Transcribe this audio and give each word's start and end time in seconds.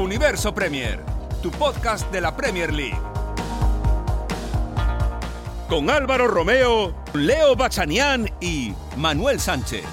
Universo 0.00 0.54
Premier, 0.54 0.98
tu 1.42 1.50
podcast 1.50 2.10
de 2.10 2.22
la 2.22 2.34
Premier 2.34 2.72
League. 2.72 2.98
Con 5.68 5.90
Álvaro 5.90 6.26
Romeo, 6.26 6.94
Leo 7.12 7.54
Bachanián 7.54 8.26
y 8.40 8.72
Manuel 8.96 9.38
Sánchez. 9.38 9.84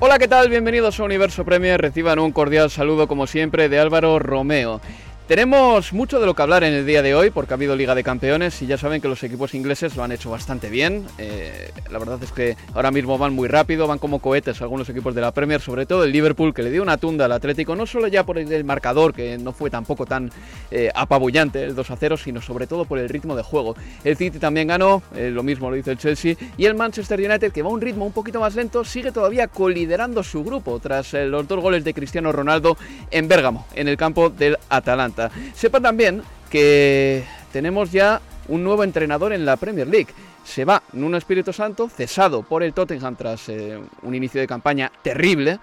Hola, 0.00 0.18
¿qué 0.18 0.28
tal? 0.28 0.48
Bienvenidos 0.48 0.98
a 0.98 1.04
Universo 1.04 1.44
Premier. 1.44 1.78
Reciban 1.78 2.20
un 2.20 2.32
cordial 2.32 2.70
saludo, 2.70 3.06
como 3.06 3.26
siempre, 3.26 3.68
de 3.68 3.78
Álvaro 3.78 4.18
Romeo. 4.18 4.80
Tenemos 5.26 5.92
mucho 5.92 6.20
de 6.20 6.26
lo 6.26 6.34
que 6.34 6.42
hablar 6.42 6.62
en 6.62 6.72
el 6.72 6.86
día 6.86 7.02
de 7.02 7.16
hoy 7.16 7.30
porque 7.30 7.52
ha 7.52 7.56
habido 7.56 7.74
Liga 7.74 7.96
de 7.96 8.04
Campeones 8.04 8.62
y 8.62 8.68
ya 8.68 8.78
saben 8.78 9.00
que 9.00 9.08
los 9.08 9.24
equipos 9.24 9.54
ingleses 9.54 9.96
lo 9.96 10.04
han 10.04 10.12
hecho 10.12 10.30
bastante 10.30 10.70
bien. 10.70 11.04
Eh, 11.18 11.72
la 11.90 11.98
verdad 11.98 12.22
es 12.22 12.30
que 12.30 12.56
ahora 12.74 12.92
mismo 12.92 13.18
van 13.18 13.34
muy 13.34 13.48
rápido, 13.48 13.88
van 13.88 13.98
como 13.98 14.20
cohetes 14.20 14.62
algunos 14.62 14.88
equipos 14.88 15.16
de 15.16 15.22
la 15.22 15.32
Premier, 15.32 15.60
sobre 15.60 15.84
todo 15.84 16.04
el 16.04 16.12
Liverpool 16.12 16.54
que 16.54 16.62
le 16.62 16.70
dio 16.70 16.80
una 16.80 16.96
tunda 16.96 17.24
al 17.24 17.32
Atlético, 17.32 17.74
no 17.74 17.86
solo 17.86 18.06
ya 18.06 18.24
por 18.24 18.38
el 18.38 18.62
marcador 18.62 19.12
que 19.12 19.36
no 19.36 19.52
fue 19.52 19.68
tampoco 19.68 20.06
tan 20.06 20.30
eh, 20.70 20.92
apabullante 20.94 21.64
el 21.64 21.74
2 21.74 21.90
a 21.90 21.96
0, 21.96 22.16
sino 22.18 22.40
sobre 22.40 22.68
todo 22.68 22.84
por 22.84 23.00
el 23.00 23.08
ritmo 23.08 23.34
de 23.34 23.42
juego. 23.42 23.74
El 24.04 24.16
City 24.16 24.38
también 24.38 24.68
ganó, 24.68 25.02
eh, 25.16 25.30
lo 25.32 25.42
mismo 25.42 25.68
lo 25.70 25.76
hizo 25.76 25.90
el 25.90 25.98
Chelsea 25.98 26.36
y 26.56 26.66
el 26.66 26.76
Manchester 26.76 27.18
United 27.18 27.50
que 27.50 27.62
va 27.62 27.70
a 27.70 27.72
un 27.72 27.80
ritmo 27.80 28.06
un 28.06 28.12
poquito 28.12 28.38
más 28.38 28.54
lento, 28.54 28.84
sigue 28.84 29.10
todavía 29.10 29.48
coliderando 29.48 30.22
su 30.22 30.44
grupo 30.44 30.78
tras 30.78 31.14
los 31.14 31.48
dos 31.48 31.60
goles 31.60 31.82
de 31.82 31.92
Cristiano 31.94 32.30
Ronaldo 32.30 32.76
en 33.10 33.26
Bérgamo, 33.26 33.66
en 33.74 33.88
el 33.88 33.96
campo 33.96 34.30
del 34.30 34.56
Atalanta. 34.68 35.15
Sepa 35.54 35.80
también 35.80 36.22
que 36.50 37.24
tenemos 37.52 37.92
ya 37.92 38.20
un 38.48 38.62
nuevo 38.62 38.84
entrenador 38.84 39.32
en 39.32 39.44
la 39.44 39.56
Premier 39.56 39.86
League. 39.86 40.08
Se 40.44 40.64
va 40.64 40.82
Nuno 40.92 41.16
Espíritu 41.16 41.52
Santo, 41.52 41.88
cesado 41.88 42.42
por 42.42 42.62
el 42.62 42.72
Tottenham 42.72 43.16
tras 43.16 43.48
eh, 43.48 43.78
un 44.02 44.14
inicio 44.14 44.40
de 44.40 44.46
campaña 44.46 44.92
terrible. 45.02 45.58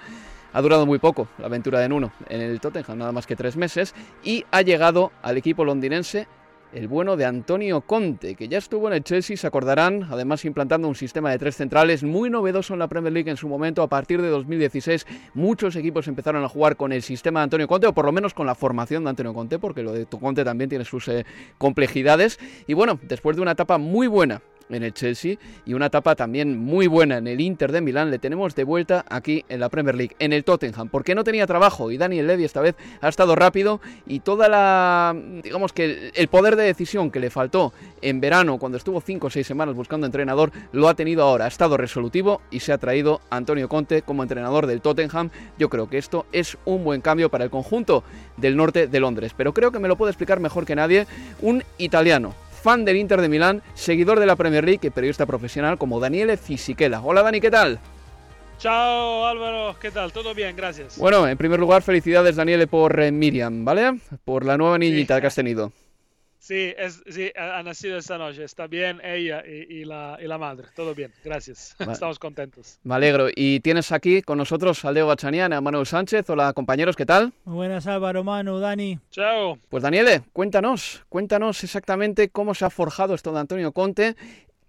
Ha 0.51 0.61
durado 0.61 0.85
muy 0.85 0.99
poco 0.99 1.27
la 1.39 1.47
aventura 1.47 1.79
de 1.79 1.89
Nuno 1.89 2.11
en 2.29 2.41
el 2.41 2.59
Tottenham, 2.59 2.97
nada 2.97 3.11
más 3.11 3.25
que 3.25 3.35
tres 3.35 3.55
meses, 3.55 3.95
y 4.23 4.45
ha 4.51 4.61
llegado 4.61 5.11
al 5.21 5.37
equipo 5.37 5.65
londinense 5.65 6.27
el 6.73 6.87
bueno 6.87 7.15
de 7.15 7.25
Antonio 7.25 7.81
Conte, 7.81 8.35
que 8.35 8.47
ya 8.47 8.57
estuvo 8.57 8.87
en 8.87 8.95
el 8.95 9.03
Chelsea, 9.03 9.37
se 9.37 9.47
acordarán, 9.47 10.07
además 10.09 10.43
implantando 10.45 10.87
un 10.87 10.95
sistema 10.95 11.31
de 11.31 11.37
tres 11.37 11.55
centrales 11.55 12.03
muy 12.03 12.29
novedoso 12.29 12.73
en 12.73 12.79
la 12.79 12.87
Premier 12.87 13.13
League 13.13 13.29
en 13.29 13.37
su 13.37 13.47
momento. 13.47 13.81
A 13.83 13.87
partir 13.87 14.21
de 14.21 14.29
2016, 14.29 15.05
muchos 15.33 15.75
equipos 15.75 16.07
empezaron 16.07 16.43
a 16.43 16.49
jugar 16.49 16.75
con 16.75 16.91
el 16.91 17.01
sistema 17.01 17.41
de 17.41 17.43
Antonio 17.45 17.67
Conte, 17.67 17.87
o 17.87 17.93
por 17.93 18.05
lo 18.05 18.11
menos 18.11 18.33
con 18.33 18.47
la 18.47 18.55
formación 18.55 19.03
de 19.03 19.11
Antonio 19.11 19.33
Conte, 19.33 19.59
porque 19.59 19.83
lo 19.83 19.93
de 19.93 20.05
Conte 20.05 20.43
también 20.43 20.69
tiene 20.69 20.85
sus 20.85 21.07
eh, 21.07 21.25
complejidades. 21.57 22.39
Y 22.67 22.73
bueno, 22.73 22.99
después 23.03 23.35
de 23.35 23.41
una 23.41 23.51
etapa 23.51 23.77
muy 23.77 24.07
buena 24.07 24.41
en 24.69 24.83
el 24.83 24.93
Chelsea 24.93 25.37
y 25.65 25.73
una 25.73 25.87
etapa 25.87 26.15
también 26.15 26.57
muy 26.57 26.87
buena 26.87 27.17
en 27.17 27.27
el 27.27 27.41
Inter 27.41 27.71
de 27.71 27.81
Milán. 27.81 28.11
Le 28.11 28.19
tenemos 28.19 28.55
de 28.55 28.63
vuelta 28.63 29.05
aquí 29.09 29.45
en 29.49 29.59
la 29.59 29.69
Premier 29.69 29.95
League, 29.95 30.15
en 30.19 30.33
el 30.33 30.43
Tottenham, 30.43 30.89
porque 30.89 31.15
no 31.15 31.23
tenía 31.23 31.47
trabajo 31.47 31.91
y 31.91 31.97
Daniel 31.97 32.27
Levy 32.27 32.45
esta 32.45 32.61
vez 32.61 32.75
ha 33.01 33.09
estado 33.09 33.35
rápido 33.35 33.81
y 34.07 34.19
toda 34.19 34.49
la, 34.49 35.15
digamos 35.43 35.73
que 35.73 36.11
el 36.13 36.27
poder 36.27 36.55
de 36.55 36.63
decisión 36.63 37.11
que 37.11 37.19
le 37.19 37.29
faltó 37.29 37.73
en 38.01 38.19
verano 38.19 38.57
cuando 38.57 38.77
estuvo 38.77 39.01
5 39.01 39.27
o 39.27 39.29
6 39.29 39.45
semanas 39.45 39.75
buscando 39.75 40.05
entrenador, 40.05 40.51
lo 40.71 40.89
ha 40.89 40.93
tenido 40.93 41.23
ahora, 41.23 41.45
ha 41.45 41.47
estado 41.47 41.77
resolutivo 41.77 42.41
y 42.51 42.59
se 42.59 42.73
ha 42.73 42.77
traído 42.77 43.21
Antonio 43.29 43.69
Conte 43.69 44.01
como 44.01 44.23
entrenador 44.23 44.67
del 44.67 44.81
Tottenham. 44.81 45.29
Yo 45.57 45.69
creo 45.69 45.89
que 45.89 45.97
esto 45.97 46.25
es 46.31 46.57
un 46.65 46.83
buen 46.83 47.01
cambio 47.01 47.29
para 47.29 47.43
el 47.43 47.49
conjunto 47.49 48.03
del 48.37 48.55
norte 48.55 48.87
de 48.87 48.99
Londres, 48.99 49.33
pero 49.35 49.53
creo 49.53 49.71
que 49.71 49.79
me 49.79 49.87
lo 49.87 49.97
puede 49.97 50.11
explicar 50.11 50.39
mejor 50.39 50.65
que 50.65 50.75
nadie 50.75 51.07
un 51.41 51.63
italiano 51.77 52.33
fan 52.63 52.85
del 52.85 52.95
Inter 52.95 53.19
de 53.19 53.27
Milán, 53.27 53.61
seguidor 53.73 54.21
de 54.21 54.25
la 54.25 54.37
Premier 54.37 54.63
League 54.63 54.79
y 54.87 54.89
periodista 54.89 55.25
profesional 55.25 55.77
como 55.77 55.99
Daniele 55.99 56.37
Fisichella. 56.37 57.01
Hola 57.01 57.21
Dani, 57.21 57.41
¿qué 57.41 57.51
tal? 57.51 57.77
Chao 58.57 59.25
Álvaro, 59.25 59.75
¿qué 59.81 59.91
tal? 59.91 60.13
Todo 60.13 60.33
bien, 60.33 60.55
gracias. 60.55 60.97
Bueno, 60.97 61.27
en 61.27 61.37
primer 61.37 61.59
lugar, 61.59 61.81
felicidades 61.81 62.37
Daniele 62.37 62.65
por 62.65 62.97
eh, 63.01 63.11
Miriam, 63.11 63.65
¿vale? 63.65 63.99
Por 64.23 64.45
la 64.45 64.57
nueva 64.57 64.77
niñita 64.77 65.19
que 65.19 65.27
has 65.27 65.35
tenido. 65.35 65.73
Sí, 66.43 66.73
es, 66.77 67.01
sí, 67.09 67.31
ha 67.37 67.63
nacido 67.63 67.97
esta 67.97 68.17
noche. 68.17 68.43
Está 68.43 68.67
bien 68.67 68.99
ella 69.01 69.45
y, 69.47 69.85
la, 69.85 70.17
y 70.21 70.27
la, 70.27 70.37
madre. 70.37 70.67
Todo 70.75 70.93
bien, 70.93 71.13
gracias. 71.23 71.73
Estamos 71.79 72.19
contentos. 72.19 72.79
Me 72.83 72.95
alegro. 72.95 73.29
Y 73.33 73.61
tienes 73.61 73.93
aquí 73.93 74.21
con 74.21 74.39
nosotros 74.39 74.83
a 74.83 74.91
Leo 74.91 75.07
Bachanian, 75.07 75.53
a 75.53 75.61
Manuel 75.61 75.85
Sánchez. 75.85 76.29
Hola, 76.29 76.51
compañeros, 76.51 76.97
¿qué 76.97 77.05
tal? 77.05 77.31
Muy 77.45 77.55
buenas, 77.55 77.87
Álvaro, 77.87 78.25
Manu, 78.25 78.59
Dani. 78.59 78.99
Chao. 79.09 79.57
Pues 79.69 79.83
Daniele, 79.83 80.23
cuéntanos, 80.33 81.05
cuéntanos 81.07 81.63
exactamente 81.63 82.27
cómo 82.27 82.53
se 82.53 82.65
ha 82.65 82.69
forjado 82.69 83.13
esto 83.13 83.31
de 83.31 83.39
Antonio 83.39 83.71
Conte. 83.71 84.17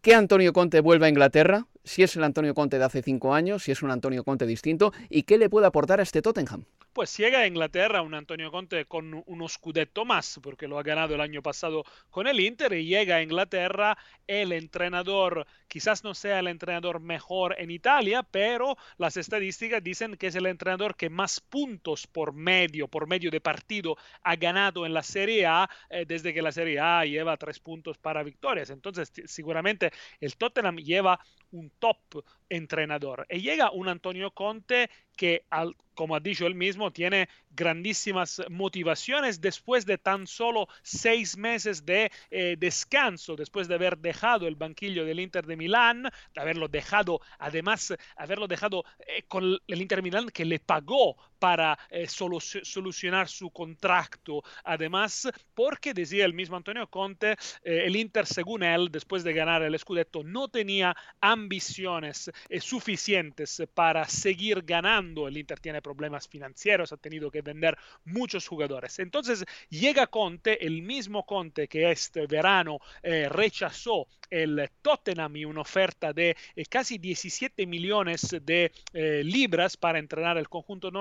¿Qué 0.01 0.15
Antonio 0.15 0.53
Conte 0.53 0.79
vuelve 0.79 1.06
a 1.06 1.09
Inglaterra? 1.09 1.67
Si 1.84 2.03
es 2.03 2.17
el 2.17 2.25
Antonio 2.25 2.55
Conte 2.55 2.78
de 2.78 2.84
hace 2.84 3.03
cinco 3.03 3.34
años, 3.34 3.62
si 3.62 3.72
es 3.72 3.83
un 3.83 3.91
Antonio 3.91 4.25
Conte 4.25 4.47
distinto, 4.47 4.93
y 5.11 5.22
qué 5.22 5.39
le 5.39 5.50
puede 5.50 5.67
aportar 5.67 6.00
a 6.00 6.03
este 6.03 6.22
Tottenham. 6.22 6.65
Pues 6.95 7.17
llega 7.17 7.41
a 7.41 7.47
Inglaterra 7.47 8.03
un 8.03 8.15
Antonio 8.15 8.53
Conte 8.53 8.84
con 8.84 9.22
unos 9.27 9.55
scudetto 9.55 10.05
más, 10.05 10.39
porque 10.43 10.69
lo 10.69 10.78
ha 10.78 10.83
ganado 10.84 11.15
el 11.15 11.21
año 11.21 11.43
pasado 11.43 11.84
con 12.09 12.27
el 12.27 12.41
Inter, 12.41 12.73
y 12.73 12.87
llega 12.87 13.17
a 13.17 13.23
Inglaterra 13.23 13.99
el 14.27 14.53
entrenador, 14.53 15.47
quizás 15.69 16.05
no 16.05 16.15
sea 16.15 16.39
el 16.39 16.47
entrenador 16.47 17.00
mejor 17.00 17.56
en 17.59 17.71
Italia, 17.71 18.23
pero 18.23 18.77
las 18.97 19.17
estadísticas 19.17 19.83
dicen 19.83 20.17
que 20.17 20.28
es 20.28 20.37
el 20.37 20.47
entrenador 20.47 20.97
que 20.97 21.11
más 21.11 21.41
puntos 21.41 22.06
por 22.06 22.33
medio, 22.33 22.89
por 22.89 23.09
medio 23.09 23.31
de 23.31 23.41
partido, 23.41 23.97
ha 24.23 24.37
ganado 24.37 24.87
en 24.87 24.94
la 24.94 25.03
Serie 25.03 25.47
A 25.47 25.69
eh, 25.91 26.05
desde 26.06 26.33
que 26.33 26.43
la 26.43 26.53
Serie 26.53 26.78
A 26.78 27.05
lleva 27.05 27.37
tres 27.37 27.59
puntos 27.59 27.99
para 27.99 28.23
victorias. 28.23 28.71
Entonces, 28.71 29.12
seguramente 29.27 29.91
el 30.21 30.37
Tottenham 30.37 30.77
lleva 30.77 31.19
un 31.50 31.71
top 31.79 32.25
entrenador. 32.49 33.27
Y 33.29 33.41
llega 33.41 33.71
un 33.71 33.89
Antonio 33.89 34.31
Conte 34.33 34.91
que, 35.16 35.44
al, 35.50 35.76
como 35.94 36.16
ha 36.16 36.20
dicho 36.20 36.47
él 36.47 36.54
mismo, 36.54 36.92
tiene 36.92 37.28
grandísimas 37.50 38.42
motivaciones 38.50 39.41
después 39.41 39.86
de 39.86 39.97
tan 39.97 40.26
solo 40.26 40.69
seis 40.82 41.36
meses 41.36 41.86
de 41.86 42.10
eh, 42.30 42.56
descanso, 42.58 43.36
después 43.36 43.69
de 43.69 43.76
haber 43.76 43.99
dejado 43.99 44.49
el 44.49 44.56
banquillo 44.56 45.05
del 45.05 45.20
Inter 45.20 45.46
de 45.46 45.56
Milán, 45.56 46.02
de 46.02 46.40
haberlo 46.40 46.69
dejado, 46.69 47.20
además, 47.38 47.94
haberlo 48.16 48.49
dejado 48.49 48.84
eh, 49.06 49.22
con 49.28 49.56
el 49.66 49.81
Inter 49.81 49.99
de 49.99 50.02
Milán 50.02 50.28
que 50.31 50.44
le 50.44 50.58
pagó 50.58 51.17
para 51.38 51.78
eh, 51.90 52.06
solucionar 52.08 53.28
su 53.28 53.50
contrato. 53.50 54.43
Además, 54.64 55.28
porque 55.55 55.94
decía 55.94 56.25
el 56.25 56.34
mismo 56.34 56.56
Antonio 56.56 56.88
Conte, 56.88 57.37
el 57.62 57.96
Inter, 57.96 58.26
según 58.26 58.62
él, 58.62 58.88
después 58.90 59.22
de 59.22 59.34
ganar 59.34 59.62
el 59.62 59.78
Scudetto, 59.78 60.25
no 60.25 60.49
tenía 60.49 60.96
ambiciones 61.20 62.31
suficientes 62.60 63.62
para 63.75 64.08
seguir 64.08 64.62
ganando 64.62 65.04
el 65.05 65.37
Inter 65.37 65.61
tiene 65.61 65.83
problemas 65.83 66.29
financieros, 66.29 66.93
ha 66.93 66.97
tenido 66.97 67.31
que 67.31 67.43
vender 67.43 67.77
muchos 68.05 68.49
jugadores. 68.49 68.99
Entonces 68.99 69.45
llega 69.69 70.06
Conte, 70.06 70.65
el 70.65 70.83
mismo 70.83 71.25
Conte 71.27 71.69
que 71.69 71.91
este 71.91 72.27
verano 72.27 72.79
eh, 73.03 73.29
rechazó 73.29 74.06
el 74.31 74.69
Tottenham 74.83 75.37
y 75.37 75.45
una 75.45 75.61
oferta 75.61 76.12
de 76.12 76.37
eh, 76.56 76.65
casi 76.65 76.99
17 76.99 77.67
millones 77.67 78.37
de 78.43 78.73
eh, 78.93 79.23
libras 79.23 79.77
para 79.77 79.99
entrenar 79.99 80.39
el 80.39 80.49
conjunto 80.49 80.91
del 80.91 80.95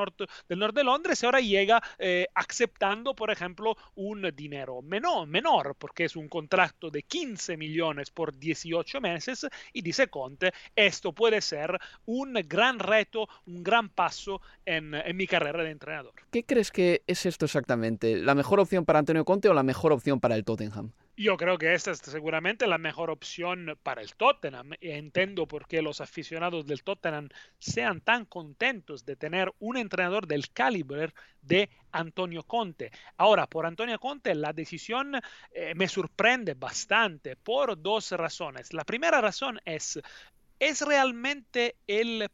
norte 0.59 0.79
de 0.79 0.83
Londres, 0.83 1.23
ahora 1.23 1.39
llega 1.39 1.81
aceptando, 2.35 3.15
por 3.15 3.31
ejemplo, 3.31 3.75
un 3.95 4.29
dinero 4.35 4.81
menor, 4.81 5.27
menor, 5.27 5.75
porque 5.77 6.05
es 6.05 6.15
un 6.15 6.27
contrato 6.27 6.89
de 6.89 7.03
15 7.03 7.57
millones 7.57 8.11
por 8.11 8.37
18 8.37 9.01
meses, 9.01 9.47
y 9.71 9.81
dice 9.81 10.07
Conte, 10.07 10.51
esto 10.75 11.13
puede 11.13 11.41
ser 11.41 11.79
un 12.05 12.33
gran 12.33 12.79
reto, 12.79 13.27
un 13.45 13.63
gran 13.63 13.89
paso 13.93 14.41
en, 14.65 14.93
en 14.93 15.15
mi 15.15 15.27
carrera 15.27 15.63
de 15.63 15.71
entrenador. 15.71 16.13
¿Qué 16.31 16.43
crees 16.43 16.71
que 16.71 17.03
es 17.07 17.25
esto 17.25 17.45
exactamente? 17.45 18.17
¿La 18.17 18.35
mejor 18.35 18.59
opción 18.59 18.85
para 18.85 18.99
Antonio 18.99 19.25
Conte 19.25 19.49
o 19.49 19.53
la 19.53 19.63
mejor 19.63 19.91
opción 19.91 20.19
para 20.19 20.35
el 20.35 20.43
Tottenham? 20.43 20.91
Yo 21.15 21.37
creo 21.37 21.59
que 21.59 21.75
esta 21.75 21.91
es 21.91 21.99
seguramente 21.99 22.65
la 22.65 22.79
mejor 22.79 23.11
opción 23.11 23.77
para 23.83 24.01
el 24.01 24.15
Tottenham. 24.15 24.71
Entiendo 24.81 25.47
por 25.47 25.67
qué 25.67 25.83
los 25.83 26.01
aficionados 26.01 26.65
del 26.65 26.83
Tottenham 26.83 27.29
sean 27.59 28.01
tan 28.01 28.25
contentos 28.25 29.05
de 29.05 29.15
tener 29.15 29.53
un 29.59 29.77
entrenador 29.77 30.25
del 30.25 30.49
calibre 30.49 31.13
de 31.43 31.69
Antonio 31.91 32.41
Conte. 32.41 32.91
Ahora, 33.17 33.45
por 33.45 33.67
Antonio 33.67 33.99
Conte 33.99 34.33
la 34.33 34.53
decisión 34.53 35.13
eh, 35.51 35.75
me 35.75 35.87
sorprende 35.87 36.55
bastante 36.55 37.35
por 37.35 37.79
dos 37.79 38.11
razones. 38.13 38.73
La 38.73 38.83
primera 38.83 39.21
razón 39.21 39.59
es, 39.65 39.99
¿es 40.57 40.81
realmente 40.81 41.75
el 41.85 42.27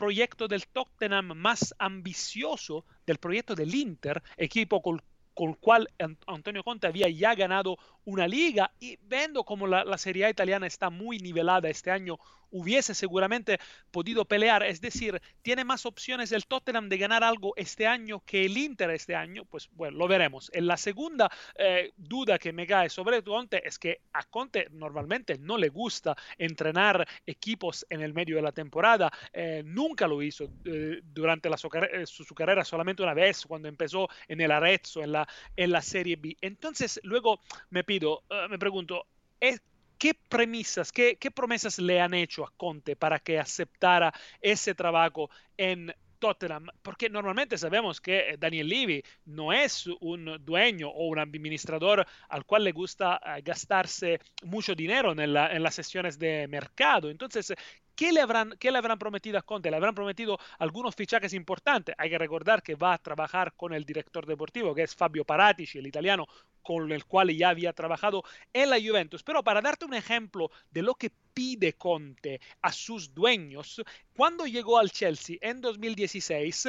proyecto 0.00 0.48
del 0.48 0.66
Tottenham 0.66 1.34
más 1.36 1.74
ambicioso 1.78 2.86
del 3.06 3.18
proyecto 3.18 3.54
del 3.54 3.74
Inter, 3.74 4.22
equipo 4.38 4.80
con 4.80 5.02
con 5.34 5.50
el 5.50 5.56
cual 5.58 5.88
Antonio 6.26 6.62
Conte 6.62 6.86
había 6.86 7.08
ya 7.08 7.34
ganado 7.34 7.78
una 8.04 8.26
liga 8.26 8.72
y 8.80 8.98
viendo 9.02 9.44
como 9.44 9.66
la, 9.66 9.84
la 9.84 9.98
Serie 9.98 10.26
A 10.26 10.30
italiana 10.30 10.66
está 10.66 10.90
muy 10.90 11.18
nivelada 11.18 11.68
este 11.68 11.90
año, 11.90 12.18
hubiese 12.50 12.94
seguramente 12.94 13.58
podido 13.90 14.24
pelear. 14.24 14.62
Es 14.62 14.80
decir, 14.80 15.20
tiene 15.42 15.64
más 15.64 15.86
opciones 15.86 16.32
el 16.32 16.46
Tottenham 16.46 16.88
de 16.88 16.98
ganar 16.98 17.24
algo 17.24 17.52
este 17.56 17.86
año 17.86 18.22
que 18.24 18.44
el 18.44 18.56
Inter 18.56 18.90
este 18.90 19.14
año. 19.14 19.44
Pues 19.44 19.68
bueno, 19.72 19.98
lo 19.98 20.08
veremos. 20.08 20.50
En 20.52 20.66
la 20.66 20.76
segunda 20.76 21.30
eh, 21.56 21.92
duda 21.96 22.38
que 22.38 22.52
me 22.52 22.66
cae 22.66 22.88
sobre 22.88 23.22
Conte 23.22 23.66
es 23.66 23.78
que 23.78 24.00
a 24.12 24.24
Conte 24.24 24.68
normalmente 24.70 25.38
no 25.38 25.56
le 25.56 25.68
gusta 25.68 26.16
entrenar 26.38 27.06
equipos 27.26 27.86
en 27.88 28.00
el 28.00 28.12
medio 28.12 28.36
de 28.36 28.42
la 28.42 28.52
temporada. 28.52 29.10
Eh, 29.32 29.62
nunca 29.64 30.06
lo 30.06 30.22
hizo 30.22 30.50
eh, 30.64 31.00
durante 31.02 31.48
la 31.48 31.56
su, 31.56 31.68
su, 32.06 32.24
su, 32.24 32.34
carrera, 32.34 32.64
solamente 32.64 33.02
una 33.02 33.14
vez 33.14 33.46
cuando 33.46 33.68
empezó 33.68 34.08
en 34.28 34.40
el 34.40 34.50
Arezzo, 34.50 35.02
en 35.02 35.12
la, 35.12 35.28
en 35.56 35.70
la 35.70 35.82
Serie 35.82 36.16
B. 36.16 36.36
Entonces, 36.40 37.00
luego 37.04 37.40
me 37.70 37.84
pido, 37.84 37.99
uh, 38.08 38.48
me 38.48 38.58
pregunto, 38.58 39.06
¿es, 39.40 39.60
¿Qué 40.00 40.14
premisas, 40.14 40.92
qué, 40.92 41.16
qué, 41.16 41.30
promesas 41.30 41.78
le 41.78 42.00
han 42.00 42.14
hecho 42.14 42.42
a 42.42 42.50
Conte 42.56 42.96
para 42.96 43.18
que 43.18 43.38
aceptara 43.38 44.14
ese 44.40 44.74
trabajo 44.74 45.28
en 45.58 45.94
Tottenham? 46.18 46.68
Porque 46.80 47.10
normalmente 47.10 47.58
sabemos 47.58 48.00
que 48.00 48.36
Daniel 48.38 48.70
Levy 48.70 49.02
no 49.26 49.52
es 49.52 49.86
un 50.00 50.42
dueño 50.42 50.88
o 50.88 51.06
un 51.06 51.18
administrador 51.18 52.06
al 52.30 52.46
cual 52.46 52.64
le 52.64 52.72
gusta 52.72 53.20
uh, 53.22 53.42
gastarse 53.44 54.20
mucho 54.42 54.74
dinero 54.74 55.12
en, 55.12 55.34
la, 55.34 55.52
en 55.52 55.62
las 55.62 55.74
sesiones 55.74 56.18
de 56.18 56.48
mercado. 56.48 57.10
Entonces, 57.10 57.52
¿Qué 58.00 58.12
le, 58.12 58.22
habrán, 58.22 58.56
¿Qué 58.58 58.70
le 58.70 58.78
habrán 58.78 58.98
prometido 58.98 59.36
a 59.36 59.42
Conte? 59.42 59.70
Le 59.70 59.76
habrán 59.76 59.94
prometido 59.94 60.38
algunos 60.58 60.94
fichajes 60.94 61.34
importantes. 61.34 61.94
Hay 61.98 62.08
que 62.08 62.16
recordar 62.16 62.62
que 62.62 62.74
va 62.74 62.94
a 62.94 62.98
trabajar 62.98 63.52
con 63.52 63.74
el 63.74 63.84
director 63.84 64.24
deportivo, 64.24 64.74
que 64.74 64.84
es 64.84 64.94
Fabio 64.94 65.22
Paratici, 65.22 65.78
el 65.78 65.86
italiano, 65.86 66.26
con 66.62 66.92
el 66.92 67.04
cual 67.04 67.34
ya 67.36 67.50
había 67.50 67.72
trabajado 67.72 68.22
en 68.52 68.70
la 68.70 68.80
Juventus. 68.80 69.22
Pero 69.22 69.42
para 69.42 69.60
darte 69.60 69.84
un 69.84 69.94
ejemplo 69.94 70.50
de 70.70 70.82
lo 70.82 70.94
que 70.94 71.10
pide 71.34 71.74
Conte 71.74 72.40
a 72.62 72.72
sus 72.72 73.14
dueños, 73.14 73.82
cuando 74.14 74.46
llegó 74.46 74.78
al 74.78 74.90
Chelsea 74.90 75.36
en 75.40 75.60
2016, 75.60 76.68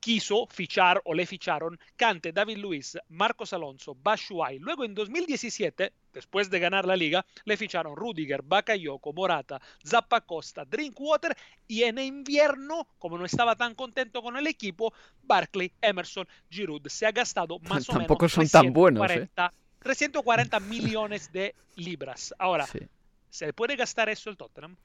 quiso 0.00 0.46
fichar 0.46 1.00
o 1.04 1.14
le 1.14 1.26
ficharon 1.26 1.78
Cante, 1.96 2.32
David 2.32 2.58
Luiz, 2.58 2.96
Marcos 3.08 3.52
Alonso, 3.52 3.94
Bashuay. 3.94 4.58
Luego 4.58 4.84
en 4.84 4.94
2017, 4.94 5.92
después 6.12 6.50
de 6.50 6.60
ganar 6.60 6.86
la 6.86 6.96
liga, 6.96 7.24
le 7.44 7.56
ficharon 7.56 7.96
Rudiger, 7.96 8.42
Bakayoko, 8.42 9.12
Morata, 9.12 9.60
Zappa 9.84 10.20
Costa, 10.20 10.64
Drinkwater 10.64 11.36
y 11.66 11.82
en 11.82 11.98
invierno, 11.98 12.88
como 12.98 13.18
no 13.18 13.24
estaba 13.24 13.56
tan 13.56 13.74
contento 13.74 14.22
con 14.22 14.36
el 14.36 14.46
equipo, 14.46 14.92
Barkley, 15.22 15.72
Emerson, 15.80 16.26
Giroud. 16.50 16.86
Se 16.88 17.06
ha 17.06 17.12
gastado 17.12 17.58
más 17.68 17.86
Tampoco 17.86 18.26
o 18.26 18.28
menos 18.28 18.32
son 18.32 18.44
340, 18.44 18.60
tan 18.60 18.72
buenos, 18.72 19.10
¿eh? 19.10 19.28
340 19.80 20.60
millones 20.60 21.32
de 21.32 21.54
libras. 21.76 22.34
Ahora, 22.38 22.66
Sí. 22.66 22.80
¿Se 23.30 23.52
puede 23.52 23.76
gastar 23.76 24.08
eso 24.08 24.30
el 24.30 24.36
Tottenham? 24.36 24.76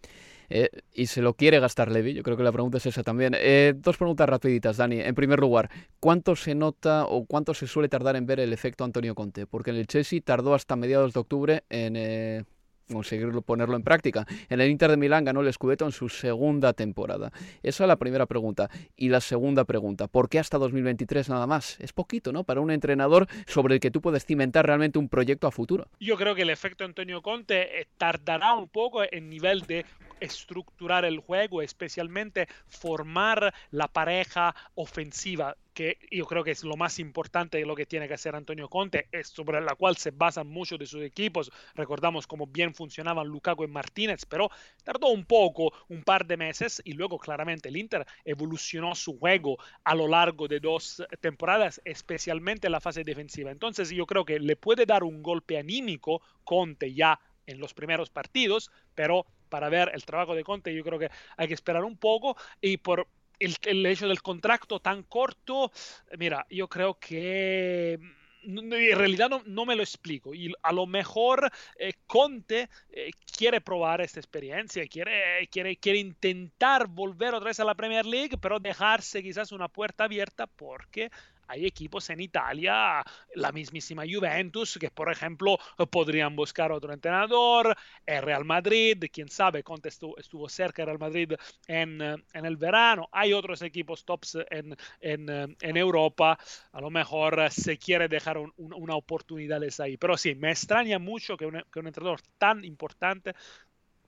Eh, 0.49 0.69
y 0.93 1.07
se 1.07 1.21
lo 1.21 1.35
quiere 1.35 1.59
gastar 1.59 1.91
Levy, 1.91 2.13
yo 2.13 2.23
creo 2.23 2.37
que 2.37 2.43
la 2.43 2.51
pregunta 2.51 2.77
es 2.77 2.85
esa 2.85 3.03
también. 3.03 3.33
Eh, 3.35 3.73
dos 3.75 3.97
preguntas 3.97 4.27
rapiditas, 4.27 4.77
Dani. 4.77 4.99
En 4.99 5.15
primer 5.15 5.39
lugar, 5.39 5.69
¿cuánto 5.99 6.35
se 6.35 6.55
nota 6.55 7.05
o 7.05 7.25
cuánto 7.25 7.53
se 7.53 7.67
suele 7.67 7.89
tardar 7.89 8.15
en 8.15 8.25
ver 8.25 8.39
el 8.39 8.53
efecto 8.53 8.83
Antonio 8.83 9.15
Conte? 9.15 9.47
Porque 9.47 9.71
en 9.71 9.77
el 9.77 9.87
Chelsea 9.87 10.21
tardó 10.23 10.53
hasta 10.53 10.75
mediados 10.75 11.13
de 11.13 11.19
octubre 11.19 11.63
en 11.69 11.95
eh, 11.95 12.43
conseguirlo 12.91 13.41
ponerlo 13.41 13.75
en 13.75 13.83
práctica. 13.83 14.25
En 14.49 14.61
el 14.61 14.69
Inter 14.69 14.91
de 14.91 14.97
Milán 14.97 15.25
ganó 15.25 15.41
el 15.41 15.51
Scudetto 15.51 15.85
en 15.85 15.91
su 15.91 16.09
segunda 16.09 16.73
temporada. 16.73 17.31
Esa 17.61 17.83
es 17.83 17.87
la 17.87 17.97
primera 17.97 18.25
pregunta. 18.25 18.69
Y 18.95 19.09
la 19.09 19.21
segunda 19.21 19.63
pregunta, 19.65 20.07
¿por 20.07 20.29
qué 20.29 20.39
hasta 20.39 20.57
2023 20.57 21.29
nada 21.29 21.47
más? 21.47 21.79
Es 21.79 21.93
poquito, 21.93 22.31
¿no? 22.31 22.43
Para 22.43 22.61
un 22.61 22.71
entrenador 22.71 23.27
sobre 23.47 23.75
el 23.75 23.79
que 23.79 23.91
tú 23.91 24.01
puedes 24.01 24.25
cimentar 24.25 24.65
realmente 24.65 24.99
un 24.99 25.09
proyecto 25.09 25.47
a 25.47 25.51
futuro. 25.51 25.87
Yo 25.99 26.17
creo 26.17 26.35
que 26.35 26.43
el 26.43 26.49
efecto 26.49 26.85
Antonio 26.85 27.21
Conte 27.21 27.81
eh, 27.81 27.87
tardará 27.97 28.53
un 28.53 28.67
poco 28.67 29.01
en 29.09 29.29
nivel 29.29 29.61
de 29.61 29.85
estructurar 30.19 31.05
el 31.05 31.19
juego, 31.19 31.61
especialmente 31.61 32.47
formar 32.67 33.53
la 33.71 33.87
pareja 33.87 34.55
ofensiva 34.75 35.55
que 35.73 35.97
yo 36.11 36.25
creo 36.25 36.43
que 36.43 36.51
es 36.51 36.63
lo 36.63 36.77
más 36.77 36.99
importante 36.99 37.57
de 37.57 37.65
lo 37.65 37.75
que 37.75 37.85
tiene 37.85 38.07
que 38.07 38.13
hacer 38.13 38.35
Antonio 38.35 38.69
Conte, 38.69 39.07
es 39.11 39.27
sobre 39.27 39.61
la 39.61 39.75
cual 39.75 39.97
se 39.97 40.11
basan 40.11 40.47
muchos 40.47 40.79
de 40.79 40.85
sus 40.85 41.01
equipos. 41.03 41.51
Recordamos 41.75 42.27
cómo 42.27 42.47
bien 42.47 42.73
funcionaban 42.73 43.27
Lukaku 43.27 43.63
y 43.63 43.67
Martínez, 43.67 44.25
pero 44.25 44.49
tardó 44.83 45.07
un 45.07 45.25
poco, 45.25 45.73
un 45.89 46.03
par 46.03 46.25
de 46.25 46.37
meses, 46.37 46.81
y 46.85 46.93
luego 46.93 47.17
claramente 47.17 47.69
el 47.69 47.77
Inter 47.77 48.05
evolucionó 48.23 48.95
su 48.95 49.17
juego 49.17 49.57
a 49.83 49.95
lo 49.95 50.07
largo 50.07 50.47
de 50.47 50.59
dos 50.59 51.03
temporadas, 51.19 51.81
especialmente 51.85 52.67
en 52.67 52.73
la 52.73 52.81
fase 52.81 53.03
defensiva. 53.03 53.51
Entonces 53.51 53.89
yo 53.89 54.05
creo 54.05 54.25
que 54.25 54.39
le 54.39 54.55
puede 54.55 54.85
dar 54.85 55.03
un 55.03 55.23
golpe 55.23 55.57
anímico 55.57 56.21
Conte 56.43 56.93
ya 56.93 57.19
en 57.45 57.59
los 57.59 57.73
primeros 57.73 58.09
partidos, 58.09 58.71
pero 58.95 59.25
para 59.49 59.69
ver 59.69 59.91
el 59.93 60.05
trabajo 60.05 60.35
de 60.35 60.43
Conte 60.43 60.73
yo 60.73 60.83
creo 60.83 60.99
que 60.99 61.09
hay 61.37 61.47
que 61.47 61.53
esperar 61.53 61.83
un 61.83 61.97
poco 61.97 62.37
y 62.61 62.77
por 62.77 63.07
el, 63.45 63.55
el, 63.63 63.85
hecho 63.85 64.07
del 64.07 64.21
contrato 64.21 64.79
tan 64.79 65.03
corto, 65.03 65.71
mira, 66.17 66.45
yo 66.49 66.67
creo 66.67 66.97
que 66.99 67.99
en 68.45 68.97
realidad 68.97 69.29
no, 69.29 69.41
no 69.45 69.65
me 69.65 69.75
lo 69.75 69.83
explico. 69.83 70.33
Y 70.33 70.53
a 70.61 70.71
lo 70.71 70.85
mejor 70.85 71.51
eh, 71.77 71.93
Conte 72.07 72.69
eh, 72.89 73.11
quiere 73.37 73.61
probar 73.61 74.01
esta 74.01 74.19
experiencia, 74.19 74.85
quiere, 74.87 75.47
quiere, 75.51 75.77
quiere 75.77 75.99
intentar 75.99 76.87
volver 76.87 77.33
otra 77.33 77.47
vez 77.47 77.59
a 77.59 77.65
la 77.65 77.75
Premier 77.75 78.05
League, 78.05 78.37
pero 78.39 78.59
dejarse 78.59 79.23
quizás 79.23 79.51
una 79.51 79.67
puerta 79.67 80.05
abierta 80.05 80.47
porque 80.47 81.09
hay 81.47 81.65
equipos 81.65 82.09
en 82.09 82.19
Italia, 82.19 83.03
la 83.35 83.51
mismísima 83.51 84.03
Juventus, 84.09 84.77
que 84.79 84.89
por 84.89 85.11
ejemplo 85.11 85.57
podrían 85.89 86.35
buscar 86.35 86.71
otro 86.71 86.93
entrenador, 86.93 87.75
el 88.05 88.21
Real 88.21 88.45
Madrid, 88.45 89.03
quién 89.11 89.29
sabe, 89.29 89.63
Conte 89.63 89.89
estuvo, 89.89 90.17
estuvo 90.17 90.49
cerca 90.49 90.85
Real 90.85 90.99
Madrid 90.99 91.33
en, 91.67 92.01
en, 92.01 92.45
el 92.45 92.57
verano, 92.57 93.09
hay 93.11 93.33
otros 93.33 93.61
equipos 93.61 94.05
tops 94.05 94.37
en, 94.49 94.75
en, 94.99 95.55
en 95.61 95.77
Europa, 95.77 96.37
a 96.71 96.81
lo 96.81 96.89
mejor 96.89 97.51
se 97.51 97.77
quiere 97.77 98.07
dejar 98.07 98.37
un, 98.37 98.51
un, 98.57 98.73
una 98.73 98.95
oportunidad 98.95 99.61
ahí, 99.79 99.97
pero 99.97 100.17
sí, 100.17 100.35
me 100.35 100.51
extraña 100.51 100.99
mucho 100.99 101.37
que 101.37 101.45
un, 101.45 101.63
que 101.71 101.79
un 101.79 101.87
entrenador 101.87 102.21
tan 102.37 102.63
importante 102.63 103.33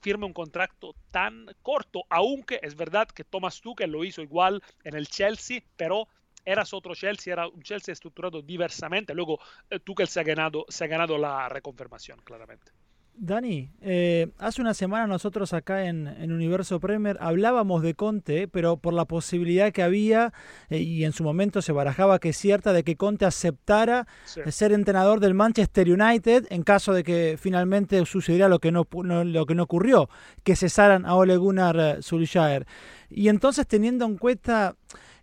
firme 0.02 0.26
un 0.26 0.34
contrato 0.34 0.96
tan 1.12 1.48
corto, 1.62 2.04
aunque 2.10 2.60
es 2.62 2.76
verdad 2.76 3.08
que 3.08 3.24
Thomas 3.24 3.62
Tuchel 3.62 3.92
lo 3.92 4.04
hizo 4.04 4.22
igual 4.22 4.62
en 4.84 4.96
el 4.96 5.08
Chelsea, 5.08 5.62
pero 5.76 6.08
eras 6.46 6.74
otro 6.74 6.94
Chelsea, 6.96 7.34
era 7.34 7.48
un 7.48 7.62
Chelsea 7.62 7.92
estructurado 7.92 8.42
diversamente. 8.42 9.14
Luego 9.14 9.40
eh, 9.70 9.80
Tuchel 9.80 10.08
se 10.08 10.20
ha, 10.20 10.24
ganado, 10.24 10.66
se 10.70 10.86
ha 10.86 10.88
ganado 10.88 11.18
la 11.18 11.50
reconfirmación, 11.50 12.20
claramente. 12.24 12.72
Dani, 13.18 13.72
eh, 13.82 14.28
hace 14.40 14.62
una 14.62 14.74
semana 14.74 15.08
nosotros 15.08 15.54
acá 15.54 15.86
en, 15.86 16.06
Universo 16.32 16.82
Premier 16.82 17.18
hablábamos 17.22 17.82
de 17.82 17.94
Conte, 17.94 18.50
pero 18.50 18.76
por 18.76 18.94
la 18.94 19.06
posibilidad 19.06 19.72
que 19.72 19.84
había, 19.84 20.34
eh, 20.70 20.80
y 20.80 21.06
en 21.06 21.14
su 21.14 21.24
momento 21.24 21.62
se 21.62 21.72
barajaba 21.72 22.20
que 22.20 22.30
es 22.30 22.38
cierta, 22.38 22.74
de 22.74 22.84
que 22.84 22.98
Conte 22.98 23.24
aceptara 23.26 24.06
ser 24.26 24.74
entrenador 24.74 25.22
del 25.22 25.34
Manchester 25.34 25.90
United 25.90 26.48
en 26.50 26.64
caso 26.64 26.92
de 26.92 27.04
que 27.04 27.38
finalmente 27.40 28.06
sucediera 28.06 28.50
lo 28.50 28.60
que 28.60 28.74
no, 28.74 28.86
lo 28.92 29.46
que 29.46 29.56
no 29.56 29.64
ocurrió, 29.64 30.10
que 30.44 30.58
cesaran 30.58 31.06
a 31.06 31.16
Ole 31.16 31.38
Gunnar 31.38 32.04
Solskjaer. 32.04 32.68
Y 33.10 33.30
entonces 33.30 33.66
teniendo 33.66 34.04
en 34.06 34.18
cuenta 34.18 34.76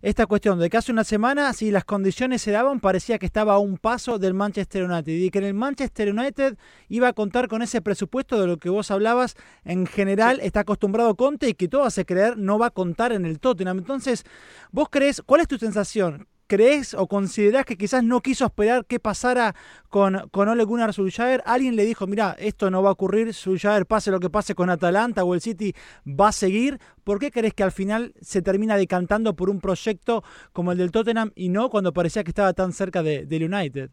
esta 0.03 0.25
cuestión 0.25 0.59
de 0.59 0.69
que 0.69 0.75
hace 0.75 0.91
una 0.91 1.05
semana, 1.05 1.53
si 1.53 1.71
las 1.71 1.85
condiciones 1.85 2.41
se 2.41 2.51
daban, 2.51 2.81
parecía 2.81 3.17
que 3.17 3.25
estaba 3.25 3.53
a 3.53 3.57
un 3.59 3.77
paso 3.77 4.19
del 4.19 4.33
Manchester 4.33 4.83
United 4.83 5.13
y 5.13 5.31
que 5.31 5.37
en 5.37 5.45
el 5.45 5.53
Manchester 5.53 6.11
United 6.11 6.57
iba 6.89 7.07
a 7.07 7.13
contar 7.13 7.47
con 7.47 7.61
ese 7.61 7.81
presupuesto 7.81 8.37
de 8.39 8.45
lo 8.45 8.57
que 8.57 8.69
vos 8.69 8.91
hablabas. 8.91 9.35
En 9.63 9.85
general 9.85 10.41
está 10.41 10.59
acostumbrado 10.59 11.15
Conte 11.15 11.47
y 11.47 11.53
que 11.53 11.69
todo 11.69 11.85
hace 11.85 12.05
creer 12.05 12.37
no 12.37 12.59
va 12.59 12.65
a 12.65 12.71
contar 12.71 13.13
en 13.13 13.25
el 13.25 13.39
Tottenham. 13.39 13.77
Entonces, 13.77 14.25
¿vos 14.73 14.89
crees, 14.91 15.21
cuál 15.25 15.39
es 15.39 15.47
tu 15.47 15.57
sensación? 15.57 16.27
¿Crees 16.47 16.93
o 16.93 17.07
considerás 17.07 17.65
que 17.65 17.77
quizás 17.77 18.03
no 18.03 18.21
quiso 18.21 18.45
esperar 18.45 18.85
qué 18.85 18.99
pasara 18.99 19.55
con, 19.89 20.27
con 20.29 20.49
Ole 20.49 20.65
Gunnar? 20.65 20.91
Alguien 21.45 21.75
le 21.75 21.85
dijo, 21.85 22.05
mira, 22.05 22.35
esto 22.37 22.69
no 22.69 22.83
va 22.83 22.89
a 22.89 22.93
ocurrir, 22.93 23.33
Solskjaer 23.33 23.85
pase 23.85 24.11
lo 24.11 24.19
que 24.19 24.29
pase 24.29 24.53
con 24.53 24.69
Atalanta 24.69 25.23
o 25.23 25.33
el 25.33 25.41
City 25.41 25.73
va 26.05 26.29
a 26.29 26.31
seguir. 26.31 26.79
¿Por 27.03 27.19
qué 27.19 27.31
crees 27.31 27.53
que 27.53 27.63
al 27.63 27.71
final 27.71 28.13
se 28.21 28.41
termina 28.41 28.77
decantando 28.77 29.35
por 29.35 29.49
un 29.49 29.61
proyecto 29.61 30.23
como 30.51 30.73
el 30.73 30.77
del 30.77 30.91
Tottenham 30.91 31.31
y 31.35 31.49
no 31.49 31.69
cuando 31.69 31.93
parecía 31.93 32.23
que 32.23 32.31
estaba 32.31 32.53
tan 32.53 32.73
cerca 32.73 33.01
de, 33.01 33.25
del 33.25 33.53
United? 33.53 33.89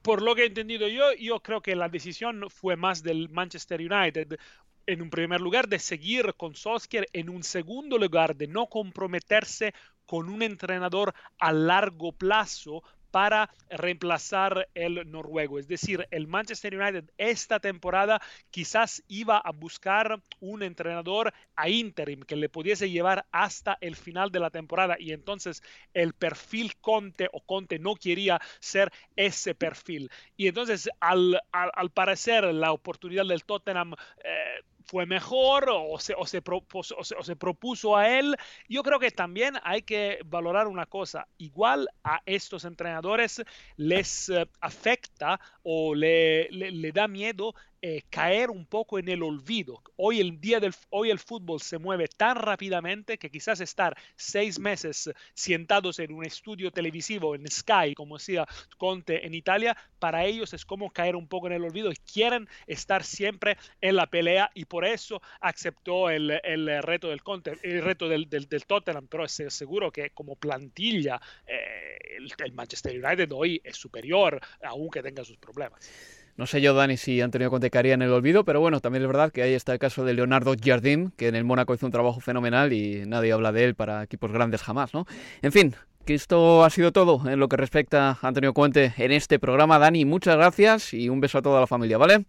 Por 0.00 0.22
lo 0.22 0.34
que 0.34 0.44
he 0.44 0.46
entendido 0.46 0.88
yo, 0.88 1.12
yo 1.18 1.40
creo 1.40 1.60
que 1.60 1.76
la 1.76 1.88
decisión 1.88 2.46
fue 2.48 2.76
más 2.76 3.02
del 3.02 3.28
Manchester 3.28 3.80
United 3.80 4.38
en 4.86 5.02
un 5.02 5.10
primer 5.10 5.40
lugar 5.40 5.68
de 5.68 5.78
seguir 5.78 6.34
con 6.34 6.54
Solskjaer, 6.54 7.06
en 7.12 7.28
un 7.28 7.42
segundo 7.42 7.98
lugar 7.98 8.36
de 8.36 8.48
no 8.48 8.66
comprometerse 8.66 9.74
con 10.12 10.28
un 10.28 10.42
entrenador 10.42 11.14
a 11.38 11.52
largo 11.52 12.12
plazo 12.12 12.82
para 13.10 13.48
reemplazar 13.70 14.68
el 14.74 15.10
noruego. 15.10 15.58
Es 15.58 15.66
decir, 15.68 16.06
el 16.10 16.26
Manchester 16.26 16.78
United 16.78 17.10
esta 17.16 17.60
temporada 17.60 18.20
quizás 18.50 19.02
iba 19.08 19.38
a 19.38 19.52
buscar 19.52 20.20
un 20.38 20.62
entrenador 20.62 21.32
a 21.56 21.70
interim 21.70 22.20
que 22.20 22.36
le 22.36 22.50
pudiese 22.50 22.90
llevar 22.90 23.24
hasta 23.32 23.78
el 23.80 23.96
final 23.96 24.30
de 24.30 24.40
la 24.40 24.50
temporada 24.50 24.96
y 24.98 25.12
entonces 25.12 25.62
el 25.94 26.12
perfil 26.12 26.76
Conte 26.76 27.30
o 27.32 27.40
Conte 27.40 27.78
no 27.78 27.94
quería 27.94 28.38
ser 28.60 28.92
ese 29.16 29.54
perfil. 29.54 30.10
Y 30.36 30.48
entonces 30.48 30.90
al, 31.00 31.40
al, 31.52 31.88
parecer 31.88 32.44
la 32.52 32.72
oportunidad 32.72 33.24
del 33.24 33.44
Tottenham... 33.44 33.94
Eh, 34.22 34.60
fue 34.82 35.06
mejor 35.06 35.68
o 35.70 35.98
se, 35.98 36.14
o, 36.16 36.26
se 36.26 36.42
propuso, 36.42 36.96
o, 36.98 37.04
se, 37.04 37.36
propuso 37.36 37.96
a 37.96 38.08
él. 38.08 38.36
Yo 38.68 38.82
creo 38.82 38.98
que 38.98 39.10
también 39.10 39.54
hay 39.62 39.82
que 39.82 40.20
valorar 40.24 40.68
una 40.68 40.86
cosa. 40.86 41.26
Igual 41.38 41.88
a 42.04 42.22
estos 42.26 42.64
entrenadores 42.64 43.42
les 43.76 44.28
eh, 44.28 44.48
afecta 44.60 45.40
o 45.62 45.94
le, 45.94 46.48
le 46.50 46.92
da 46.92 47.08
miedo 47.08 47.54
eh, 47.84 48.02
caer 48.10 48.50
un 48.50 48.64
poco 48.64 49.00
en 49.00 49.08
el 49.08 49.24
olvido. 49.24 49.82
Hoy 49.96 50.20
el, 50.20 50.40
día 50.40 50.60
del, 50.60 50.72
hoy 50.90 51.10
el 51.10 51.18
fútbol 51.18 51.60
se 51.60 51.78
mueve 51.78 52.06
tan 52.06 52.36
rápidamente 52.36 53.18
que 53.18 53.28
quizás 53.28 53.60
estar 53.60 53.96
seis 54.14 54.60
meses 54.60 55.10
sentados 55.34 55.98
en 55.98 56.12
un 56.12 56.24
estudio 56.24 56.70
televisivo 56.70 57.34
en 57.34 57.50
Sky, 57.50 57.94
como 57.96 58.18
decía 58.18 58.46
Conte 58.78 59.26
en 59.26 59.34
Italia, 59.34 59.76
para 59.98 60.24
ellos 60.24 60.54
es 60.54 60.64
como 60.64 60.92
caer 60.92 61.16
un 61.16 61.26
poco 61.26 61.48
en 61.48 61.54
el 61.54 61.64
olvido 61.64 61.90
y 61.90 61.96
quieren 61.96 62.48
estar 62.68 63.02
siempre 63.02 63.58
en 63.80 63.96
la 63.96 64.06
pelea 64.06 64.52
y 64.54 64.64
por 64.66 64.84
eso 64.84 65.20
aceptó 65.40 66.08
el, 66.08 66.40
el 66.44 66.82
reto 66.84 67.08
del 67.08 67.24
Conte, 67.24 67.58
el 67.64 67.82
reto 67.82 68.08
del, 68.08 68.30
del, 68.30 68.64
Tottenham, 68.64 69.08
pero 69.08 69.24
es 69.24 69.42
seguro 69.48 69.90
que 69.90 70.10
como 70.10 70.36
plantilla 70.36 71.20
eh, 71.48 71.98
el, 72.16 72.32
el 72.44 72.52
Manchester 72.52 73.04
United 73.04 73.32
hoy 73.32 73.60
es 73.64 73.76
superior, 73.76 74.40
aunque 74.62 75.02
tenga 75.02 75.24
sus 75.24 75.36
problemas. 75.38 76.21
No 76.36 76.46
sé 76.46 76.60
yo, 76.60 76.72
Dani, 76.72 76.96
si 76.96 77.20
Antonio 77.20 77.50
Conte 77.50 77.70
caería 77.70 77.94
en 77.94 78.02
el 78.02 78.10
olvido, 78.10 78.44
pero 78.44 78.60
bueno, 78.60 78.80
también 78.80 79.02
es 79.02 79.08
verdad 79.08 79.30
que 79.30 79.42
ahí 79.42 79.52
está 79.52 79.74
el 79.74 79.78
caso 79.78 80.04
de 80.04 80.14
Leonardo 80.14 80.54
Jardim, 80.58 81.10
que 81.10 81.28
en 81.28 81.34
el 81.34 81.44
Mónaco 81.44 81.74
hizo 81.74 81.84
un 81.84 81.92
trabajo 81.92 82.20
fenomenal 82.20 82.72
y 82.72 83.04
nadie 83.06 83.32
habla 83.32 83.52
de 83.52 83.64
él 83.64 83.74
para 83.74 84.02
equipos 84.02 84.32
grandes 84.32 84.62
jamás, 84.62 84.94
¿no? 84.94 85.04
En 85.42 85.52
fin, 85.52 85.74
que 86.06 86.14
esto 86.14 86.64
ha 86.64 86.70
sido 86.70 86.90
todo 86.90 87.28
en 87.28 87.38
lo 87.38 87.48
que 87.48 87.56
respecta 87.56 88.10
a 88.10 88.18
Antonio 88.26 88.54
Conte 88.54 88.94
en 88.96 89.12
este 89.12 89.38
programa. 89.38 89.78
Dani, 89.78 90.04
muchas 90.04 90.36
gracias 90.36 90.94
y 90.94 91.08
un 91.08 91.20
beso 91.20 91.38
a 91.38 91.42
toda 91.42 91.60
la 91.60 91.66
familia, 91.66 91.98
¿vale? 91.98 92.24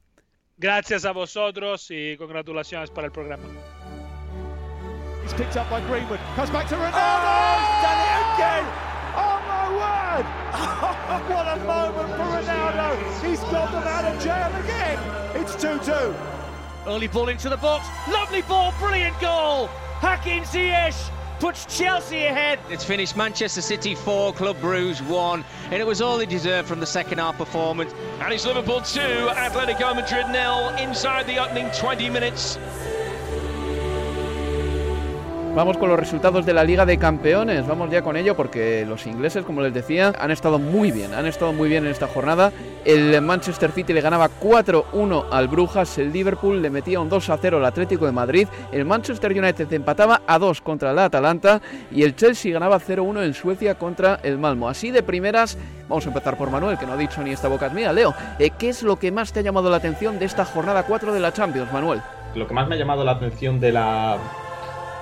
Gracias 0.57 1.05
a 1.05 1.12
vosotros 1.12 1.88
y 1.89 2.17
congratulaciones 2.17 2.89
para 2.89 3.07
el 3.07 3.13
programa. 3.13 3.43
Word! 10.15 10.25
what 11.29 11.48
a 11.48 11.63
moment 11.65 12.10
for 12.10 12.24
Ronaldo! 12.24 13.27
He's 13.27 13.39
got 13.39 13.72
them 13.72 13.84
out 13.84 14.05
of 14.05 14.22
jail 14.22 14.51
again! 14.63 15.00
It's 15.36 15.55
2-2. 15.55 16.15
Early 16.86 17.08
ball 17.08 17.29
into 17.29 17.50
the 17.50 17.58
box. 17.58 17.88
Lovely 18.12 18.41
ball, 18.43 18.74
brilliant 18.79 19.20
goal! 19.20 19.67
Hakim 20.01 20.43
Ziyech 20.43 21.10
puts 21.39 21.65
Chelsea 21.77 22.25
ahead. 22.25 22.60
It's 22.70 22.84
finished 22.84 23.17
Manchester 23.17 23.62
City 23.62 23.96
4, 23.96 24.34
Club 24.34 24.60
Bruges 24.60 25.01
1, 25.03 25.46
and 25.65 25.74
it 25.74 25.86
was 25.86 26.01
all 26.01 26.17
they 26.17 26.25
deserved 26.25 26.67
from 26.67 26.79
the 26.79 26.86
second 26.86 27.20
half 27.20 27.38
performance. 27.38 27.93
And 28.20 28.34
it's 28.34 28.46
Liverpool 28.46 28.82
2, 28.82 29.00
Atletico 29.00 29.96
Madrid 29.96 30.27
nil 30.29 30.70
inside 30.77 31.25
the 31.27 31.38
opening 31.39 31.70
20 31.72 32.10
minutes. 32.10 32.58
Vamos 35.55 35.77
con 35.77 35.88
los 35.88 36.00
resultados 36.00 36.48
de 36.48 36.53
la 36.53 36.63
Liga 36.63 36.83
de 36.83 36.98
Campeones. 36.98 37.67
Vamos 37.67 37.91
ya 37.91 38.01
con 38.01 38.17
ello 38.17 38.36
porque 38.36 38.88
los 38.88 39.05
ingleses, 39.05 39.45
como 39.45 39.62
les 39.62 39.72
decía, 39.72 40.12
han 40.19 40.31
estado 40.31 40.57
muy 40.57 40.91
bien. 40.91 41.13
Han 41.13 41.27
estado 41.27 41.53
muy 41.53 41.69
bien 41.69 41.86
en 41.86 41.91
esta 41.91 42.07
jornada. 42.07 42.51
El 42.83 43.22
Manchester 43.22 43.72
City 43.72 43.93
le 43.93 44.01
ganaba 44.01 44.31
4-1 44.41 45.25
al 45.29 45.48
Brujas. 45.48 46.00
El 46.00 46.12
Liverpool 46.12 46.60
le 46.60 46.72
metía 46.72 47.00
un 47.00 47.07
2-0 47.07 47.57
al 47.57 47.65
Atlético 47.65 48.07
de 48.07 48.12
Madrid. 48.12 48.48
El 48.72 48.86
Manchester 48.86 49.31
United 49.31 49.72
empataba 49.72 50.24
a 50.25 50.39
2 50.39 50.60
contra 50.62 50.89
el 50.89 50.98
Atalanta. 50.98 51.62
Y 51.91 52.01
el 52.01 52.15
Chelsea 52.15 52.51
ganaba 52.51 52.79
0-1 52.79 53.24
en 53.24 53.36
Suecia 53.36 53.75
contra 53.75 54.19
el 54.24 54.39
Malmo. 54.39 54.67
Así 54.67 54.89
de 54.89 55.03
primeras, 55.03 55.60
vamos 55.88 56.03
a 56.07 56.10
empezar 56.10 56.36
por 56.36 56.50
Manuel, 56.50 56.79
que 56.79 56.88
no 56.88 56.93
ha 56.93 56.98
dicho 56.98 57.22
ni 57.22 57.29
esta 57.29 57.48
boca 57.48 57.67
es 57.67 57.74
mía. 57.74 57.93
Leo, 57.93 58.15
eh, 58.39 58.50
¿qué 58.57 58.69
es 58.69 58.81
lo 58.81 58.98
que 58.98 59.12
más 59.12 59.31
te 59.31 59.41
ha 59.41 59.43
llamado 59.43 59.69
la 59.69 59.77
atención 59.77 60.17
de 60.17 60.25
esta 60.25 60.45
jornada 60.45 60.81
4 60.81 61.13
de 61.13 61.19
la 61.19 61.31
Champions, 61.31 61.72
Manuel? 61.72 62.01
Lo 62.33 62.48
que 62.48 62.55
más 62.55 62.67
me 62.67 62.74
ha 62.74 62.77
llamado 62.79 63.03
la 63.03 63.12
atención 63.12 63.60
de 63.60 63.72
la 63.72 64.17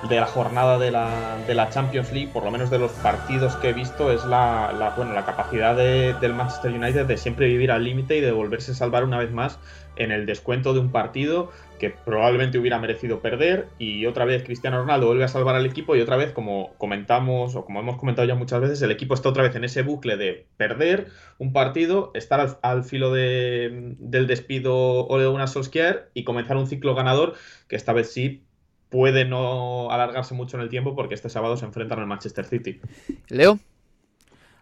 de 0.08 0.16
la 0.16 0.26
jornada 0.26 0.78
de 0.78 0.90
la, 0.90 1.38
de 1.46 1.54
la, 1.54 1.70
Champions 1.70 2.12
League, 2.12 2.30
por 2.32 2.44
lo 2.44 2.50
menos 2.50 2.70
de 2.70 2.78
los 2.78 2.90
partidos 2.90 3.54
que 3.56 3.70
he 3.70 3.72
visto, 3.72 4.10
es 4.10 4.24
la, 4.24 4.92
bueno, 4.96 5.12
la 5.12 5.24
capacidad 5.24 5.76
del 5.76 6.34
Manchester 6.34 6.72
United 6.72 7.06
de 7.06 7.16
siempre 7.16 7.46
vivir 7.46 7.70
al 7.70 7.84
límite 7.84 8.16
y 8.16 8.20
de 8.20 8.32
volverse 8.32 8.72
a 8.72 8.74
salvar 8.74 9.04
una 9.04 9.18
vez 9.18 9.30
más 9.30 9.58
en 9.96 10.10
el 10.10 10.26
descuento 10.26 10.72
de 10.72 10.80
un 10.80 10.90
partido 10.90 11.50
que 11.78 11.90
probablemente 11.90 12.58
hubiera 12.58 12.78
merecido 12.78 13.20
perder. 13.20 13.68
Y 13.78 14.06
otra 14.06 14.24
vez 14.24 14.42
Cristiano 14.42 14.78
Ronaldo 14.78 15.06
vuelve 15.06 15.24
a 15.24 15.28
salvar 15.28 15.54
al 15.54 15.66
equipo 15.66 15.94
y 15.94 16.00
otra 16.00 16.16
vez, 16.16 16.32
como 16.32 16.74
comentamos 16.78 17.54
o 17.54 17.64
como 17.64 17.80
hemos 17.80 17.96
comentado 17.98 18.26
ya 18.26 18.34
muchas 18.34 18.60
veces, 18.60 18.82
el 18.82 18.90
equipo 18.90 19.14
está 19.14 19.28
otra 19.28 19.44
vez 19.44 19.54
en 19.54 19.64
ese 19.64 19.82
bucle 19.82 20.16
de 20.16 20.46
perder 20.56 21.08
un 21.38 21.52
partido, 21.52 22.10
estar 22.14 22.58
al, 22.62 22.84
filo 22.84 23.12
de, 23.12 23.94
del 23.98 24.26
despido 24.26 25.06
o 25.06 25.18
de 25.18 25.28
una 25.28 25.46
Solskjaer 25.46 26.10
y 26.14 26.24
comenzar 26.24 26.56
un 26.56 26.66
ciclo 26.66 26.94
ganador 26.94 27.34
que 27.68 27.76
esta 27.76 27.92
vez 27.92 28.12
sí 28.12 28.42
puede 28.92 29.24
no 29.24 29.90
alargarse 29.90 30.34
mucho 30.34 30.56
en 30.56 30.62
el 30.62 30.68
tiempo 30.68 30.94
porque 30.94 31.14
este 31.14 31.30
sábado 31.30 31.56
se 31.56 31.64
enfrentan 31.64 31.98
al 31.98 32.06
Manchester 32.06 32.44
City. 32.44 32.80
Leo. 33.28 33.58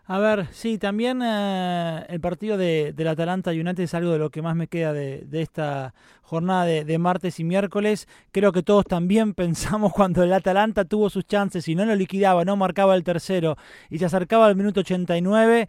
A 0.06 0.18
ver, 0.18 0.46
sí, 0.52 0.78
también 0.78 1.20
eh, 1.22 2.04
el 2.08 2.20
partido 2.20 2.56
de, 2.56 2.92
del 2.92 3.08
Atalanta 3.08 3.50
United 3.50 3.80
es 3.80 3.94
algo 3.94 4.10
de 4.10 4.18
lo 4.18 4.30
que 4.30 4.42
más 4.42 4.56
me 4.56 4.66
queda 4.66 4.92
de, 4.92 5.24
esta 5.32 5.94
jornada 6.22 6.64
de, 6.64 6.98
martes 6.98 7.38
y 7.38 7.44
miércoles. 7.44 8.08
Creo 8.32 8.50
que 8.52 8.62
todos 8.62 8.86
también 8.86 9.34
pensamos 9.44 9.92
cuando 9.92 10.22
el 10.22 10.32
Atalanta 10.32 10.84
tuvo 10.84 11.10
sus 11.10 11.26
chances 11.26 11.68
y 11.68 11.74
no 11.74 11.84
lo 11.84 11.94
liquidaba, 11.94 12.44
no 12.44 12.56
marcaba 12.56 12.96
el 12.96 13.04
tercero 13.04 13.56
y 13.88 13.98
se 13.98 14.06
acercaba 14.06 14.46
al 14.46 14.56
minuto 14.56 14.80
89 14.80 15.68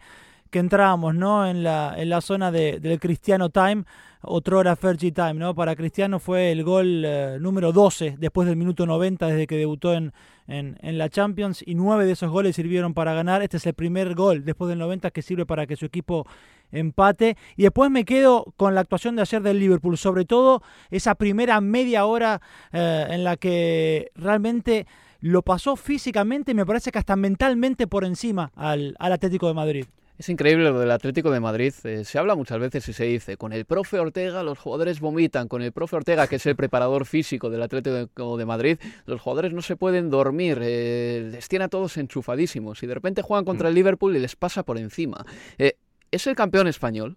que 0.52 0.60
entrábamos 0.60 1.14
¿no? 1.16 1.46
en, 1.46 1.64
la, 1.64 1.94
en 1.96 2.10
la 2.10 2.20
zona 2.20 2.52
del 2.52 3.00
Cristiano 3.00 3.50
Time 3.50 3.84
otro 4.22 4.58
hora 4.58 4.76
Fergie 4.76 5.10
Time, 5.10 5.34
¿no? 5.34 5.54
Para 5.54 5.74
Cristiano 5.74 6.20
fue 6.20 6.52
el 6.52 6.62
gol 6.62 7.04
eh, 7.04 7.38
número 7.40 7.72
12 7.72 8.16
después 8.18 8.46
del 8.46 8.56
minuto 8.56 8.86
90 8.86 9.26
desde 9.26 9.48
que 9.48 9.56
debutó 9.56 9.94
en, 9.94 10.12
en, 10.46 10.98
la 10.98 11.08
Champions 11.08 11.64
y 11.66 11.74
nueve 11.74 12.06
de 12.06 12.12
esos 12.12 12.30
goles 12.30 12.54
sirvieron 12.54 12.94
para 12.94 13.14
ganar. 13.14 13.42
Este 13.42 13.56
es 13.56 13.66
el 13.66 13.74
primer 13.74 14.14
gol 14.14 14.44
después 14.44 14.68
del 14.68 14.78
90 14.78 15.10
que 15.10 15.22
sirve 15.22 15.44
para 15.44 15.66
que 15.66 15.74
su 15.74 15.86
equipo 15.86 16.24
empate. 16.70 17.36
Y 17.56 17.62
después 17.62 17.90
me 17.90 18.04
quedo 18.04 18.52
con 18.56 18.76
la 18.76 18.82
actuación 18.82 19.16
de 19.16 19.22
ayer 19.22 19.42
del 19.42 19.58
Liverpool, 19.58 19.98
sobre 19.98 20.24
todo 20.24 20.62
esa 20.90 21.16
primera 21.16 21.60
media 21.60 22.04
hora 22.04 22.40
eh, 22.72 23.06
en 23.10 23.24
la 23.24 23.36
que 23.36 24.12
realmente 24.14 24.86
lo 25.20 25.42
pasó 25.42 25.74
físicamente 25.74 26.52
y 26.52 26.54
me 26.54 26.66
parece 26.66 26.92
que 26.92 26.98
hasta 26.98 27.16
mentalmente 27.16 27.88
por 27.88 28.04
encima 28.04 28.52
al, 28.54 28.94
al 29.00 29.12
Atlético 29.12 29.48
de 29.48 29.54
Madrid. 29.54 29.86
Es 30.22 30.28
increíble 30.28 30.70
lo 30.70 30.78
del 30.78 30.92
Atlético 30.92 31.32
de 31.32 31.40
Madrid. 31.40 31.74
Eh, 31.82 32.04
se 32.04 32.16
habla 32.16 32.36
muchas 32.36 32.60
veces 32.60 32.88
y 32.88 32.92
se 32.92 33.06
dice, 33.06 33.36
con 33.36 33.52
el 33.52 33.64
profe 33.64 33.98
Ortega 33.98 34.44
los 34.44 34.56
jugadores 34.56 35.00
vomitan, 35.00 35.48
con 35.48 35.62
el 35.62 35.72
profe 35.72 35.96
Ortega, 35.96 36.28
que 36.28 36.36
es 36.36 36.46
el 36.46 36.54
preparador 36.54 37.06
físico 37.06 37.50
del 37.50 37.60
Atlético 37.60 38.36
de 38.36 38.46
Madrid, 38.46 38.78
los 39.04 39.20
jugadores 39.20 39.52
no 39.52 39.62
se 39.62 39.74
pueden 39.74 40.10
dormir, 40.10 40.60
eh, 40.62 41.28
les 41.32 41.48
tiene 41.48 41.64
a 41.64 41.68
todos 41.68 41.96
enchufadísimos 41.96 42.84
y 42.84 42.86
de 42.86 42.94
repente 42.94 43.20
juegan 43.20 43.44
contra 43.44 43.68
el 43.68 43.74
Liverpool 43.74 44.14
y 44.14 44.20
les 44.20 44.36
pasa 44.36 44.62
por 44.62 44.78
encima. 44.78 45.26
Eh, 45.58 45.72
es 46.12 46.24
el 46.28 46.36
campeón 46.36 46.68
español 46.68 47.16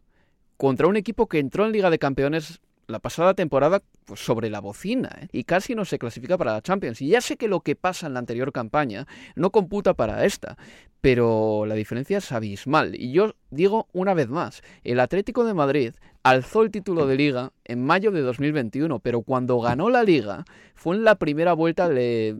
contra 0.58 0.88
un 0.88 0.98
equipo 0.98 1.28
que 1.28 1.38
entró 1.38 1.68
en 1.68 1.74
Liga 1.74 1.92
de 1.92 2.00
Campeones 2.00 2.60
la 2.88 3.00
pasada 3.00 3.34
temporada 3.34 3.82
pues, 4.06 4.20
sobre 4.20 4.50
la 4.50 4.60
bocina 4.60 5.10
¿eh? 5.22 5.28
y 5.32 5.44
casi 5.44 5.76
no 5.76 5.86
se 5.86 6.00
clasifica 6.00 6.38
para 6.38 6.54
la 6.54 6.62
Champions. 6.62 7.02
Y 7.02 7.08
ya 7.10 7.22
sé 7.22 7.38
que 7.38 7.48
lo 7.48 7.62
que 7.62 7.76
pasa 7.76 8.08
en 8.08 8.14
la 8.14 8.20
anterior 8.20 8.52
campaña 8.52 9.08
no 9.36 9.52
computa 9.52 9.94
para 9.94 10.26
esta, 10.26 10.58
pero 11.02 11.66
la 11.66 11.76
diferencia 11.76 12.18
es 12.18 12.32
abismal. 12.32 12.96
Y 12.96 13.12
yo 13.12 13.36
digo 13.52 13.88
una 13.94 14.14
vez 14.14 14.30
más, 14.30 14.62
el 14.84 15.00
Atlético 15.00 15.46
de 15.46 15.54
Madrid 15.54 15.94
alzó 16.24 16.64
el 16.64 16.72
título 16.72 17.06
de 17.06 17.16
liga 17.16 17.52
en 17.66 17.86
mayo 17.86 18.10
de 18.10 18.22
2021, 18.22 19.00
pero 19.00 19.22
cuando 19.22 19.60
ganó 19.60 19.90
la 19.90 20.04
liga 20.04 20.44
fue 20.74 20.96
en 20.96 21.04
la 21.04 21.16
primera 21.16 21.54
vuelta 21.54 21.88
de, 21.88 22.36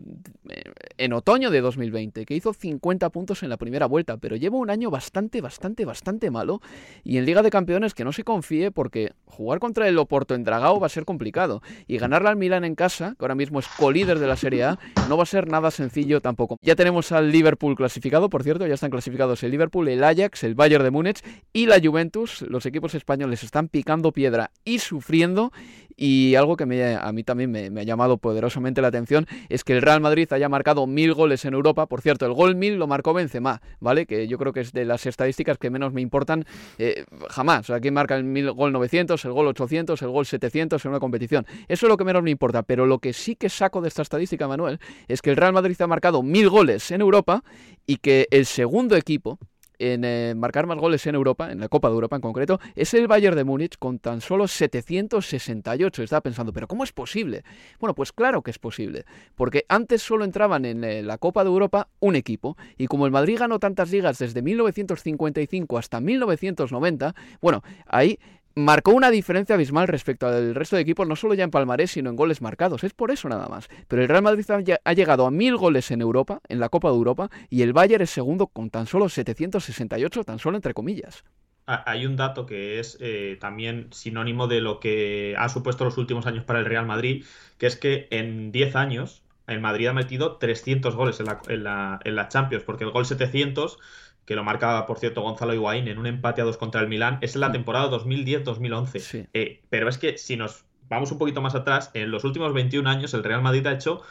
en 0.98 1.12
otoño 1.12 1.50
de 1.50 1.60
2020, 1.60 2.26
que 2.26 2.34
hizo 2.34 2.52
50 2.52 3.10
puntos 3.10 3.42
en 3.42 3.48
la 3.48 3.56
primera 3.56 3.86
vuelta, 3.86 4.16
pero 4.16 4.36
lleva 4.36 4.56
un 4.56 4.70
año 4.70 4.90
bastante, 4.90 5.40
bastante, 5.40 5.84
bastante 5.84 6.30
malo 6.30 6.60
y 7.04 7.18
en 7.18 7.26
Liga 7.26 7.42
de 7.42 7.50
Campeones 7.50 7.94
que 7.94 8.04
no 8.04 8.12
se 8.12 8.24
confíe 8.24 8.70
porque 8.70 9.12
jugar 9.24 9.58
contra 9.58 9.88
el 9.88 9.98
Oporto 9.98 10.34
en 10.34 10.44
Dragao 10.44 10.80
va 10.80 10.86
a 10.86 10.90
ser 10.90 11.04
complicado 11.04 11.62
y 11.86 11.98
ganarle 11.98 12.28
al 12.28 12.36
Milan 12.36 12.64
en 12.64 12.74
casa, 12.74 13.14
que 13.18 13.24
ahora 13.24 13.34
mismo 13.34 13.58
es 13.58 13.68
colíder 13.68 14.18
de 14.18 14.26
la 14.26 14.36
Serie 14.36 14.64
A, 14.64 14.78
no 15.08 15.16
va 15.16 15.24
a 15.24 15.26
ser 15.26 15.48
nada 15.48 15.70
sencillo 15.70 16.20
tampoco. 16.20 16.56
Ya 16.62 16.76
tenemos 16.76 17.12
al 17.12 17.30
Liverpool 17.30 17.76
clasificado, 17.76 18.30
por 18.30 18.42
cierto, 18.42 18.66
ya 18.66 18.74
están 18.74 18.90
clasificados 18.90 19.42
el 19.42 19.50
Liverpool, 19.50 19.88
el 19.88 20.02
Ajax, 20.02 20.44
el 20.44 20.54
Bayern 20.54 20.84
de 20.84 20.90
Múnich 20.90 21.22
y 21.52 21.66
la 21.66 21.80
Juventus, 21.80 22.42
los 22.42 22.66
equipos 22.66 22.94
españoles 22.94 23.42
están 23.42 23.68
picando 23.68 24.12
piedra 24.12 24.50
y 24.64 24.78
sufriendo. 24.78 25.52
Y 25.96 26.34
algo 26.34 26.56
que 26.56 26.64
a 26.64 27.12
mí 27.12 27.24
también 27.24 27.50
me, 27.50 27.80
ha 27.80 27.84
llamado 27.84 28.18
poderosamente 28.18 28.82
la 28.82 28.88
atención 28.88 29.26
es 29.48 29.64
que 29.64 29.72
el 29.72 29.82
Real 29.82 30.00
Madrid 30.00 30.30
haya 30.32 30.48
marcado 30.48 30.86
mil 30.86 31.14
goles 31.14 31.44
en 31.46 31.54
Europa. 31.54 31.86
Por 31.86 32.02
cierto, 32.02 32.26
el 32.26 32.34
gol 32.34 32.54
mil 32.54 32.74
lo 32.76 32.86
marcó 32.86 33.14
Benzema, 33.14 33.62
¿vale? 33.80 34.06
Que 34.06 34.28
yo 34.28 34.36
creo 34.36 34.52
que 34.52 34.60
es 34.60 34.72
de 34.72 34.84
las 34.84 35.06
estadísticas 35.06 35.56
que 35.56 35.70
menos 35.70 35.94
me 35.94 36.02
importan 36.02 36.44
eh, 36.78 37.04
jamás. 37.30 37.60
O 37.60 37.64
sea, 37.64 37.76
aquí 37.76 37.90
marca 37.90 38.16
el 38.16 38.24
mil, 38.24 38.52
gol 38.52 38.72
900, 38.72 39.24
el 39.24 39.32
gol 39.32 39.46
800, 39.48 40.02
el 40.02 40.08
gol 40.10 40.26
700 40.26 40.84
en 40.84 40.90
una 40.90 41.00
competición. 41.00 41.46
Eso 41.68 41.86
es 41.86 41.88
lo 41.90 41.96
que 41.96 42.04
menos 42.04 42.22
me 42.22 42.30
importa. 42.30 42.62
Pero 42.62 42.84
lo 42.84 42.98
que 42.98 43.14
sí 43.14 43.34
que 43.34 43.48
saco 43.48 43.80
de 43.80 43.88
esta 43.88 44.02
estadística, 44.02 44.46
Manuel, 44.46 44.78
es 45.08 45.22
que 45.22 45.30
el 45.30 45.36
Real 45.36 45.54
Madrid 45.54 45.80
ha 45.80 45.86
marcado 45.86 46.22
mil 46.22 46.50
goles 46.50 46.90
en 46.90 47.00
Europa 47.00 47.42
y 47.86 47.96
que 47.96 48.28
el 48.30 48.44
segundo 48.44 48.96
equipo 48.96 49.38
en 49.78 50.04
eh, 50.04 50.34
marcar 50.36 50.66
más 50.66 50.78
goles 50.78 51.06
en 51.06 51.14
Europa, 51.14 51.50
en 51.50 51.60
la 51.60 51.68
Copa 51.68 51.88
de 51.88 51.94
Europa 51.94 52.16
en 52.16 52.22
concreto, 52.22 52.60
es 52.74 52.94
el 52.94 53.08
Bayern 53.08 53.36
de 53.36 53.44
Múnich 53.44 53.78
con 53.78 53.98
tan 53.98 54.20
solo 54.20 54.48
768. 54.48 56.02
Estaba 56.02 56.20
pensando, 56.20 56.52
¿pero 56.52 56.68
cómo 56.68 56.84
es 56.84 56.92
posible? 56.92 57.44
Bueno, 57.80 57.94
pues 57.94 58.12
claro 58.12 58.42
que 58.42 58.50
es 58.50 58.58
posible, 58.58 59.04
porque 59.34 59.64
antes 59.68 60.02
solo 60.02 60.24
entraban 60.24 60.64
en 60.64 60.84
eh, 60.84 61.02
la 61.02 61.18
Copa 61.18 61.44
de 61.44 61.50
Europa 61.50 61.88
un 62.00 62.16
equipo, 62.16 62.56
y 62.76 62.86
como 62.86 63.06
el 63.06 63.12
Madrid 63.12 63.38
ganó 63.38 63.58
tantas 63.58 63.90
ligas 63.90 64.18
desde 64.18 64.42
1955 64.42 65.78
hasta 65.78 66.00
1990, 66.00 67.14
bueno, 67.40 67.62
ahí 67.86 68.18
marcó 68.56 68.92
una 68.92 69.10
diferencia 69.10 69.54
abismal 69.54 69.86
respecto 69.86 70.26
al 70.26 70.54
resto 70.54 70.76
de 70.76 70.82
equipos, 70.82 71.06
no 71.06 71.14
solo 71.14 71.34
ya 71.34 71.44
en 71.44 71.50
palmarés, 71.50 71.92
sino 71.92 72.10
en 72.10 72.16
goles 72.16 72.40
marcados. 72.42 72.82
Es 72.82 72.94
por 72.94 73.10
eso 73.10 73.28
nada 73.28 73.48
más. 73.48 73.68
Pero 73.86 74.02
el 74.02 74.08
Real 74.08 74.22
Madrid 74.22 74.44
ha 74.82 74.92
llegado 74.92 75.26
a 75.26 75.30
mil 75.30 75.56
goles 75.56 75.90
en 75.90 76.00
Europa, 76.00 76.40
en 76.48 76.58
la 76.58 76.70
Copa 76.70 76.88
de 76.88 76.96
Europa, 76.96 77.30
y 77.50 77.62
el 77.62 77.72
Bayern 77.72 78.02
es 78.02 78.10
segundo 78.10 78.48
con 78.48 78.70
tan 78.70 78.86
solo 78.86 79.08
768, 79.08 80.24
tan 80.24 80.38
solo 80.38 80.56
entre 80.56 80.74
comillas. 80.74 81.22
Hay 81.66 82.06
un 82.06 82.14
dato 82.16 82.46
que 82.46 82.78
es 82.78 82.96
eh, 83.00 83.36
también 83.40 83.88
sinónimo 83.90 84.46
de 84.46 84.60
lo 84.60 84.78
que 84.78 85.34
ha 85.36 85.48
supuesto 85.48 85.84
los 85.84 85.98
últimos 85.98 86.26
años 86.26 86.44
para 86.44 86.60
el 86.60 86.64
Real 86.64 86.86
Madrid, 86.86 87.24
que 87.58 87.66
es 87.66 87.76
que 87.76 88.06
en 88.10 88.52
10 88.52 88.76
años 88.76 89.22
el 89.48 89.60
Madrid 89.60 89.88
ha 89.88 89.92
metido 89.92 90.36
300 90.36 90.94
goles 90.94 91.18
en 91.18 91.26
la, 91.26 91.40
en 91.48 91.64
la, 91.64 92.00
en 92.04 92.14
la 92.14 92.28
Champions, 92.28 92.64
porque 92.64 92.84
el 92.84 92.90
gol 92.90 93.04
700 93.04 93.78
que 94.26 94.34
lo 94.34 94.44
marca, 94.44 94.84
por 94.86 94.98
cierto, 94.98 95.22
Gonzalo 95.22 95.54
Higuaín 95.54 95.88
en 95.88 95.98
un 95.98 96.06
empate 96.06 96.42
a 96.42 96.44
dos 96.44 96.56
contra 96.56 96.80
el 96.80 96.88
Milán, 96.88 97.18
es 97.22 97.36
en 97.36 97.40
la 97.40 97.52
temporada 97.52 97.90
2010-2011. 97.90 99.28
Eh, 99.32 99.62
pero 99.70 99.88
es 99.88 99.98
que 99.98 100.18
si 100.18 100.36
nos 100.36 100.64
vamos 100.88 101.12
un 101.12 101.18
poquito 101.18 101.40
más 101.40 101.54
atrás, 101.54 101.90
en 101.94 102.10
los 102.10 102.24
últimos 102.24 102.52
21 102.52 102.88
años 102.88 103.14
el 103.14 103.24
Real 103.24 103.42
Madrid 103.42 103.66
ha 103.66 103.72
hecho 103.72 104.02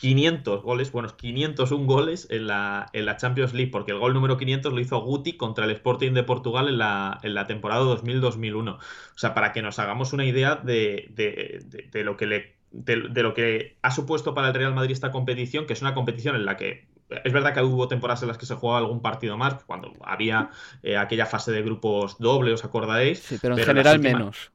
500 0.00 0.62
goles, 0.62 0.92
bueno, 0.92 1.14
501 1.14 1.84
goles 1.84 2.26
en 2.30 2.46
la, 2.46 2.88
en 2.94 3.04
la 3.04 3.18
Champions 3.18 3.52
League, 3.52 3.70
porque 3.70 3.92
el 3.92 3.98
gol 3.98 4.14
número 4.14 4.38
500 4.38 4.72
lo 4.72 4.80
hizo 4.80 4.98
Guti 5.00 5.34
contra 5.34 5.66
el 5.66 5.72
Sporting 5.72 6.12
de 6.12 6.22
Portugal 6.22 6.68
en 6.68 6.78
la, 6.78 7.18
en 7.22 7.34
la 7.34 7.46
temporada 7.46 7.82
2000-2001. 7.82 8.76
O 8.76 8.78
sea, 9.16 9.34
para 9.34 9.52
que 9.52 9.60
nos 9.60 9.78
hagamos 9.78 10.14
una 10.14 10.24
idea 10.24 10.56
de, 10.56 11.08
de, 11.10 12.04
lo 12.04 12.16
que 12.16 12.26
le 12.26 12.54
de, 12.70 13.22
lo 13.22 13.34
que 13.34 13.76
ha 13.82 13.90
supuesto 13.90 14.32
para 14.32 14.48
el 14.48 14.54
Real 14.54 14.74
Madrid 14.74 14.92
esta 14.92 15.10
competición, 15.10 15.66
que 15.66 15.74
es 15.74 15.82
una 15.82 15.92
competición 15.92 16.34
en 16.34 16.46
la 16.46 16.56
que 16.56 16.86
es 17.24 17.32
verdad 17.32 17.54
que 17.54 17.62
hubo 17.62 17.88
temporadas 17.88 18.22
en 18.22 18.28
las 18.28 18.38
que 18.38 18.46
se 18.46 18.54
jugaba 18.54 18.78
algún 18.78 19.00
partido 19.00 19.36
más, 19.36 19.62
cuando 19.64 19.92
había 20.02 20.50
eh, 20.82 20.96
aquella 20.96 21.26
fase 21.26 21.52
de 21.52 21.62
grupos 21.62 22.18
doble, 22.18 22.52
¿os 22.52 22.64
acordáis? 22.64 23.20
Sí, 23.20 23.38
pero 23.40 23.56
en 23.56 23.64
general 23.64 23.98
menos. 24.00 24.52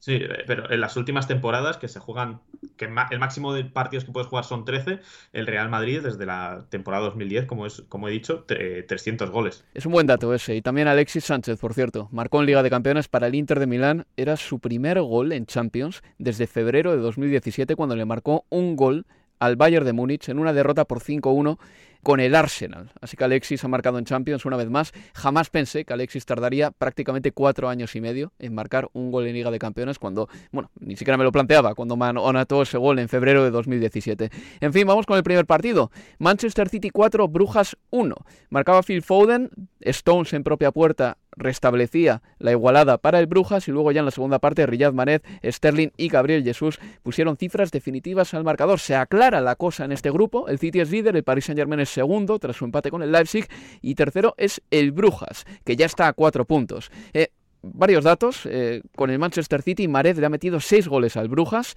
Sí, 0.00 0.14
eh, 0.14 0.44
pero 0.46 0.70
en 0.70 0.80
las 0.80 0.96
últimas 0.96 1.26
temporadas 1.26 1.76
que 1.76 1.88
se 1.88 1.98
juegan, 1.98 2.40
que 2.76 2.86
el 2.86 3.18
máximo 3.18 3.52
de 3.52 3.64
partidos 3.64 4.04
que 4.04 4.12
puedes 4.12 4.28
jugar 4.28 4.44
son 4.44 4.64
13, 4.64 5.00
el 5.32 5.46
Real 5.46 5.68
Madrid 5.68 6.00
desde 6.02 6.24
la 6.24 6.66
temporada 6.70 7.04
2010, 7.06 7.46
como, 7.46 7.66
es, 7.66 7.82
como 7.88 8.08
he 8.08 8.12
dicho, 8.12 8.44
300 8.44 9.30
goles. 9.30 9.64
Es 9.74 9.86
un 9.86 9.92
buen 9.92 10.06
dato 10.06 10.32
ese. 10.32 10.54
Y 10.54 10.62
también 10.62 10.88
Alexis 10.88 11.24
Sánchez, 11.24 11.58
por 11.58 11.74
cierto, 11.74 12.08
marcó 12.12 12.40
en 12.40 12.46
Liga 12.46 12.62
de 12.62 12.70
Campeones 12.70 13.08
para 13.08 13.26
el 13.26 13.34
Inter 13.34 13.58
de 13.58 13.66
Milán. 13.66 14.06
Era 14.16 14.36
su 14.36 14.60
primer 14.60 15.00
gol 15.00 15.32
en 15.32 15.46
Champions 15.46 16.02
desde 16.18 16.46
febrero 16.46 16.92
de 16.92 16.98
2017, 16.98 17.74
cuando 17.74 17.96
le 17.96 18.04
marcó 18.04 18.46
un 18.50 18.76
gol 18.76 19.04
al 19.40 19.56
Bayern 19.56 19.84
de 19.84 19.92
Múnich 19.92 20.28
en 20.28 20.38
una 20.38 20.52
derrota 20.52 20.84
por 20.84 21.00
5-1 21.00 21.58
con 22.02 22.20
el 22.20 22.34
Arsenal. 22.34 22.90
Así 23.00 23.16
que 23.16 23.24
Alexis 23.24 23.64
ha 23.64 23.68
marcado 23.68 23.98
en 23.98 24.04
Champions 24.04 24.44
una 24.44 24.56
vez 24.56 24.70
más. 24.70 24.92
Jamás 25.14 25.50
pensé 25.50 25.84
que 25.84 25.92
Alexis 25.92 26.24
tardaría 26.26 26.70
prácticamente 26.70 27.32
cuatro 27.32 27.68
años 27.68 27.94
y 27.96 28.00
medio 28.00 28.32
en 28.38 28.54
marcar 28.54 28.88
un 28.92 29.10
gol 29.10 29.26
en 29.26 29.34
Liga 29.34 29.50
de 29.50 29.58
Campeones 29.58 29.98
cuando, 29.98 30.28
bueno, 30.52 30.70
ni 30.80 30.96
siquiera 30.96 31.16
me 31.16 31.24
lo 31.24 31.32
planteaba 31.32 31.74
cuando 31.74 31.94
anotó 32.02 32.62
ese 32.62 32.78
gol 32.78 32.98
en 32.98 33.08
febrero 33.08 33.44
de 33.44 33.50
2017. 33.50 34.30
En 34.60 34.72
fin, 34.72 34.86
vamos 34.86 35.06
con 35.06 35.16
el 35.16 35.22
primer 35.22 35.46
partido. 35.46 35.90
Manchester 36.18 36.68
City 36.68 36.90
4, 36.90 37.28
Brujas 37.28 37.76
1. 37.90 38.14
Marcaba 38.50 38.82
Phil 38.82 39.02
Foden, 39.02 39.50
Stones 39.80 40.32
en 40.32 40.44
propia 40.44 40.72
puerta 40.72 41.18
restablecía 41.38 42.22
la 42.38 42.50
igualada 42.50 42.98
para 42.98 43.18
el 43.20 43.26
Brujas 43.26 43.68
y 43.68 43.72
luego 43.72 43.92
ya 43.92 44.00
en 44.00 44.04
la 44.04 44.10
segunda 44.10 44.38
parte 44.38 44.66
Riyad 44.66 44.92
Mahrez, 44.92 45.22
Sterling 45.42 45.88
y 45.96 46.08
Gabriel 46.08 46.44
Jesús 46.44 46.78
pusieron 47.02 47.36
cifras 47.36 47.70
definitivas 47.70 48.34
al 48.34 48.44
marcador. 48.44 48.80
Se 48.80 48.94
aclara 48.94 49.40
la 49.40 49.56
cosa 49.56 49.84
en 49.84 49.92
este 49.92 50.10
grupo. 50.10 50.48
El 50.48 50.58
City 50.58 50.80
es 50.80 50.90
líder, 50.90 51.16
el 51.16 51.24
Paris 51.24 51.46
Saint-Germain 51.46 51.80
es 51.80 51.88
segundo 51.88 52.38
tras 52.38 52.56
su 52.56 52.64
empate 52.64 52.90
con 52.90 53.02
el 53.02 53.12
Leipzig 53.12 53.46
y 53.80 53.94
tercero 53.94 54.34
es 54.36 54.60
el 54.70 54.92
Brujas, 54.92 55.46
que 55.64 55.76
ya 55.76 55.86
está 55.86 56.08
a 56.08 56.12
cuatro 56.12 56.44
puntos. 56.44 56.90
Eh, 57.12 57.28
varios 57.62 58.04
datos. 58.04 58.46
Eh, 58.46 58.82
con 58.96 59.10
el 59.10 59.18
Manchester 59.18 59.62
City, 59.62 59.88
Mahrez 59.88 60.18
le 60.18 60.26
ha 60.26 60.30
metido 60.30 60.60
seis 60.60 60.88
goles 60.88 61.16
al 61.16 61.28
Brujas. 61.28 61.74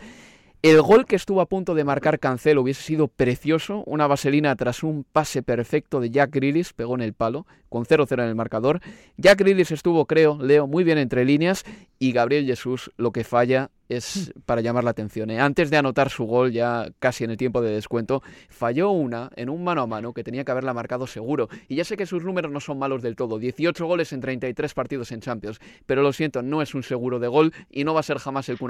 El 0.64 0.80
gol 0.84 1.08
que 1.08 1.16
estuvo 1.16 1.42
a 1.42 1.48
punto 1.48 1.74
de 1.74 1.84
marcar 1.84 2.20
Cancelo 2.20 2.62
hubiese 2.62 2.84
sido 2.84 3.08
precioso, 3.08 3.82
una 3.88 4.06
vaselina 4.06 4.56
tras 4.56 4.84
un 4.84 5.04
pase 5.04 5.42
perfecto 5.42 6.00
de 6.00 6.12
Jack 6.12 6.36
Grealish, 6.36 6.74
pegó 6.76 6.94
en 6.94 7.02
el 7.02 7.14
palo, 7.14 7.48
con 7.68 7.84
0-0 7.84 8.14
en 8.22 8.30
el 8.30 8.36
marcador. 8.36 8.80
Jack 9.18 9.40
Grealish 9.40 9.72
estuvo, 9.72 10.06
creo, 10.06 10.38
Leo, 10.40 10.68
muy 10.68 10.84
bien 10.84 11.00
entre 11.00 11.26
líneas 11.26 11.64
y 11.98 12.12
Gabriel 12.12 12.46
Jesús 12.46 12.92
lo 12.98 13.12
que 13.12 13.24
falla 13.24 13.72
es 13.90 14.34
para 14.46 14.62
llamar 14.62 14.84
la 14.84 14.92
atención. 14.92 15.32
¿eh? 15.32 15.40
Antes 15.40 15.72
de 15.72 15.78
anotar 15.78 16.12
su 16.12 16.26
gol, 16.26 16.52
ya 16.52 16.92
casi 17.00 17.24
en 17.24 17.32
el 17.32 17.38
tiempo 17.38 17.64
de 17.64 17.72
descuento, 17.72 18.22
falló 18.48 18.92
una 18.92 19.32
en 19.38 19.50
un 19.50 19.64
mano 19.64 19.82
a 19.82 19.88
mano 19.88 20.14
que 20.14 20.24
tenía 20.24 20.44
que 20.44 20.52
haberla 20.52 20.76
marcado 20.76 21.08
seguro. 21.08 21.50
Y 21.70 21.78
ya 21.78 21.86
sé 21.86 21.98
que 21.98 22.06
sus 22.06 22.24
números 22.24 22.52
no 22.52 22.60
son 22.60 22.78
malos 22.78 23.02
del 23.02 23.16
todo, 23.16 23.40
18 23.40 23.84
goles 23.88 24.14
en 24.14 24.22
33 24.22 24.76
partidos 24.76 25.12
en 25.12 25.22
Champions, 25.22 25.60
pero 25.88 26.04
lo 26.04 26.14
siento, 26.14 26.44
no 26.44 26.62
es 26.62 26.76
un 26.76 26.84
seguro 26.84 27.18
de 27.18 27.30
gol 27.30 27.52
y 27.72 27.84
no 27.84 27.96
va 27.96 28.02
a 28.02 28.04
ser 28.04 28.20
jamás 28.20 28.48
el 28.50 28.60
Kun 28.60 28.70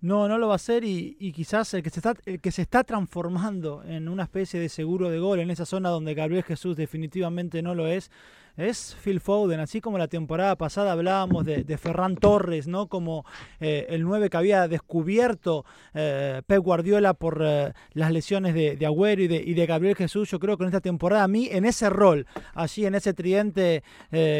no, 0.00 0.28
no 0.28 0.38
lo 0.38 0.48
va 0.48 0.54
a 0.54 0.56
hacer 0.56 0.84
y, 0.84 1.32
quizás 1.32 1.74
el 1.74 1.82
que, 1.82 1.90
se 1.90 1.98
está, 1.98 2.14
el 2.24 2.40
que 2.40 2.52
se 2.52 2.62
está 2.62 2.84
transformando 2.84 3.82
en 3.84 4.08
una 4.08 4.24
especie 4.24 4.60
de 4.60 4.68
seguro 4.68 5.10
de 5.10 5.18
gol 5.18 5.40
en 5.40 5.50
esa 5.50 5.66
zona 5.66 5.88
donde 5.88 6.14
Gabriel 6.14 6.44
Jesús 6.44 6.76
definitivamente 6.76 7.62
no 7.62 7.74
lo 7.74 7.86
es, 7.86 8.10
es 8.58 8.96
Phil 9.02 9.20
Foden, 9.20 9.60
así 9.60 9.80
como 9.80 9.98
la 9.98 10.08
temporada 10.08 10.56
pasada 10.56 10.92
hablábamos 10.92 11.46
de, 11.46 11.78
Ferran 11.78 12.16
Torres, 12.16 12.66
¿no? 12.66 12.88
Como 12.88 13.24
eh, 13.60 13.86
el 13.90 14.02
9 14.02 14.30
que 14.30 14.36
había 14.36 14.66
descubierto 14.66 15.64
eh, 15.94 16.42
Pep 16.44 16.60
Guardiola 16.60 17.14
por 17.14 17.40
eh, 17.44 17.72
las 17.92 18.10
lesiones 18.10 18.52
de, 18.54 18.84
Agüero 18.84 19.22
y 19.22 19.28
de, 19.28 19.66
Gabriel 19.66 19.94
Jesús. 19.94 20.28
Yo 20.30 20.40
creo 20.40 20.56
que 20.56 20.64
en 20.64 20.68
esta 20.68 20.80
temporada, 20.80 21.22
a 21.22 21.28
mí, 21.28 21.48
en 21.52 21.64
ese 21.64 21.88
rol, 21.88 22.26
allí 22.54 22.84
en 22.84 22.96
ese 22.96 23.14
tridente 23.14 23.84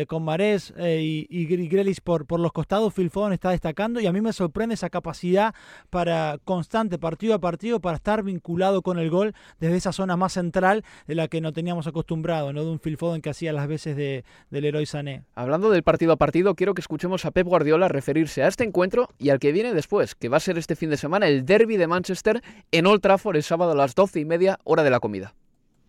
con 0.09 0.25
Marés 0.25 0.75
y, 0.77 1.27
y 1.31 1.69
Grelis 1.69 2.01
por, 2.01 2.27
por 2.27 2.41
los 2.41 2.53
costados, 2.53 2.93
Phil 2.95 3.11
Foden 3.11 3.33
está 3.33 3.51
destacando 3.51 4.01
y 4.01 4.07
a 4.07 4.13
mí 4.13 4.21
me 4.21 4.33
sorprende 4.33 4.75
esa 4.75 4.91
capacidad 4.91 5.55
para 5.91 6.39
constante, 6.45 6.99
partido 6.99 7.35
a 7.35 7.39
partido, 7.39 7.79
para 7.81 7.97
estar 7.97 8.25
vinculado 8.25 8.83
con 8.83 8.99
el 8.99 9.11
gol 9.11 9.35
desde 9.61 9.77
esa 9.77 9.93
zona 9.93 10.17
más 10.17 10.33
central 10.33 10.85
de 11.07 11.15
la 11.15 11.29
que 11.29 11.41
no 11.41 11.53
teníamos 11.53 11.87
acostumbrado, 11.87 12.53
¿no? 12.53 12.65
De 12.65 12.71
un 12.71 12.81
Phil 12.81 12.97
Foden 12.97 13.23
que 13.23 13.31
hacía 13.31 13.53
las 13.53 13.69
veces 13.69 13.97
de 13.97 14.08
de, 14.09 14.25
del 14.51 14.65
héroe 14.65 14.87
Sané. 14.87 15.23
Hablando 15.35 15.71
del 15.71 15.83
partido 15.83 16.13
a 16.13 16.17
partido, 16.17 16.55
quiero 16.55 16.75
que 16.75 16.81
escuchemos 16.81 17.25
a 17.25 17.31
Pep 17.31 17.47
Guardiola 17.47 17.89
referirse 17.89 18.43
a 18.43 18.49
este 18.49 18.65
encuentro 18.65 19.09
y 19.19 19.31
al 19.31 19.39
que 19.39 19.53
viene 19.53 19.75
después, 19.75 20.15
que 20.15 20.29
va 20.29 20.39
a 20.39 20.41
ser 20.41 20.59
este 20.59 20.77
fin 20.77 20.91
de 20.91 20.97
semana 20.97 21.29
el 21.29 21.45
derby 21.45 21.77
de 21.77 21.87
Manchester 21.87 22.43
en 22.73 22.87
Old 22.87 23.01
Trafford 23.01 23.37
el 23.37 23.43
sábado 23.43 23.73
a 23.73 23.75
las 23.75 23.95
doce 23.95 24.21
y 24.21 24.25
media, 24.25 24.59
hora 24.65 24.83
de 24.83 24.91
la 24.91 25.01
comida. 25.01 25.35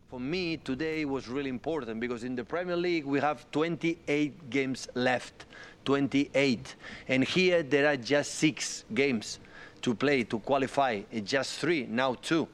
For 0.10 0.20
me, 0.20 0.58
today 0.58 1.06
was 1.06 1.28
really 1.28 1.50
important 1.50 2.00
because 2.00 2.26
in 2.26 2.36
the 2.36 2.44
Premier 2.44 2.76
League 2.76 3.06
we 3.06 3.20
have 3.20 3.46
28 3.52 4.50
games 4.50 4.90
left. 4.96 5.46
28. 5.86 6.76
And 7.08 7.24
here 7.24 7.64
there 7.64 7.88
are 7.88 7.98
just 7.98 8.36
six 8.36 8.86
games 8.94 9.40
to 9.82 9.96
play 9.96 10.24
to 10.24 10.40
qualify. 10.40 11.02
It's 11.12 11.32
just 11.32 11.60
three, 11.60 11.88
now 11.90 12.16
two. 12.16 12.48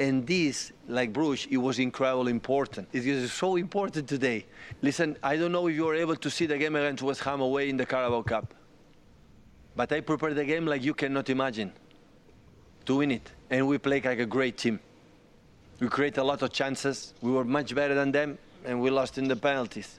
And 0.00 0.24
this, 0.26 0.72
like 0.86 1.12
Bruges, 1.12 1.48
it 1.50 1.56
was 1.56 1.80
incredibly 1.80 2.30
important. 2.30 2.88
It 2.92 3.04
is 3.04 3.32
so 3.32 3.56
important 3.56 4.08
today. 4.08 4.46
Listen, 4.80 5.16
I 5.22 5.36
don't 5.36 5.50
know 5.50 5.66
if 5.66 5.74
you 5.74 5.86
were 5.86 5.96
able 5.96 6.14
to 6.16 6.30
see 6.30 6.46
the 6.46 6.56
game 6.56 6.76
against 6.76 7.02
West 7.02 7.20
Ham 7.22 7.40
away 7.40 7.68
in 7.68 7.76
the 7.76 7.84
Carabao 7.84 8.22
Cup. 8.22 8.54
But 9.74 9.92
I 9.92 10.00
prepared 10.00 10.36
the 10.36 10.44
game 10.44 10.66
like 10.66 10.84
you 10.84 10.94
cannot 10.94 11.28
imagine. 11.30 11.72
To 12.86 12.96
win 12.96 13.10
it. 13.10 13.30
And 13.50 13.66
we 13.66 13.78
played 13.78 14.04
like 14.04 14.20
a 14.20 14.26
great 14.26 14.56
team. 14.56 14.78
We 15.80 15.88
created 15.88 16.20
a 16.20 16.24
lot 16.24 16.42
of 16.42 16.52
chances. 16.52 17.14
We 17.20 17.32
were 17.32 17.44
much 17.44 17.74
better 17.74 17.94
than 17.94 18.12
them. 18.12 18.38
And 18.64 18.80
we 18.80 18.90
lost 18.90 19.18
in 19.18 19.26
the 19.26 19.36
penalties. 19.36 19.98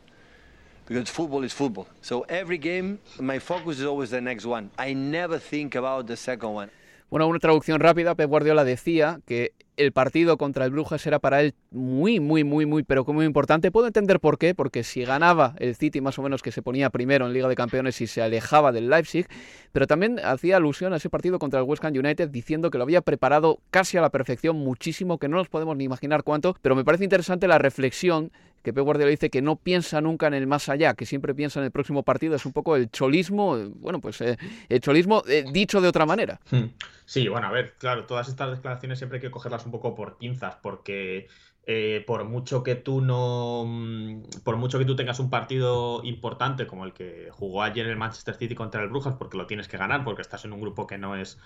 Because 0.86 1.10
football 1.10 1.44
is 1.44 1.54
football. 1.54 1.88
So 2.02 2.22
every 2.30 2.58
game, 2.58 3.00
my 3.20 3.38
focus 3.38 3.80
is 3.80 3.86
always 3.86 4.12
the 4.12 4.22
next 4.22 4.46
one. 4.46 4.72
I 4.78 4.94
never 4.94 5.40
think 5.40 5.76
about 5.76 6.08
the 6.08 6.16
second 6.16 6.54
one. 6.54 6.72
Bueno, 7.10 7.28
una 7.28 7.40
traducción 7.40 7.80
rápida, 7.80 8.16
Pep 8.16 8.30
Guardiola 8.30 8.64
decía 8.64 9.20
que 9.26 9.54
el 9.80 9.94
partido 9.94 10.38
contra 10.38 10.66
el 10.66 10.72
Brujas 10.72 11.08
era 11.08 11.20
para 11.20 11.42
él 11.42 11.56
muy, 11.72 12.20
muy, 12.20 12.44
muy, 12.44 12.66
muy, 12.66 12.84
pero 12.84 13.06
muy 13.06 13.26
importante. 13.26 13.72
Puedo 13.72 13.88
entender 13.88 14.20
por 14.20 14.38
qué, 14.38 14.54
porque 14.54 14.84
si 14.84 15.06
ganaba 15.06 15.56
el 15.58 15.76
City 15.76 16.02
más 16.02 16.20
o 16.20 16.22
menos 16.22 16.42
que 16.42 16.52
se 16.52 16.62
ponía 16.62 16.90
primero 16.90 17.26
en 17.26 17.34
Liga 17.34 17.48
de 17.48 17.56
Campeones 17.56 18.00
y 18.02 18.08
se 18.08 18.22
alejaba 18.22 18.74
del 18.74 18.90
Leipzig, 18.90 19.26
pero 19.72 19.88
también 19.88 20.20
hacía 20.20 20.58
alusión 20.58 20.92
a 20.94 20.98
ese 20.98 21.10
partido 21.10 21.40
contra 21.40 21.60
el 21.60 21.66
West 21.66 21.84
Ham 21.86 21.94
United 21.94 22.30
diciendo 22.30 22.70
que 22.70 22.78
lo 22.78 22.84
había 22.84 23.02
preparado 23.02 23.60
casi 23.72 23.98
a 23.98 24.02
la 24.02 24.10
perfección, 24.10 24.58
muchísimo, 24.58 25.18
que 25.18 25.30
no 25.30 25.38
nos 25.38 25.48
podemos 25.48 25.78
ni 25.78 25.86
imaginar 25.86 26.24
cuánto, 26.24 26.58
pero 26.62 26.76
me 26.76 26.84
parece 26.84 27.06
interesante 27.06 27.48
la 27.48 27.58
reflexión 27.58 28.32
que 28.64 28.74
Pep 28.74 28.84
Guardiola 28.84 29.12
dice 29.12 29.30
que 29.30 29.42
no 29.42 29.56
piensa 29.56 30.02
nunca 30.02 30.28
en 30.28 30.34
el 30.34 30.48
más 30.48 30.70
allá, 30.70 30.94
que 30.94 31.06
siempre 31.06 31.34
piensa 31.34 31.60
en 31.60 31.66
el 31.66 31.72
próximo 31.72 32.04
partido, 32.04 32.36
es 32.36 32.46
un 32.46 32.54
poco 32.54 32.76
el 32.76 32.90
cholismo, 32.92 33.58
bueno, 33.76 34.00
pues 34.00 34.22
eh, 34.22 34.38
el 34.68 34.82
cholismo 34.82 35.24
eh, 35.28 35.46
dicho 35.52 35.82
de 35.82 35.88
otra 35.88 36.06
manera. 36.06 36.40
Hmm. 36.52 36.66
Sí, 37.06 37.28
bueno, 37.28 37.48
a 37.48 37.52
ver, 37.52 37.74
claro, 37.78 38.06
todas 38.06 38.28
estas 38.28 38.52
declaraciones 38.52 39.00
siempre 39.00 39.18
hay 39.18 39.22
que 39.22 39.32
cogerlas 39.32 39.66
un 39.66 39.72
poco 39.72 39.96
por 39.96 40.18
pinzas, 40.18 40.58
porque 40.62 41.28
eh, 41.66 42.04
por 42.06 42.24
mucho 42.24 42.64
que 42.64 42.76
tú 42.76 43.02
no, 43.02 43.64
mm, 43.68 44.24
por 44.44 44.58
mucho 44.58 44.80
que 44.80 44.86
tú 44.86 44.96
tengas 44.96 45.20
un 45.20 45.30
partido 45.30 46.02
importante 46.04 46.68
como 46.68 46.86
el 46.86 46.94
que 46.94 47.30
jugó 47.32 47.64
ayer 47.64 47.86
el 47.88 47.96
Manchester 47.96 48.36
City 48.36 48.56
contra 48.56 48.82
el 48.82 48.90
Brujas, 48.90 49.16
porque 49.16 49.38
lo 49.38 49.48
tienes 49.48 49.68
que 49.68 49.78
ganar, 49.78 50.04
porque 50.04 50.22
estás 50.22 50.46
en 50.46 50.54
un 50.54 50.62
grupo 50.62 50.88
que 50.88 50.98
no 50.98 51.16
es 51.16 51.40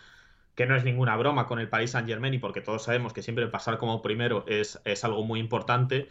que 0.56 0.66
no 0.66 0.76
es 0.76 0.84
ninguna 0.84 1.18
broma 1.18 1.48
con 1.48 1.60
el 1.60 1.68
Paris 1.68 1.92
Saint 1.92 2.08
Germain 2.08 2.34
y 2.34 2.38
porque 2.38 2.62
todos 2.62 2.84
sabemos 2.84 3.12
que 3.12 3.24
siempre 3.24 3.48
pasar 3.48 3.78
como 3.78 4.02
primero 4.02 4.46
es, 4.48 4.80
es 4.86 5.04
algo 5.04 5.24
muy 5.24 5.40
importante 5.40 6.10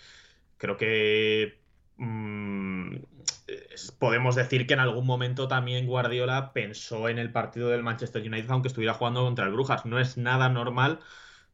creo 0.63 0.77
que 0.77 1.61
mm, 1.97 2.99
podemos 3.99 4.37
decir 4.37 4.69
que 4.69 4.75
en 4.75 4.81
algún 4.81 5.05
momento 5.05 5.49
también 5.49 5.89
Guardiola 5.89 6.53
pensó 6.53 7.09
en 7.09 7.19
el 7.19 7.33
partido 7.33 7.69
del 7.69 7.83
Manchester 7.83 8.23
United 8.23 8.49
aunque 8.49 8.69
estuviera 8.69 8.95
jugando 8.95 9.25
contra 9.25 9.45
el 9.45 9.51
Brujas. 9.51 9.85
No 9.87 9.99
es 9.99 10.17
nada 10.17 10.49
normal, 10.49 11.01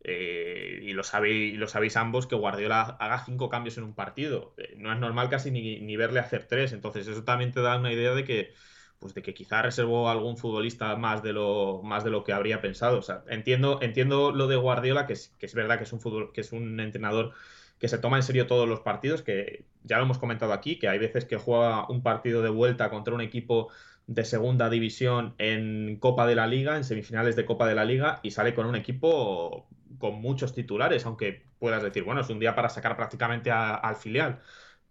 eh, 0.05 0.81
y, 0.83 0.93
lo 0.93 1.05
sabéis, 1.05 1.59
lo 1.59 1.69
sabéis 1.69 1.97
ambos, 1.97 2.27
que 2.27 2.37
Guardiola 2.37 2.83
haga 3.01 3.25
cinco 3.25 3.49
cambios 3.49 3.79
en 3.79 3.85
un 3.85 3.95
partido. 3.95 4.55
Eh, 4.59 4.75
no 4.77 4.93
es 4.93 4.99
normal 4.99 5.31
casi 5.31 5.51
ni, 5.51 5.97
verle 5.97 6.21
hacer 6.21 6.45
tres. 6.45 6.73
Entonces 6.73 7.09
eso 7.09 7.25
también 7.25 7.51
te 7.53 7.63
da 7.63 7.79
una 7.79 7.93
idea 7.93 8.13
de 8.15 8.25
que 8.25 8.53
pues 8.99 9.15
de 9.15 9.23
que 9.23 9.33
quizá 9.33 9.63
reservó 9.63 10.09
a 10.09 10.13
algún 10.13 10.37
futbolista 10.37 10.97
más 10.97 11.23
de 11.23 11.33
lo 11.33 11.83
más 11.85 12.05
de 12.05 12.11
lo 12.11 12.25
que 12.25 12.33
habría 12.35 12.61
pensado. 12.61 12.99
O 12.99 13.03
sea, 13.03 13.25
entiendo, 13.29 13.79
entiendo 13.81 14.33
lo 14.33 14.49
de 14.49 14.57
Guardiola, 14.57 15.07
que 15.07 15.15
es, 15.15 15.29
que 15.39 15.47
es 15.47 15.55
verdad 15.55 15.79
que 15.79 15.85
es 15.85 15.93
un 15.93 16.33
que 16.33 16.41
es 16.43 16.53
un 16.53 16.81
entrenador 16.81 17.33
que 17.79 17.89
se 17.89 17.99
toma 17.99 18.17
en 18.17 18.23
serio 18.23 18.47
todos 18.47 18.69
los 18.69 18.81
partidos, 18.81 19.23
que 19.23 19.65
ya 19.85 19.99
lo 19.99 20.05
hemos 20.05 20.19
comentado 20.19 20.53
aquí, 20.53 20.79
que 20.79 20.89
hay 20.89 20.99
veces 20.99 21.25
que 21.25 21.37
juega 21.37 21.89
un 21.89 22.03
partido 22.03 22.43
de 22.43 22.51
vuelta 22.51 22.91
contra 22.91 23.15
un 23.15 23.21
equipo 23.21 23.69
de 24.07 24.25
segunda 24.25 24.71
división 24.71 25.35
en 25.39 25.97
Copa 26.01 26.27
de 26.27 26.35
la 26.35 26.47
Liga, 26.47 26.77
en 26.77 26.85
semifinales 26.85 27.37
de 27.37 27.45
Copa 27.45 27.67
de 27.69 27.75
la 27.75 27.85
Liga, 27.85 28.21
y 28.23 28.31
sale 28.31 28.55
con 28.55 28.67
un 28.67 28.75
equipo 28.75 29.69
con 29.99 30.21
muchos 30.21 30.55
titulares, 30.55 31.07
aunque 31.07 31.43
puedas 31.59 31.83
decir, 31.83 32.05
bueno, 32.05 32.21
es 32.23 32.31
un 32.31 32.39
día 32.39 32.55
para 32.55 32.69
sacar 32.69 32.97
prácticamente 32.97 33.51
al 33.51 33.97
filial 33.97 34.41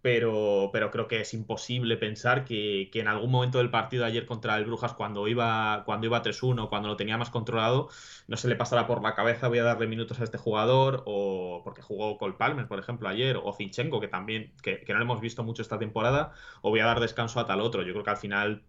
pero, 0.00 0.70
pero 0.72 0.90
creo 0.90 1.08
que 1.08 1.20
es 1.20 1.34
imposible 1.34 1.96
pensar 1.96 2.44
que, 2.44 2.88
en 2.92 3.08
algún 3.08 3.30
momento 3.30 3.58
del 3.58 3.70
partido 3.70 4.04
ayer 4.04 4.26
contra 4.26 4.56
el 4.56 4.64
Brujas, 4.64 4.94
cuando 4.94 5.26
iba, 5.26 5.82
cuando 5.84 6.06
iba 6.06 6.22
3-1, 6.22 6.68
cuando 6.68 6.88
lo 6.88 6.96
tenía 6.96 7.16
más 7.18 7.30
controlado, 7.30 7.88
no 8.28 8.36
se 8.36 8.48
le 8.48 8.54
pasara 8.56 8.86
por 8.86 9.02
la 9.02 9.14
cabeza 9.14 9.48
voy 9.48 9.58
a 9.58 9.64
darle 9.64 9.88
minutos 9.88 10.20
a 10.20 10.24
este 10.24 10.38
jugador, 10.38 11.02
o 11.06 11.62
porque 11.64 11.82
jugó 11.82 12.16
Cole 12.18 12.34
Palmer, 12.38 12.68
por 12.68 12.78
ejemplo, 12.78 13.08
ayer, 13.08 13.36
o 13.42 13.52
Zinchenko, 13.52 14.00
que 14.00 14.08
también, 14.08 14.52
que, 14.62 14.84
no 14.88 14.94
lo 14.96 15.02
hemos 15.02 15.20
visto 15.20 15.42
mucho 15.42 15.62
esta 15.62 15.78
temporada, 15.78 16.32
o 16.62 16.70
voy 16.70 16.80
a 16.80 16.86
dar 16.86 17.00
descanso 17.00 17.40
a 17.40 17.46
tal 17.46 17.60
otro. 17.60 17.82
Yo 17.82 17.92
creo 17.92 18.04
que 18.04 18.10
al 18.10 18.16
final 18.18 18.62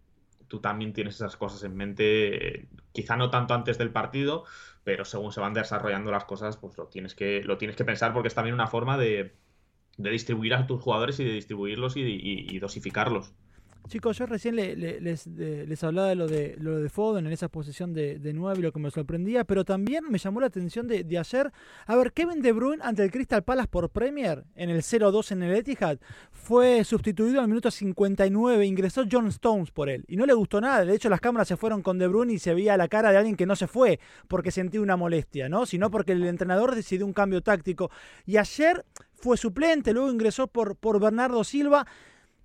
tú 0.47 0.59
también 0.61 0.93
tienes 0.93 1.15
esas 1.15 1.37
cosas 1.37 1.63
en 1.63 1.75
mente, 1.75 2.67
quizá 2.91 3.15
no 3.17 3.29
tanto 3.29 3.53
antes 3.53 3.77
del 3.77 3.91
partido, 3.91 4.45
pero 4.83 5.05
según 5.05 5.31
se 5.31 5.41
van 5.41 5.53
desarrollando 5.53 6.11
las 6.11 6.25
cosas, 6.25 6.57
pues 6.57 6.77
lo 6.77 6.87
tienes 6.87 7.13
que, 7.13 7.43
lo 7.43 7.59
tienes 7.59 7.77
que 7.77 7.85
pensar 7.85 8.13
porque 8.13 8.29
es 8.29 8.35
también 8.35 8.55
una 8.55 8.67
forma 8.67 8.97
de 8.97 9.35
de 9.99 10.09
distribuir 10.09 10.53
a 10.53 10.65
tus 10.65 10.81
jugadores 10.81 11.19
y 11.19 11.25
de 11.25 11.33
distribuirlos 11.33 11.93
y, 11.97 12.57
dosificarlos. 12.59 13.33
Chicos, 13.87 14.17
yo 14.17 14.27
recién 14.27 14.55
les, 14.55 15.83
hablaba 15.83 16.09
de 16.09 16.15
lo 16.15 16.27
de 16.27 16.55
lo 16.59 16.79
de 16.79 16.89
Foden 16.89 17.25
en 17.25 17.31
esa 17.31 17.47
posición 17.47 17.93
de, 17.93 18.19
de 18.19 18.33
9 18.33 18.59
y 18.59 18.61
lo 18.61 18.71
que 18.71 18.79
me 18.79 18.91
sorprendía, 18.91 19.45
pero 19.45 19.65
también 19.65 20.03
me 20.09 20.19
llamó 20.19 20.41
la 20.41 20.47
atención 20.47 20.87
de, 20.87 21.03
de 21.03 21.17
ayer. 21.17 21.51
A 21.87 21.95
ver, 21.95 22.13
Kevin 22.13 22.41
De 22.41 22.51
Bruyne 22.51 22.83
ante 22.83 23.03
el 23.03 23.09
Crystal 23.09 23.43
Palace 23.43 23.67
por 23.67 23.89
Premier 23.89 24.43
en 24.55 24.69
el 24.69 24.81
0-2 24.81 25.31
en 25.31 25.43
el 25.43 25.55
Etihad 25.55 25.97
fue 26.31 26.83
sustituido 26.83 27.41
al 27.41 27.47
minuto 27.47 27.71
59, 27.71 28.65
ingresó 28.65 29.05
John 29.11 29.27
Stones 29.27 29.71
por 29.71 29.89
él 29.89 30.05
y 30.07 30.17
no 30.17 30.25
le 30.25 30.33
gustó 30.33 30.61
nada. 30.61 30.85
De 30.85 30.93
hecho, 30.93 31.09
las 31.09 31.19
cámaras 31.19 31.47
se 31.47 31.57
fueron 31.57 31.81
con 31.81 31.97
De 31.97 32.07
Bruyne 32.07 32.33
y 32.33 32.39
se 32.39 32.53
veía 32.53 32.77
la 32.77 32.89
cara 32.89 33.11
de 33.11 33.17
alguien 33.17 33.35
que 33.35 33.47
no 33.47 33.55
se 33.55 33.65
fue 33.65 33.99
porque 34.27 34.51
sentía 34.51 34.81
una 34.81 34.97
molestia, 34.97 35.49
¿no? 35.49 35.65
Sino 35.65 35.89
porque 35.89 36.11
el 36.11 36.23
entrenador 36.25 36.75
decidió 36.75 37.07
un 37.07 37.13
cambio 37.13 37.41
táctico. 37.41 37.89
Y 38.27 38.37
ayer 38.37 38.85
fue 39.21 39.37
suplente, 39.37 39.93
luego 39.93 40.11
ingresó 40.11 40.47
por, 40.47 40.75
por 40.75 40.99
Bernardo 40.99 41.43
Silva. 41.43 41.85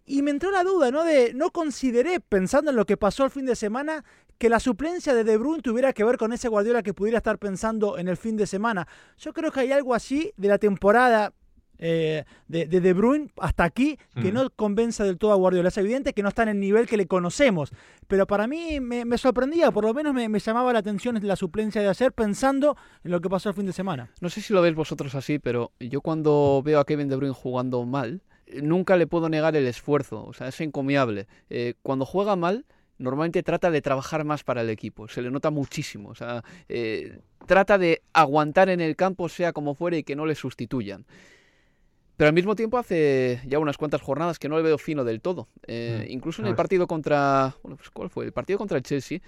Y 0.07 0.21
me 0.21 0.31
entró 0.31 0.51
la 0.51 0.65
duda, 0.65 0.91
¿no? 0.91 1.03
De 1.03 1.33
no 1.33 1.51
consideré, 1.51 2.21
pensando 2.21 2.71
en 2.71 2.77
lo 2.77 2.85
que 2.85 2.97
pasó 2.97 3.25
el 3.25 3.31
fin 3.31 3.47
de 3.47 3.57
semana, 3.57 4.05
que 4.39 4.49
la 4.49 4.61
suplencia 4.61 5.15
de 5.15 5.25
De 5.25 5.37
Bruyne 5.39 5.63
tuviera 5.63 5.93
que 5.93 6.05
ver 6.05 6.19
con 6.19 6.33
ese 6.33 6.49
Guardiola 6.49 6.83
que 6.83 6.93
pudiera 6.93 7.19
estar 7.19 7.39
pensando 7.39 7.97
en 7.97 8.09
el 8.09 8.17
fin 8.17 8.37
de 8.37 8.47
semana. 8.47 8.87
Yo 9.17 9.33
creo 9.33 9.51
que 9.51 9.61
hay 9.61 9.73
algo 9.73 9.95
así 9.95 10.33
de 10.37 10.49
la 10.49 10.59
temporada 10.59 11.33
eh, 11.79 12.25
de, 12.49 12.67
de, 12.67 12.93
Bruyne 12.93 13.31
hasta 13.39 13.65
aquí 13.65 13.99
que 14.21 14.33
no 14.33 14.49
convence 14.51 15.03
del 15.03 15.19
todo 15.19 15.33
a 15.33 15.37
Guardiola. 15.37 15.69
Es 15.69 15.79
evidente 15.79 16.13
que 16.13 16.23
no 16.23 16.29
está 16.29 16.45
en 16.45 16.51
el 16.51 16.61
nivel 16.61 16.87
que 16.87 16.97
le 16.97 17.07
conocemos, 17.07 17.73
pero 18.07 18.27
para 18.27 18.47
mí 18.47 18.81
me, 18.81 19.19
sorprendía, 19.19 19.71
por 19.71 19.85
lo 19.85 19.95
menos 19.95 20.15
me, 20.15 20.39
llamaba 20.39 20.73
la 20.73 20.79
atención 20.79 21.19
la 21.23 21.37
suplencia 21.37 21.81
de 21.81 21.89
ayer 21.89 22.13
pensando 22.13 22.77
en 23.03 23.11
lo 23.11 23.21
que 23.21 23.29
pasó 23.29 23.49
el 23.49 23.55
fin 23.55 23.67
de 23.67 23.73
semana. 23.73 24.11
No 24.21 24.29
sé 24.29 24.41
si 24.41 24.53
lo 24.53 24.63
veis 24.63 24.75
vosotros 24.75 25.15
así, 25.15 25.39
pero 25.39 25.73
yo 25.81 26.01
cuando 26.01 26.63
veo 26.65 26.81
a 26.81 26.85
Kevin 26.85 27.09
De 27.09 27.17
Bruyne 27.17 27.35
jugando 27.35 27.85
mal, 27.85 28.23
nunca 28.63 28.97
le 28.97 29.07
puedo 29.07 29.29
negar 29.29 29.57
el 29.57 29.67
esfuerzo, 29.67 30.25
o 30.25 30.33
sea, 30.33 30.49
es 30.49 30.61
encomiable. 30.61 31.27
Eh, 31.51 31.75
cuando 31.83 32.05
juega 32.05 32.37
mal, 32.37 32.67
normalmente 32.99 33.43
trata 33.43 33.71
de 33.71 33.83
trabajar 33.83 34.25
más 34.25 34.45
para 34.45 34.63
el 34.63 34.71
equipo, 34.71 35.09
se 35.09 35.23
le 35.23 35.31
nota 35.31 35.51
muchísimo, 35.51 36.11
o 36.11 36.15
sea, 36.15 36.45
eh, 36.69 37.19
trata 37.47 37.79
de 37.79 38.03
aguantar 38.13 38.69
en 38.69 38.81
el 38.81 38.97
campo 38.97 39.29
sea 39.29 39.53
como 39.53 39.75
fuere 39.75 39.99
y 39.99 40.05
que 40.05 40.17
no 40.17 40.27
le 40.27 40.35
sustituyan. 40.35 41.07
Pero 42.17 42.29
al 42.29 42.35
mismo 42.35 42.55
tiempo 42.55 42.79
hace 42.79 43.41
ya 43.47 43.59
unas 43.59 43.77
cuantas 43.77 44.01
jornadas 44.01 44.39
que 44.39 44.49
no 44.49 44.57
le 44.57 44.63
veo 44.63 44.79
fino 44.79 45.05
del 45.05 45.21
todo. 45.21 45.49
Eh, 45.67 46.07
mm. 46.07 46.13
incluso 46.13 46.43
en 46.43 46.49
el 46.49 46.55
partido 46.55 46.87
contra... 46.87 47.57
Bueno, 47.63 47.77
pues 47.77 47.91
¿cuál 47.91 48.11
fue? 48.11 48.25
El 48.25 48.33
partido 48.33 48.59
contra 48.59 48.77
el 48.77 48.85
Chelsea 48.85 49.21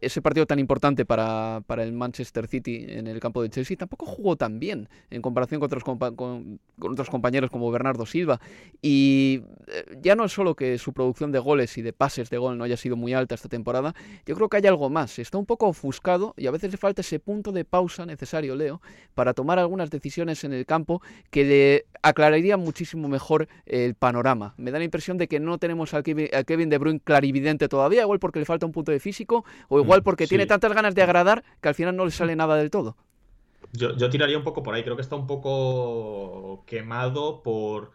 ese 0.00 0.22
partido 0.22 0.46
tan 0.46 0.58
importante 0.58 1.04
para, 1.04 1.62
para, 1.66 1.82
el 1.82 1.92
Manchester 1.92 2.46
City 2.46 2.84
en 2.88 3.06
el 3.06 3.20
campo 3.20 3.42
de 3.42 3.50
Chelsea 3.50 3.76
tampoco 3.76 4.06
jugó 4.06 4.36
tan 4.36 4.58
bien 4.58 4.88
en 5.10 5.22
comparación 5.22 5.60
con 5.60 5.66
otros, 5.66 5.84
con, 5.84 6.60
otros 6.78 7.08
compañeros 7.08 7.50
como 7.50 7.70
Bernardo 7.70 8.06
Silva. 8.06 8.40
Y 8.80 9.42
eh, 9.68 9.84
ya 10.00 10.14
no 10.14 10.24
es 10.24 10.32
solo 10.32 10.54
que 10.54 10.78
su 10.78 10.92
producción 10.92 11.32
de 11.32 11.38
goles 11.38 11.76
y 11.78 11.82
de 11.82 11.92
pases 11.92 12.30
de 12.30 12.38
gol 12.38 12.58
no 12.58 12.64
haya 12.64 12.76
sido 12.76 12.96
muy 12.96 13.14
alta 13.14 13.34
esta 13.34 13.48
temporada, 13.48 13.94
yo 14.26 14.34
creo 14.34 14.48
que 14.48 14.56
hay 14.58 14.66
algo 14.66 14.90
más. 14.90 15.18
Está 15.18 15.38
un 15.38 15.46
poco 15.46 15.68
ofuscado 15.68 16.34
y 16.36 16.46
a 16.46 16.50
veces 16.50 16.70
le 16.72 16.76
falta 16.76 17.00
ese 17.00 17.18
punto 17.18 17.52
de 17.52 17.64
pausa 17.64 18.06
necesario, 18.06 18.56
Leo, 18.56 18.80
para 19.14 19.34
tomar 19.34 19.58
algunas 19.58 19.90
decisiones 19.90 20.44
en 20.44 20.52
el 20.52 20.66
campo 20.66 21.02
que 21.30 21.44
le 21.44 21.86
aclararían 22.12 22.60
muchísimo 22.60 23.08
mejor 23.08 23.48
el 23.66 23.94
panorama. 23.94 24.54
Me 24.56 24.70
da 24.70 24.78
la 24.78 24.84
impresión 24.84 25.18
de 25.18 25.28
que 25.28 25.40
no 25.40 25.58
tenemos 25.58 25.92
a 25.94 26.02
Kevin 26.02 26.70
De 26.70 26.78
Bruyne 26.78 27.00
clarividente 27.00 27.68
todavía, 27.68 28.02
igual 28.02 28.18
porque 28.18 28.38
le 28.38 28.44
falta 28.44 28.64
un 28.64 28.72
punto 28.72 28.92
de 28.92 29.00
físico 29.00 29.44
o 29.68 29.80
igual 29.80 30.00
mm, 30.00 30.04
porque 30.04 30.26
tiene 30.26 30.46
tantas 30.46 30.72
ganas 30.72 30.94
de 30.94 31.02
agradar 31.02 31.44
que 31.60 31.68
al 31.68 31.74
final 31.74 31.96
no 31.96 32.04
le 32.04 32.10
sale 32.10 32.36
nada 32.36 32.56
del 32.56 32.70
todo. 32.70 32.96
Yo, 33.72 34.10
tiraría 34.10 34.36
un 34.36 34.44
poco 34.44 34.62
por 34.62 34.74
ahí, 34.74 34.82
creo 34.82 34.96
que 34.96 35.02
está 35.02 35.16
un 35.16 35.26
poco 35.26 36.62
quemado 36.66 37.42
por 37.42 37.92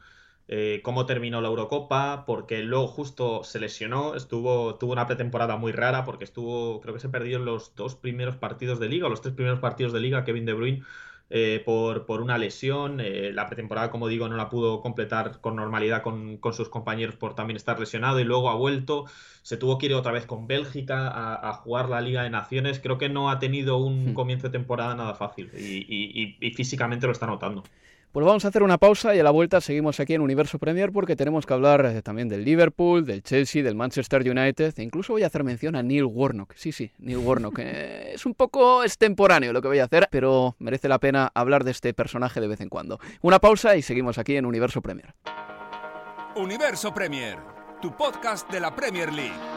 eh, 0.48 0.82
cómo 0.84 1.06
terminó 1.06 1.40
la 1.40 1.50
Eurocopa, 1.50 2.24
porque 2.26 2.64
luego 2.64 2.88
justo 2.88 3.44
se 3.44 3.60
lesionó, 3.60 4.16
estuvo, 4.16 4.76
tuvo 4.76 4.94
una 4.94 5.06
pretemporada 5.06 5.56
muy 5.58 5.72
rara, 5.72 6.04
porque 6.04 6.24
estuvo, 6.24 6.82
creo 6.82 6.96
que 6.96 7.00
se 7.00 7.10
perdió 7.10 7.38
en 7.38 7.46
los 7.46 7.76
dos 7.76 7.96
primeros 7.96 8.38
partidos 8.38 8.80
de 8.80 8.90
liga, 8.90 9.06
o 9.06 9.10
los 9.10 9.22
tres 9.22 9.36
primeros 9.36 9.60
partidos 9.60 9.94
de 9.94 10.00
liga, 10.00 10.24
Kevin 10.24 10.46
De 10.46 10.54
Bruyne, 10.54 10.84
eh, 11.30 11.62
por, 11.66 12.06
por, 12.06 12.22
una 12.22 12.38
lesión. 12.38 13.00
Eh, 13.02 13.32
la 13.34 13.48
pretemporada, 13.48 13.92
como 13.92 14.08
digo, 14.08 14.30
no 14.30 14.38
la 14.38 14.50
pudo 14.50 14.82
completar 14.82 15.42
con 15.42 15.56
normalidad 15.56 16.02
con, 16.02 16.38
con, 16.38 16.54
sus 16.54 16.70
compañeros 16.70 17.16
por 17.16 17.36
también 17.36 17.58
estar 17.58 17.80
lesionado 17.80 18.20
y 18.20 18.24
luego 18.24 18.50
ha 18.50 18.56
vuelto. 18.56 19.06
Se 19.42 19.58
tuvo 19.58 19.78
que 19.78 19.88
ir 19.88 19.94
otra 19.94 20.12
vez 20.12 20.26
con 20.26 20.48
Bélgica 20.48 21.08
a, 21.08 21.50
a 21.50 21.54
jugar 21.54 21.90
la 21.90 22.02
Liga 22.02 22.24
de 22.24 22.30
Naciones. 22.30 22.80
Creo 22.80 22.98
que 22.98 23.10
no 23.10 23.30
ha 23.30 23.40
tenido 23.40 23.78
un 23.78 24.12
hmm. 24.12 24.14
comienzo 24.14 24.48
de 24.48 24.52
temporada 24.52 24.96
nada 24.96 25.16
fácil 25.16 25.52
y, 25.58 25.86
y, 25.88 26.38
y 26.40 26.52
físicamente 26.52 27.08
lo 27.08 27.12
está 27.12 27.28
notando. 27.28 27.64
Pues 28.18 28.26
vamos 28.26 28.46
a 28.46 28.48
hacer 28.48 28.64
una 28.64 28.80
pausa 28.80 29.14
y 29.14 29.20
a 29.20 29.24
la 29.24 29.30
vuelta 29.30 29.62
seguimos 29.62 30.00
aquí 30.00 30.16
en 30.16 30.22
Universo 30.22 30.58
Premier 30.58 30.92
porque 30.92 31.16
tenemos 31.16 31.46
que 31.46 31.54
hablar 31.54 31.86
eh, 31.86 32.02
también 32.02 32.28
del 32.28 32.44
Liverpool, 32.44 33.06
del 33.06 33.22
Chelsea, 33.22 33.62
del 33.62 33.76
Manchester 33.76 34.28
United 34.28 34.74
e 34.76 34.82
incluso 34.82 35.14
voy 35.14 35.22
a 35.22 35.28
hacer 35.28 35.44
mención 35.44 35.76
a 35.76 35.84
Neil 35.84 36.06
Warnock. 36.06 36.56
Sí, 36.56 36.72
sí, 36.72 36.92
Neil 36.98 37.20
Warnock. 37.20 37.60
Eh, 37.60 38.12
es 38.16 38.26
un 38.26 38.34
poco 38.34 38.84
extemporáneo 38.84 39.54
lo 39.54 39.62
que 39.62 39.68
voy 39.68 39.78
a 39.78 39.84
hacer, 39.84 40.08
pero 40.10 40.56
merece 40.58 40.88
la 40.88 40.98
pena 40.98 41.32
hablar 41.36 41.64
de 41.64 41.70
este 41.70 41.94
personaje 41.94 42.42
de 42.42 42.48
vez 42.48 42.60
en 42.60 42.70
cuando. 42.70 43.00
Una 43.22 43.38
pausa 43.38 43.76
y 43.76 43.84
seguimos 43.84 44.18
aquí 44.18 44.36
en 44.36 44.48
Universo 44.48 44.82
Premier. 44.82 45.14
Universo 46.38 46.92
Premier, 46.96 47.38
tu 47.84 47.96
podcast 47.96 48.50
de 48.50 48.60
la 48.60 48.76
Premier 48.76 49.14
League. 49.14 49.57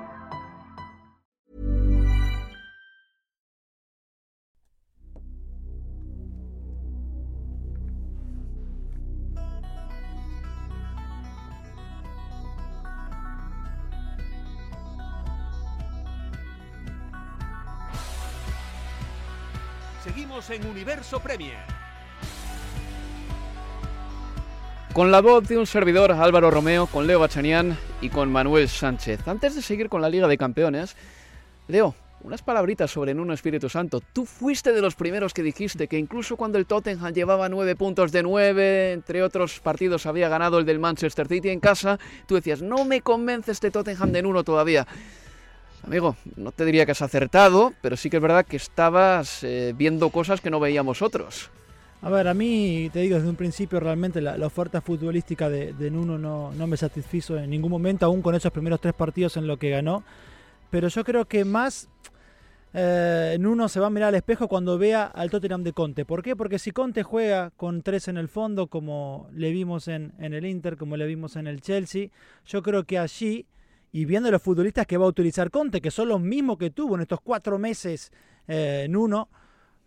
En 20.51 20.65
Universo 20.67 21.19
Premier. 21.19 21.57
Con 24.93 25.11
la 25.11 25.21
voz 25.21 25.47
de 25.47 25.57
un 25.57 25.65
servidor 25.65 26.11
Álvaro 26.11 26.51
Romeo, 26.51 26.87
con 26.87 27.07
Leo 27.07 27.19
Bachanian 27.19 27.77
y 28.01 28.09
con 28.09 28.29
Manuel 28.31 28.67
Sánchez. 28.67 29.25
Antes 29.27 29.55
de 29.55 29.61
seguir 29.61 29.87
con 29.87 30.01
la 30.01 30.09
Liga 30.09 30.27
de 30.27 30.37
Campeones, 30.37 30.97
Leo, 31.69 31.95
unas 32.23 32.41
palabritas 32.41 32.91
sobre 32.91 33.13
Nuno 33.13 33.33
Espíritu 33.33 33.69
Santo. 33.69 34.01
Tú 34.01 34.25
fuiste 34.25 34.73
de 34.73 34.81
los 34.81 34.95
primeros 34.95 35.33
que 35.33 35.43
dijiste 35.43 35.87
que 35.87 35.97
incluso 35.97 36.35
cuando 36.35 36.57
el 36.57 36.65
Tottenham 36.65 37.13
llevaba 37.13 37.47
nueve 37.47 37.75
puntos 37.75 38.11
de 38.11 38.21
nueve, 38.21 38.91
entre 38.91 39.23
otros 39.23 39.59
partidos 39.61 40.05
había 40.05 40.27
ganado 40.27 40.59
el 40.59 40.65
del 40.65 40.79
Manchester 40.79 41.27
City 41.27 41.49
en 41.49 41.61
casa, 41.61 41.97
tú 42.27 42.35
decías, 42.35 42.61
no 42.61 42.83
me 42.83 43.01
convence 43.01 43.51
este 43.51 43.71
Tottenham 43.71 44.11
de 44.11 44.21
Nuno 44.21 44.43
todavía. 44.43 44.85
Amigo, 45.83 46.15
no 46.35 46.51
te 46.51 46.63
diría 46.63 46.85
que 46.85 46.91
has 46.91 47.01
acertado, 47.01 47.73
pero 47.81 47.97
sí 47.97 48.09
que 48.09 48.17
es 48.17 48.21
verdad 48.21 48.45
que 48.45 48.57
estabas 48.57 49.43
eh, 49.43 49.73
viendo 49.75 50.09
cosas 50.09 50.39
que 50.39 50.51
no 50.51 50.59
veíamos 50.59 51.01
otros. 51.01 51.49
A 52.03 52.09
ver, 52.09 52.27
a 52.27 52.33
mí, 52.33 52.89
te 52.91 52.99
digo, 52.99 53.15
desde 53.15 53.29
un 53.29 53.35
principio 53.35 53.79
realmente 53.79 54.21
la, 54.21 54.45
oferta 54.45 54.81
futbolística 54.81 55.49
de, 55.49 55.91
Nuno 55.91 56.17
no, 56.17 56.67
me 56.67 56.77
satisfizo 56.77 57.37
en 57.37 57.49
ningún 57.49 57.69
momento, 57.69 58.05
aún 58.05 58.21
con 58.21 58.33
esos 58.33 58.51
primeros 58.51 58.81
tres 58.81 58.93
partidos 58.93 59.37
en 59.37 59.45
lo 59.45 59.57
que 59.57 59.69
ganó. 59.69 60.03
Pero 60.71 60.87
yo 60.87 61.03
creo 61.03 61.25
que 61.25 61.45
más 61.45 61.89
eh, 62.73 63.37
Nuno 63.39 63.67
se 63.69 63.79
va 63.79 63.87
a 63.87 63.91
mirar 63.91 64.09
al 64.09 64.15
espejo 64.15 64.47
cuando 64.47 64.79
vea 64.79 65.05
al 65.05 65.29
Tottenham 65.29 65.63
de 65.63 65.73
Conte. 65.73 66.05
¿Por 66.05 66.23
qué? 66.23 66.35
Porque 66.35 66.57
si 66.57 66.71
Conte 66.71 67.03
juega 67.03 67.51
con 67.51 67.83
tres 67.83 68.07
en 68.07 68.17
el 68.17 68.29
fondo, 68.29 68.65
como 68.67 69.29
le 69.33 69.51
vimos 69.51 69.87
en, 69.87 70.13
en 70.17 70.33
el 70.33 70.45
Inter, 70.45 70.77
como 70.77 70.97
le 70.97 71.05
vimos 71.05 71.35
en 71.35 71.45
el 71.45 71.61
Chelsea, 71.61 72.09
yo 72.47 72.63
creo 72.63 72.83
que 72.83 72.97
allí 72.97 73.45
y 73.91 74.05
viendo 74.05 74.31
los 74.31 74.41
futbolistas 74.41 74.87
que 74.87 74.97
va 74.97 75.05
a 75.05 75.09
utilizar 75.09 75.51
Conte, 75.51 75.81
que 75.81 75.91
son 75.91 76.09
los 76.09 76.21
mismos 76.21 76.57
que 76.57 76.69
tuvo 76.69 76.95
en 76.95 77.01
estos 77.01 77.21
cuatro 77.21 77.59
meses 77.59 78.11
eh, 78.47 78.87
Nuno, 78.89 79.29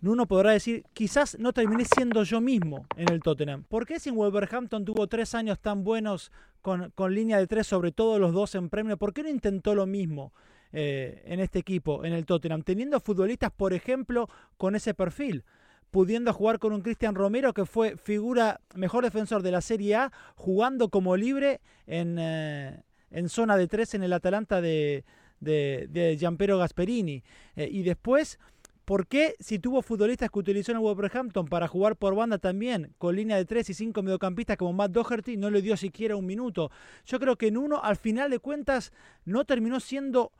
Nuno 0.00 0.26
podrá 0.26 0.50
decir, 0.50 0.84
quizás 0.92 1.38
no 1.38 1.54
terminé 1.54 1.86
siendo 1.86 2.24
yo 2.24 2.42
mismo 2.42 2.86
en 2.94 3.10
el 3.10 3.20
Tottenham. 3.22 3.64
¿Por 3.64 3.86
qué 3.86 3.98
si 3.98 4.10
Wolverhampton 4.10 4.84
tuvo 4.84 5.06
tres 5.06 5.34
años 5.34 5.58
tan 5.58 5.82
buenos 5.82 6.30
con, 6.60 6.92
línea 7.08 7.38
de 7.38 7.46
tres, 7.46 7.66
sobre 7.66 7.90
todo 7.90 8.18
los 8.18 8.34
dos 8.34 8.54
en 8.54 8.68
premio? 8.68 8.98
¿Por 8.98 9.14
qué 9.14 9.22
no 9.22 9.30
intentó 9.30 9.74
lo 9.74 9.86
mismo 9.86 10.34
eh, 10.74 11.22
en 11.24 11.40
este 11.40 11.58
equipo, 11.58 12.04
en 12.04 12.12
el 12.12 12.26
Tottenham? 12.26 12.62
Teniendo 12.62 13.00
futbolistas, 13.00 13.50
por 13.50 13.72
ejemplo, 13.72 14.28
con 14.58 14.76
ese 14.76 14.92
perfil 14.92 15.44
pudiendo 15.90 16.32
jugar 16.32 16.58
con 16.58 16.72
un 16.72 16.80
Cristian 16.80 17.14
Romero 17.14 17.54
que 17.54 17.64
fue 17.64 17.96
figura 17.96 18.60
mejor 18.74 19.04
defensor 19.04 19.42
de 19.42 19.52
la 19.52 19.60
Serie 19.60 19.94
A, 19.94 20.12
jugando 20.34 20.88
como 20.88 21.16
libre 21.16 21.60
en, 21.86 22.16
eh, 22.18 22.82
en 23.14 23.28
zona 23.28 23.56
de 23.56 23.68
tres 23.68 23.94
en 23.94 24.02
el 24.02 24.12
Atalanta 24.12 24.60
de, 24.60 25.04
de, 25.40 26.16
Gianpero 26.18 26.58
Gasperini. 26.58 27.22
Eh, 27.54 27.68
y 27.70 27.82
después, 27.82 28.40
¿por 28.84 29.06
qué 29.06 29.36
si 29.38 29.60
tuvo 29.60 29.82
futbolistas 29.82 30.30
que 30.30 30.38
utilizó 30.38 30.72
en 30.72 30.78
el 30.78 30.82
Wolverhampton 30.82 31.46
para 31.46 31.68
jugar 31.68 31.96
por 31.96 32.14
banda 32.16 32.38
también, 32.38 32.92
con 32.98 33.14
línea 33.14 33.36
de 33.36 33.44
tres 33.44 33.70
y 33.70 33.74
cinco 33.74 34.02
mediocampistas 34.02 34.56
como 34.56 34.72
Matt 34.72 34.90
Doherty, 34.90 35.36
no 35.36 35.50
le 35.50 35.62
dio 35.62 35.76
siquiera 35.76 36.16
un 36.16 36.26
minuto? 36.26 36.70
Yo 37.06 37.20
creo 37.20 37.36
que 37.36 37.46
en 37.46 37.56
uno, 37.56 37.80
al 37.82 37.96
final 37.96 38.30
de 38.30 38.40
cuentas, 38.40 38.92
no 39.24 39.44
terminó 39.44 39.78
siendo 39.78 40.32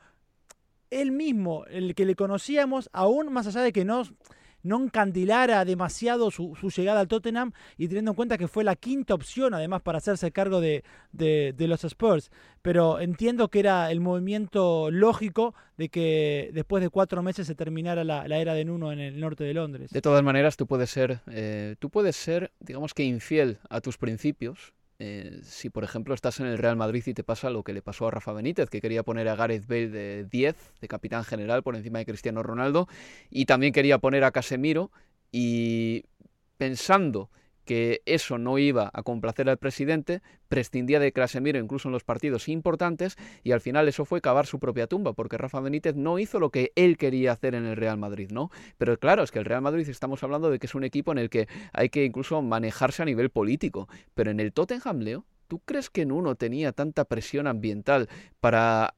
él 0.91 1.11
mismo, 1.11 1.65
el 1.67 1.95
que 1.95 2.05
le 2.05 2.15
conocíamos, 2.15 2.89
aún 2.91 3.31
más 3.31 3.47
allá 3.47 3.61
de 3.61 3.71
que 3.71 3.85
no 3.85 4.03
no 4.65 4.83
encandilara 4.83 5.63
demasiado 5.63 6.31
su, 6.31 6.55
llegada 6.75 6.99
al 6.99 7.07
Tottenham 7.07 7.53
y 7.77 7.87
teniendo 7.87 8.11
en 8.11 8.15
cuenta 8.15 8.37
que 8.37 8.47
fue 8.47 8.63
la 8.63 8.75
quinta 8.75 9.13
opción 9.13 9.53
además 9.53 9.81
para 9.81 9.99
hacerse 9.99 10.31
cargo 10.31 10.59
de, 10.59 10.83
los 11.57 11.83
Spurs. 11.83 12.31
Pero 12.61 12.99
entiendo 12.99 13.49
que 13.49 13.59
era 13.59 13.91
el 13.91 14.01
movimiento 14.01 14.89
lógico 14.89 15.53
de 15.77 15.89
que 15.89 16.49
después 16.53 16.81
de 16.81 16.89
cuatro 16.89 17.21
meses 17.21 17.45
se 17.45 17.55
terminara 17.55 18.03
la, 18.03 18.25
era 18.25 18.53
de 18.55 18.65
Nuno 18.65 18.91
en 18.91 18.99
el 18.99 19.19
norte 19.19 19.43
de 19.43 19.53
Londres. 19.53 19.91
De 19.91 20.01
todas 20.01 20.23
maneras, 20.23 20.57
tú 20.57 20.65
puedes 20.65 20.89
ser, 20.89 21.19
eh, 21.27 21.75
tú 21.79 21.89
puedes 21.89 22.15
ser, 22.15 22.51
digamos 22.59 22.93
que 22.93 23.03
infiel 23.03 23.59
a 23.69 23.81
tus 23.81 23.97
principios 23.97 24.73
eh, 24.99 25.39
si 25.43 25.69
por 25.69 25.83
ejemplo 25.83 26.13
estás 26.13 26.39
en 26.39 26.45
el 26.45 26.57
Real 26.57 26.77
Madrid 26.77 27.03
y 27.05 27.13
te 27.13 27.23
pasa 27.23 27.49
lo 27.49 27.63
que 27.63 27.73
le 27.73 27.81
pasó 27.81 28.07
a 28.07 28.11
Rafa 28.11 28.31
Benítez, 28.33 28.69
que 28.69 28.81
quería 28.81 29.03
poner 29.03 29.27
a 29.27 29.35
Gareth 29.35 29.67
Bale 29.67 29.89
de 29.89 30.25
10, 30.25 30.55
de 30.81 30.87
capitán 30.87 31.23
general 31.23 31.63
por 31.63 31.75
encima 31.75 31.99
de 31.99 32.05
Cristiano 32.05 32.43
Ronaldo, 32.43 32.87
y 33.29 33.45
también 33.45 33.73
quería 33.73 33.97
poner 33.97 34.23
a 34.23 34.31
Casemiro, 34.31 34.91
y 35.31 36.05
pensando 36.57 37.29
que 37.65 38.01
eso 38.05 38.37
no 38.37 38.57
iba 38.57 38.89
a 38.93 39.03
complacer 39.03 39.49
al 39.49 39.57
presidente, 39.57 40.21
prescindía 40.47 40.99
de 40.99 41.11
Casemiro 41.11 41.59
incluso 41.59 41.87
en 41.87 41.93
los 41.93 42.03
partidos 42.03 42.47
importantes 42.47 43.17
y 43.43 43.51
al 43.51 43.61
final 43.61 43.87
eso 43.87 44.05
fue 44.05 44.21
cavar 44.21 44.45
su 44.45 44.59
propia 44.59 44.87
tumba 44.87 45.13
porque 45.13 45.37
Rafa 45.37 45.59
Benítez 45.59 45.95
no 45.95 46.19
hizo 46.19 46.39
lo 46.39 46.51
que 46.51 46.71
él 46.75 46.97
quería 46.97 47.31
hacer 47.31 47.55
en 47.55 47.65
el 47.65 47.75
Real 47.75 47.97
Madrid, 47.97 48.29
¿no? 48.31 48.51
Pero 48.77 48.97
claro, 48.97 49.23
es 49.23 49.31
que 49.31 49.39
el 49.39 49.45
Real 49.45 49.61
Madrid 49.61 49.87
estamos 49.89 50.23
hablando 50.23 50.49
de 50.49 50.59
que 50.59 50.67
es 50.67 50.75
un 50.75 50.83
equipo 50.83 51.11
en 51.11 51.17
el 51.17 51.29
que 51.29 51.47
hay 51.73 51.89
que 51.89 52.05
incluso 52.05 52.41
manejarse 52.41 53.01
a 53.01 53.05
nivel 53.05 53.29
político, 53.29 53.89
pero 54.13 54.31
en 54.31 54.39
el 54.39 54.53
Tottenham, 54.53 54.99
Leo, 54.99 55.25
¿tú 55.47 55.59
crees 55.59 55.89
que 55.89 56.01
en 56.01 56.11
uno 56.11 56.35
tenía 56.35 56.71
tanta 56.71 57.05
presión 57.05 57.47
ambiental 57.47 58.09
para 58.39 58.93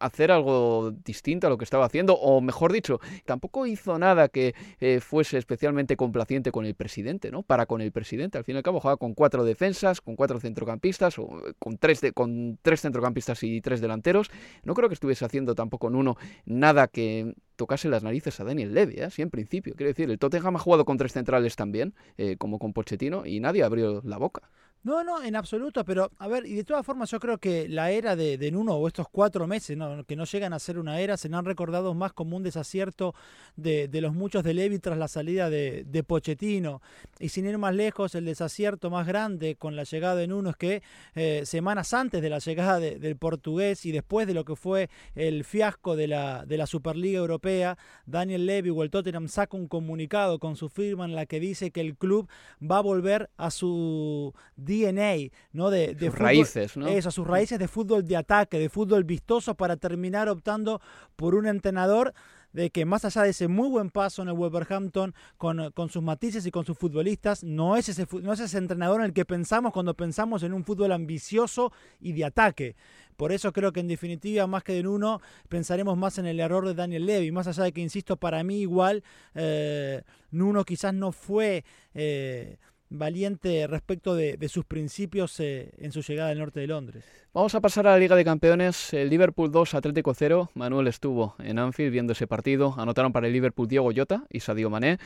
hacer 0.00 0.32
algo 0.32 0.92
distinto 1.04 1.46
a 1.46 1.50
lo 1.50 1.58
que 1.58 1.64
estaba 1.64 1.84
haciendo, 1.84 2.14
o 2.14 2.40
mejor 2.40 2.72
dicho, 2.72 3.00
tampoco 3.24 3.66
hizo 3.66 3.98
nada 3.98 4.28
que 4.28 4.54
eh, 4.80 5.00
fuese 5.00 5.38
especialmente 5.38 5.96
complaciente 5.96 6.50
con 6.50 6.66
el 6.66 6.74
presidente, 6.74 7.30
¿no? 7.30 7.42
Para 7.42 7.66
con 7.66 7.80
el 7.80 7.92
presidente. 7.92 8.38
Al 8.38 8.44
fin 8.44 8.56
y 8.56 8.58
al 8.58 8.64
cabo 8.64 8.80
jugaba 8.80 8.96
con 8.96 9.14
cuatro 9.14 9.44
defensas, 9.44 10.00
con 10.00 10.16
cuatro 10.16 10.40
centrocampistas, 10.40 11.18
o 11.18 11.42
eh, 11.46 11.54
con 11.58 11.78
tres, 11.78 12.00
de, 12.00 12.12
con 12.12 12.58
tres 12.62 12.80
centrocampistas 12.80 13.42
y 13.42 13.60
tres 13.60 13.80
delanteros. 13.80 14.30
No 14.64 14.74
creo 14.74 14.88
que 14.88 14.94
estuviese 14.94 15.24
haciendo 15.24 15.54
tampoco 15.54 15.88
en 15.88 15.96
uno 15.96 16.16
nada 16.44 16.88
que 16.88 17.34
tocase 17.56 17.88
las 17.88 18.02
narices 18.02 18.40
a 18.40 18.44
Daniel 18.44 18.74
Levy, 18.74 18.96
¿eh? 18.98 19.08
en 19.16 19.30
principio. 19.30 19.74
Quiero 19.76 19.88
decir, 19.88 20.10
el 20.10 20.18
Tottenham 20.18 20.56
ha 20.56 20.58
jugado 20.58 20.84
con 20.84 20.96
tres 20.96 21.12
centrales 21.12 21.54
también, 21.54 21.94
eh, 22.16 22.36
como 22.36 22.58
con 22.58 22.72
Pochettino, 22.72 23.24
y 23.24 23.40
nadie 23.40 23.62
abrió 23.62 24.02
la 24.04 24.18
boca. 24.18 24.50
No, 24.84 25.04
no, 25.04 25.22
en 25.22 25.36
absoluto, 25.36 25.84
pero 25.84 26.10
a 26.18 26.26
ver, 26.26 26.44
y 26.44 26.54
de 26.54 26.64
todas 26.64 26.84
formas 26.84 27.08
yo 27.08 27.20
creo 27.20 27.38
que 27.38 27.68
la 27.68 27.92
era 27.92 28.16
de, 28.16 28.36
de 28.36 28.50
Nuno 28.50 28.74
o 28.74 28.88
estos 28.88 29.06
cuatro 29.08 29.46
meses, 29.46 29.76
¿no? 29.76 30.02
que 30.04 30.16
no 30.16 30.24
llegan 30.24 30.52
a 30.52 30.58
ser 30.58 30.76
una 30.76 30.98
era, 30.98 31.16
se 31.16 31.32
han 31.32 31.44
recordado 31.44 31.94
más 31.94 32.12
como 32.12 32.36
un 32.36 32.42
desacierto 32.42 33.14
de, 33.54 33.86
de 33.86 34.00
los 34.00 34.12
muchos 34.12 34.42
de 34.42 34.54
Levi 34.54 34.80
tras 34.80 34.98
la 34.98 35.06
salida 35.06 35.50
de, 35.50 35.84
de, 35.84 36.02
Pochettino. 36.02 36.82
Y 37.20 37.28
sin 37.28 37.46
ir 37.46 37.58
más 37.58 37.76
lejos, 37.76 38.16
el 38.16 38.24
desacierto 38.24 38.90
más 38.90 39.06
grande 39.06 39.54
con 39.54 39.76
la 39.76 39.84
llegada 39.84 40.16
de 40.16 40.26
Nuno 40.26 40.50
es 40.50 40.56
que 40.56 40.82
eh, 41.14 41.42
semanas 41.44 41.94
antes 41.94 42.20
de 42.20 42.30
la 42.30 42.40
llegada 42.40 42.80
del 42.80 43.16
portugués 43.16 43.86
y 43.86 43.92
después 43.92 44.26
de 44.26 44.34
lo 44.34 44.44
que 44.44 44.56
fue 44.56 44.90
el 45.14 45.44
fiasco 45.44 45.94
de 45.94 46.08
la, 46.08 46.44
de 46.44 46.56
la 46.56 46.66
Superliga 46.66 47.20
Europea, 47.20 47.78
Daniel 48.04 48.46
Levy 48.46 48.70
o 48.70 48.82
el 48.82 48.90
Tottenham 48.90 49.28
saca 49.28 49.56
un 49.56 49.68
comunicado 49.68 50.40
con 50.40 50.56
su 50.56 50.68
firma 50.68 51.04
en 51.04 51.14
la 51.14 51.26
que 51.26 51.38
dice 51.38 51.70
que 51.70 51.82
el 51.82 51.96
club 51.96 52.28
va 52.60 52.78
a 52.78 52.82
volver 52.82 53.30
a 53.36 53.52
su 53.52 54.34
DNA, 54.72 55.30
¿no? 55.52 55.70
De, 55.70 55.94
de 55.94 56.06
sus 56.10 56.18
raíces, 56.18 56.76
¿no? 56.76 56.86
Eso, 56.86 57.08
a 57.08 57.12
sus 57.12 57.26
raíces 57.26 57.58
de 57.58 57.68
fútbol 57.68 58.06
de 58.06 58.16
ataque, 58.16 58.58
de 58.58 58.68
fútbol 58.68 59.04
vistoso 59.04 59.54
para 59.54 59.76
terminar 59.76 60.28
optando 60.28 60.80
por 61.16 61.34
un 61.34 61.46
entrenador 61.46 62.14
de 62.52 62.70
que 62.70 62.84
más 62.84 63.04
allá 63.04 63.22
de 63.22 63.30
ese 63.30 63.48
muy 63.48 63.68
buen 63.68 63.90
paso 63.90 64.22
en 64.22 64.28
el 64.28 64.34
Wolverhampton 64.34 65.14
con, 65.38 65.70
con, 65.72 65.88
sus 65.88 66.02
matices 66.02 66.46
y 66.46 66.50
con 66.50 66.64
sus 66.64 66.76
futbolistas, 66.76 67.42
no 67.42 67.76
es, 67.76 67.88
ese, 67.88 68.06
no 68.22 68.32
es 68.32 68.40
ese 68.40 68.58
entrenador 68.58 69.00
en 69.00 69.06
el 69.06 69.12
que 69.12 69.24
pensamos 69.24 69.72
cuando 69.72 69.94
pensamos 69.94 70.42
en 70.42 70.52
un 70.52 70.64
fútbol 70.64 70.92
ambicioso 70.92 71.72
y 72.00 72.12
de 72.12 72.24
ataque. 72.24 72.76
Por 73.16 73.32
eso 73.32 73.52
creo 73.52 73.72
que 73.72 73.80
en 73.80 73.88
definitiva, 73.88 74.46
más 74.46 74.64
que 74.64 74.78
en 74.78 74.86
uno, 74.86 75.20
pensaremos 75.48 75.96
más 75.96 76.18
en 76.18 76.26
el 76.26 76.40
error 76.40 76.66
de 76.66 76.74
Daniel 76.74 77.06
Levy. 77.06 77.30
Más 77.30 77.46
allá 77.46 77.64
de 77.64 77.72
que, 77.72 77.80
insisto, 77.80 78.16
para 78.16 78.42
mí 78.42 78.60
igual, 78.60 79.04
eh, 79.34 80.02
Nuno 80.30 80.64
quizás 80.64 80.94
no 80.94 81.12
fue... 81.12 81.64
Eh, 81.94 82.56
valiente 82.92 83.66
respecto 83.66 84.14
de, 84.14 84.38
sus 84.48 84.64
principios 84.64 85.38
eh, 85.40 85.72
en 85.78 85.92
su 85.92 86.02
llegada 86.02 86.30
al 86.30 86.38
norte 86.38 86.60
de 86.60 86.66
Londres. 86.66 87.04
Vamos 87.32 87.54
a 87.54 87.60
pasar 87.60 87.86
a 87.86 87.92
la 87.92 87.98
Liga 87.98 88.16
de 88.16 88.24
Campeones. 88.24 88.92
El 88.92 89.08
Liverpool 89.08 89.50
2, 89.50 89.74
Atlético 89.74 90.14
0. 90.14 90.50
Manuel 90.54 90.86
estuvo 90.86 91.34
en 91.38 91.58
Anfield 91.58 91.92
viendo 91.92 92.12
ese 92.12 92.26
partido. 92.26 92.74
Anotaron 92.76 93.12
para 93.12 93.26
el 93.26 93.32
Liverpool 93.32 93.68
Diego 93.68 93.90
Jota 93.94 94.24
y 94.30 94.40
Sadio 94.40 94.70
Mané. 94.70 94.98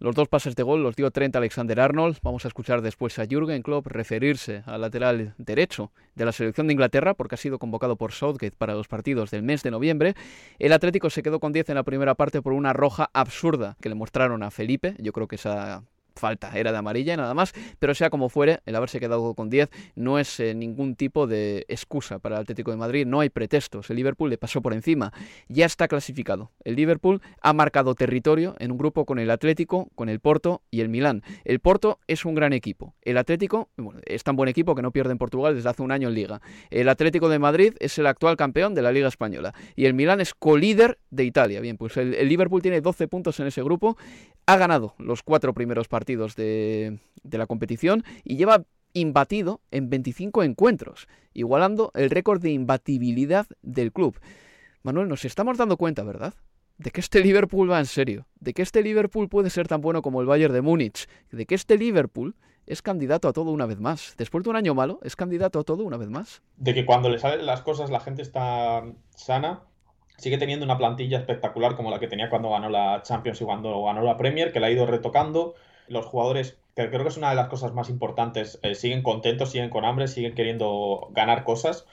Los 0.00 0.14
dos 0.14 0.28
pases 0.28 0.56
de 0.56 0.62
gol 0.62 0.82
los 0.82 0.96
dio 0.96 1.10
Trent 1.10 1.34
Alexander 1.36 1.80
Arnold. 1.80 2.18
Vamos 2.22 2.44
a 2.44 2.48
escuchar 2.48 2.82
después 2.82 3.18
a 3.18 3.26
Jürgen 3.26 3.62
Klopp 3.62 3.86
referirse 3.86 4.62
al 4.66 4.80
lateral 4.80 5.34
derecho 5.38 5.92
de 6.14 6.24
la 6.24 6.32
selección 6.32 6.66
de 6.66 6.72
Inglaterra 6.72 7.14
porque 7.14 7.36
ha 7.36 7.38
sido 7.38 7.58
convocado 7.58 7.96
por 7.96 8.12
Southgate 8.12 8.56
para 8.56 8.74
los 8.74 8.88
partidos 8.88 9.30
del 9.30 9.42
mes 9.42 9.62
de 9.62 9.70
noviembre. 9.70 10.14
El 10.58 10.72
Atlético 10.72 11.10
se 11.10 11.22
quedó 11.22 11.38
con 11.38 11.52
10 11.52 11.70
en 11.70 11.74
la 11.76 11.84
primera 11.84 12.14
parte 12.16 12.42
por 12.42 12.52
una 12.52 12.72
roja 12.72 13.08
absurda 13.12 13.76
que 13.80 13.88
le 13.88 13.94
mostraron 13.94 14.42
a 14.42 14.50
Felipe. 14.50 14.94
Yo 14.98 15.12
creo 15.12 15.28
que 15.28 15.36
esa 15.36 15.84
falta, 16.16 16.52
era 16.54 16.72
de 16.72 16.78
amarilla 16.78 17.14
y 17.14 17.16
nada 17.16 17.34
más, 17.34 17.52
pero 17.78 17.94
sea 17.94 18.10
como 18.10 18.28
fuere, 18.28 18.60
el 18.66 18.76
haberse 18.76 19.00
quedado 19.00 19.34
con 19.34 19.50
10 19.50 19.68
no 19.96 20.18
es 20.18 20.40
eh, 20.40 20.54
ningún 20.54 20.94
tipo 20.94 21.26
de 21.26 21.64
excusa 21.68 22.18
para 22.18 22.36
el 22.36 22.42
Atlético 22.42 22.70
de 22.70 22.76
Madrid, 22.76 23.06
no 23.06 23.20
hay 23.20 23.30
pretextos, 23.30 23.90
el 23.90 23.96
Liverpool 23.96 24.30
le 24.30 24.38
pasó 24.38 24.62
por 24.62 24.72
encima, 24.72 25.12
ya 25.48 25.66
está 25.66 25.88
clasificado, 25.88 26.52
el 26.64 26.76
Liverpool 26.76 27.20
ha 27.40 27.52
marcado 27.52 27.94
territorio 27.94 28.54
en 28.58 28.70
un 28.70 28.78
grupo 28.78 29.04
con 29.04 29.18
el 29.18 29.30
Atlético, 29.30 29.88
con 29.94 30.08
el 30.08 30.20
Porto 30.20 30.62
y 30.70 30.80
el 30.80 30.88
Milán. 30.88 31.22
El 31.44 31.60
Porto 31.60 31.98
es 32.06 32.24
un 32.24 32.34
gran 32.34 32.52
equipo, 32.52 32.94
el 33.02 33.18
Atlético 33.18 33.68
es 34.06 34.22
tan 34.22 34.36
buen 34.36 34.48
equipo 34.48 34.74
que 34.74 34.82
no 34.82 34.92
pierde 34.92 35.12
en 35.12 35.18
Portugal 35.18 35.54
desde 35.54 35.68
hace 35.68 35.82
un 35.82 35.92
año 35.92 36.08
en 36.08 36.14
Liga, 36.14 36.40
el 36.70 36.88
Atlético 36.88 37.28
de 37.28 37.38
Madrid 37.38 37.74
es 37.80 37.98
el 37.98 38.06
actual 38.06 38.36
campeón 38.36 38.74
de 38.74 38.82
la 38.82 38.92
Liga 38.92 39.08
Española 39.08 39.54
y 39.74 39.86
el 39.86 39.94
Milán 39.94 40.20
es 40.20 40.34
colíder 40.34 40.98
de 41.10 41.24
Italia. 41.24 41.60
Bien, 41.60 41.76
pues 41.76 41.96
el, 41.96 42.14
el 42.14 42.28
Liverpool 42.28 42.62
tiene 42.62 42.80
12 42.80 43.08
puntos 43.08 43.40
en 43.40 43.46
ese 43.46 43.62
grupo, 43.62 43.96
ha 44.46 44.56
ganado 44.56 44.94
los 44.98 45.22
cuatro 45.22 45.54
primeros 45.54 45.88
partidos 45.88 46.03
de, 46.04 46.98
de 47.22 47.38
la 47.38 47.46
competición 47.46 48.04
y 48.22 48.36
lleva 48.36 48.64
imbatido 48.92 49.60
en 49.70 49.90
25 49.90 50.42
encuentros, 50.42 51.08
igualando 51.32 51.90
el 51.94 52.10
récord 52.10 52.40
de 52.40 52.52
imbatibilidad 52.52 53.46
del 53.62 53.92
club. 53.92 54.18
Manuel, 54.82 55.08
nos 55.08 55.24
estamos 55.24 55.58
dando 55.58 55.76
cuenta, 55.76 56.04
¿verdad? 56.04 56.34
De 56.78 56.90
que 56.90 57.00
este 57.00 57.20
Liverpool 57.20 57.70
va 57.70 57.78
en 57.78 57.86
serio, 57.86 58.26
de 58.40 58.52
que 58.52 58.62
este 58.62 58.82
Liverpool 58.82 59.28
puede 59.28 59.50
ser 59.50 59.66
tan 59.66 59.80
bueno 59.80 60.02
como 60.02 60.20
el 60.20 60.26
Bayern 60.26 60.52
de 60.52 60.62
Múnich, 60.62 61.08
de 61.30 61.46
que 61.46 61.54
este 61.54 61.76
Liverpool 61.76 62.36
es 62.66 62.82
candidato 62.82 63.28
a 63.28 63.32
todo 63.32 63.50
una 63.50 63.66
vez 63.66 63.80
más. 63.80 64.14
Después 64.16 64.44
de 64.44 64.50
un 64.50 64.56
año 64.56 64.74
malo, 64.74 65.00
es 65.02 65.16
candidato 65.16 65.58
a 65.58 65.64
todo 65.64 65.84
una 65.84 65.96
vez 65.96 66.08
más. 66.08 66.42
De 66.56 66.74
que 66.74 66.86
cuando 66.86 67.08
le 67.08 67.18
salen 67.18 67.46
las 67.46 67.62
cosas 67.62 67.90
la 67.90 68.00
gente 68.00 68.22
está 68.22 68.84
sana 69.10 69.62
sigue 70.16 70.38
teniendo 70.38 70.64
una 70.64 70.78
plantilla 70.78 71.18
espectacular 71.18 71.76
como 71.76 71.90
la 71.90 71.98
que 71.98 72.06
tenía 72.06 72.30
cuando 72.30 72.50
ganó 72.50 72.68
la 72.70 73.02
Champions 73.02 73.40
y 73.40 73.44
cuando 73.44 73.84
ganó 73.84 74.02
la 74.02 74.16
Premier, 74.16 74.52
que 74.52 74.60
la 74.60 74.68
ha 74.68 74.70
ido 74.70 74.86
retocando. 74.86 75.54
Los 75.88 76.06
jugadores, 76.06 76.56
que 76.74 76.88
creo 76.88 77.02
que 77.02 77.08
es 77.08 77.16
una 77.16 77.30
de 77.30 77.36
las 77.36 77.48
cosas 77.48 77.74
más 77.74 77.88
importantes, 77.90 78.58
eh, 78.62 78.74
siguen 78.74 79.02
contentos, 79.02 79.50
siguen 79.50 79.70
con 79.70 79.84
hambre, 79.84 80.08
siguen 80.08 80.34
queriendo 80.34 81.08
ganar 81.12 81.44
cosas. 81.44 81.86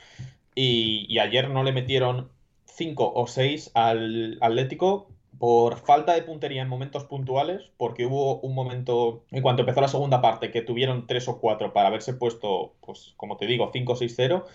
Y, 0.55 1.05
y 1.09 1.19
ayer 1.19 1.49
no 1.49 1.63
le 1.63 1.71
metieron 1.71 2.29
5 2.65 3.13
o 3.15 3.27
6 3.27 3.71
al 3.73 4.37
Atlético 4.41 5.07
por 5.39 5.79
falta 5.79 6.13
de 6.13 6.21
puntería 6.21 6.61
en 6.61 6.69
momentos 6.69 7.05
puntuales, 7.05 7.71
porque 7.77 8.05
hubo 8.05 8.39
un 8.41 8.53
momento, 8.53 9.23
en 9.31 9.41
cuanto 9.41 9.63
empezó 9.63 9.81
la 9.81 9.87
segunda 9.87 10.21
parte, 10.21 10.51
que 10.51 10.61
tuvieron 10.61 11.07
3 11.07 11.27
o 11.29 11.39
4 11.39 11.73
para 11.73 11.87
haberse 11.87 12.13
puesto, 12.13 12.73
pues 12.85 13.13
como 13.17 13.37
te 13.37 13.47
digo, 13.47 13.71
5-6-0 13.71 14.45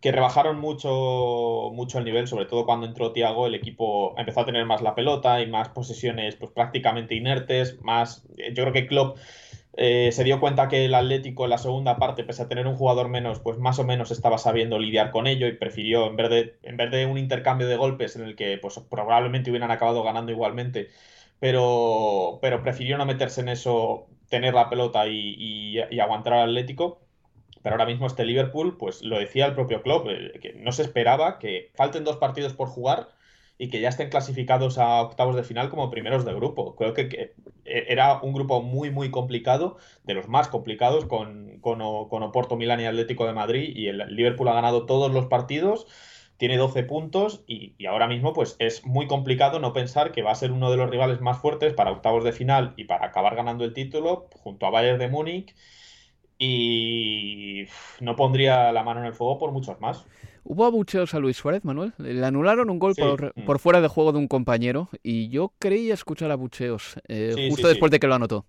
que 0.00 0.12
rebajaron 0.12 0.60
mucho, 0.60 1.70
mucho 1.72 1.98
el 1.98 2.04
nivel, 2.04 2.28
sobre 2.28 2.46
todo 2.46 2.64
cuando 2.64 2.86
entró 2.86 3.12
Tiago, 3.12 3.46
el 3.46 3.54
equipo 3.54 4.14
empezó 4.16 4.40
a 4.40 4.44
tener 4.44 4.64
más 4.64 4.80
la 4.80 4.94
pelota 4.94 5.40
y 5.40 5.46
más 5.48 5.70
posesiones 5.70 6.36
pues, 6.36 6.52
prácticamente 6.52 7.16
inertes, 7.16 7.80
más, 7.82 8.24
yo 8.36 8.62
creo 8.62 8.72
que 8.72 8.86
Klopp 8.86 9.18
eh, 9.76 10.10
se 10.12 10.24
dio 10.24 10.40
cuenta 10.40 10.68
que 10.68 10.84
el 10.84 10.94
Atlético 10.94 11.44
en 11.44 11.50
la 11.50 11.58
segunda 11.58 11.96
parte, 11.98 12.24
pese 12.24 12.42
a 12.42 12.48
tener 12.48 12.66
un 12.68 12.76
jugador 12.76 13.08
menos, 13.08 13.40
pues 13.40 13.58
más 13.58 13.78
o 13.80 13.84
menos 13.84 14.10
estaba 14.12 14.38
sabiendo 14.38 14.78
lidiar 14.78 15.10
con 15.10 15.26
ello 15.26 15.46
y 15.48 15.52
prefirió, 15.52 16.06
en 16.06 16.16
vez 16.16 16.30
de, 16.30 16.58
en 16.62 16.76
vez 16.76 16.90
de 16.92 17.06
un 17.06 17.18
intercambio 17.18 17.66
de 17.66 17.76
golpes 17.76 18.14
en 18.16 18.22
el 18.22 18.36
que 18.36 18.58
pues, 18.58 18.78
probablemente 18.90 19.50
hubieran 19.50 19.70
acabado 19.72 20.02
ganando 20.04 20.30
igualmente, 20.32 20.88
pero, 21.40 22.38
pero 22.40 22.62
prefirió 22.62 22.98
no 22.98 23.06
meterse 23.06 23.40
en 23.40 23.48
eso, 23.48 24.06
tener 24.28 24.54
la 24.54 24.68
pelota 24.70 25.06
y, 25.08 25.34
y, 25.38 25.78
y 25.90 26.00
aguantar 26.00 26.34
al 26.34 26.50
Atlético 26.50 27.00
pero 27.68 27.82
ahora 27.82 27.92
mismo 27.92 28.06
este 28.06 28.24
Liverpool, 28.24 28.78
pues 28.78 29.02
lo 29.02 29.18
decía 29.18 29.44
el 29.44 29.52
propio 29.52 29.82
Klopp, 29.82 30.06
eh, 30.08 30.38
que 30.40 30.54
no 30.54 30.72
se 30.72 30.80
esperaba 30.80 31.38
que 31.38 31.70
falten 31.74 32.02
dos 32.02 32.16
partidos 32.16 32.54
por 32.54 32.68
jugar 32.68 33.10
y 33.58 33.68
que 33.68 33.82
ya 33.82 33.90
estén 33.90 34.08
clasificados 34.08 34.78
a 34.78 35.02
octavos 35.02 35.36
de 35.36 35.42
final 35.42 35.68
como 35.68 35.90
primeros 35.90 36.24
de 36.24 36.32
grupo. 36.32 36.76
Creo 36.76 36.94
que, 36.94 37.10
que 37.10 37.34
era 37.66 38.22
un 38.22 38.32
grupo 38.32 38.62
muy, 38.62 38.90
muy 38.90 39.10
complicado, 39.10 39.76
de 40.04 40.14
los 40.14 40.28
más 40.28 40.48
complicados, 40.48 41.04
con, 41.04 41.58
con, 41.60 42.08
con 42.08 42.22
Oporto, 42.22 42.56
Milán 42.56 42.80
y 42.80 42.86
Atlético 42.86 43.26
de 43.26 43.34
Madrid, 43.34 43.76
y 43.76 43.88
el 43.88 43.98
Liverpool 44.16 44.48
ha 44.48 44.54
ganado 44.54 44.86
todos 44.86 45.12
los 45.12 45.26
partidos, 45.26 45.86
tiene 46.38 46.56
12 46.56 46.84
puntos 46.84 47.44
y, 47.46 47.74
y, 47.76 47.84
ahora 47.84 48.08
mismo 48.08 48.32
pues 48.32 48.56
es 48.60 48.86
muy 48.86 49.06
complicado 49.08 49.58
no 49.58 49.74
pensar 49.74 50.10
que 50.10 50.22
va 50.22 50.30
a 50.30 50.36
ser 50.36 50.52
uno 50.52 50.70
de 50.70 50.78
los 50.78 50.88
rivales 50.88 51.20
más 51.20 51.38
fuertes 51.38 51.74
para 51.74 51.90
octavos 51.90 52.24
de 52.24 52.32
final 52.32 52.72
y 52.78 52.84
para 52.84 53.04
acabar 53.04 53.36
ganando 53.36 53.66
el 53.66 53.74
título 53.74 54.30
junto 54.36 54.64
a 54.64 54.70
Bayern 54.70 54.98
de 54.98 55.08
Múnich 55.08 55.54
y 56.38 57.66
no 58.00 58.16
pondría 58.16 58.72
la 58.72 58.82
mano 58.82 59.00
en 59.00 59.06
el 59.06 59.14
fuego 59.14 59.38
por 59.38 59.52
muchos 59.52 59.80
más. 59.80 60.06
Hubo 60.44 60.64
abucheos 60.64 61.12
a 61.14 61.18
Luis 61.18 61.36
Suárez, 61.36 61.64
Manuel. 61.64 61.92
Le 61.98 62.24
anularon 62.24 62.70
un 62.70 62.78
gol 62.78 62.94
sí. 62.94 63.02
por, 63.02 63.32
mm. 63.36 63.44
por, 63.44 63.58
fuera 63.58 63.80
de 63.80 63.88
juego 63.88 64.12
de 64.12 64.18
un 64.18 64.28
compañero 64.28 64.88
y 65.02 65.28
yo 65.28 65.52
creía 65.58 65.94
escuchar 65.94 66.30
abucheos 66.30 66.96
eh, 67.08 67.32
sí, 67.34 67.50
justo 67.50 67.66
sí, 67.66 67.72
después 67.74 67.90
de 67.90 68.00
que 68.00 68.06
lo 68.06 68.14
anotó. 68.14 68.46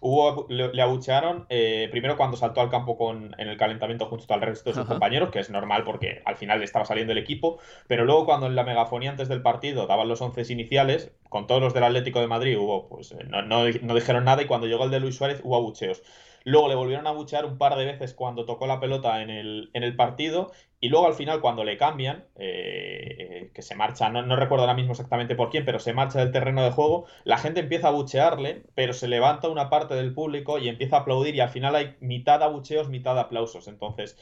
Hubo, 0.00 0.46
le, 0.48 0.80
abuchearon 0.80 1.44
eh, 1.50 1.88
primero 1.90 2.16
cuando 2.16 2.36
saltó 2.36 2.62
al 2.62 2.70
campo 2.70 2.96
con, 2.96 3.34
en 3.38 3.48
el 3.48 3.58
calentamiento 3.58 4.06
junto 4.06 4.32
al 4.32 4.40
resto 4.40 4.70
de 4.70 4.76
sus 4.76 4.86
compañeros, 4.86 5.30
que 5.30 5.38
es 5.38 5.50
normal 5.50 5.84
porque 5.84 6.22
al 6.24 6.36
final 6.36 6.60
le 6.60 6.64
estaba 6.64 6.86
saliendo 6.86 7.12
el 7.12 7.18
equipo, 7.18 7.58
pero 7.86 8.06
luego 8.06 8.24
cuando 8.24 8.46
en 8.46 8.54
la 8.54 8.64
megafonía 8.64 9.10
antes 9.10 9.28
del 9.28 9.42
partido 9.42 9.86
daban 9.86 10.08
los 10.08 10.22
once 10.22 10.50
iniciales, 10.50 11.12
con 11.28 11.46
todos 11.46 11.60
los 11.60 11.74
del 11.74 11.84
Atlético 11.84 12.20
de 12.20 12.26
Madrid 12.26 12.56
hubo, 12.56 12.88
pues 12.88 13.12
eh, 13.12 13.24
no, 13.28 13.42
no, 13.42 13.64
no 13.82 13.94
dijeron 13.94 14.24
nada 14.24 14.42
y 14.42 14.46
cuando 14.46 14.66
llegó 14.66 14.84
el 14.84 14.90
de 14.90 15.00
Luis 15.00 15.16
Suárez 15.16 15.40
hubo 15.44 15.56
abucheos. 15.56 16.02
Luego 16.46 16.68
le 16.68 16.76
volvieron 16.76 17.08
a 17.08 17.10
buchear 17.10 17.44
un 17.44 17.58
par 17.58 17.74
de 17.76 17.84
veces 17.84 18.14
cuando 18.14 18.44
tocó 18.44 18.68
la 18.68 18.78
pelota 18.78 19.20
en 19.20 19.30
el, 19.30 19.68
en 19.74 19.82
el 19.82 19.96
partido. 19.96 20.52
Y 20.80 20.88
luego 20.90 21.06
al 21.06 21.14
final, 21.14 21.40
cuando 21.40 21.64
le 21.64 21.78
cambian, 21.78 22.24
eh, 22.36 23.50
que 23.54 23.62
se 23.62 23.74
marcha, 23.74 24.10
no, 24.10 24.22
no, 24.22 24.36
recuerdo 24.36 24.64
ahora 24.64 24.74
mismo 24.74 24.92
exactamente 24.92 25.34
por 25.34 25.50
quién, 25.50 25.64
pero 25.64 25.78
se 25.78 25.94
marcha 25.94 26.18
del 26.18 26.32
terreno 26.32 26.62
de 26.62 26.70
juego, 26.70 27.06
la 27.24 27.38
gente 27.38 27.60
empieza 27.60 27.88
a 27.88 27.92
buchearle, 27.92 28.62
pero 28.74 28.92
se 28.92 29.08
levanta 29.08 29.48
una 29.48 29.70
parte 29.70 29.94
del 29.94 30.12
público 30.12 30.58
y 30.58 30.68
empieza 30.68 30.96
a 30.96 31.00
aplaudir. 31.00 31.34
Y 31.34 31.40
al 31.40 31.48
final 31.48 31.74
hay 31.74 31.96
mitad 32.00 32.42
abucheos, 32.42 32.88
mitad 32.90 33.18
aplausos. 33.18 33.68
Entonces, 33.68 34.18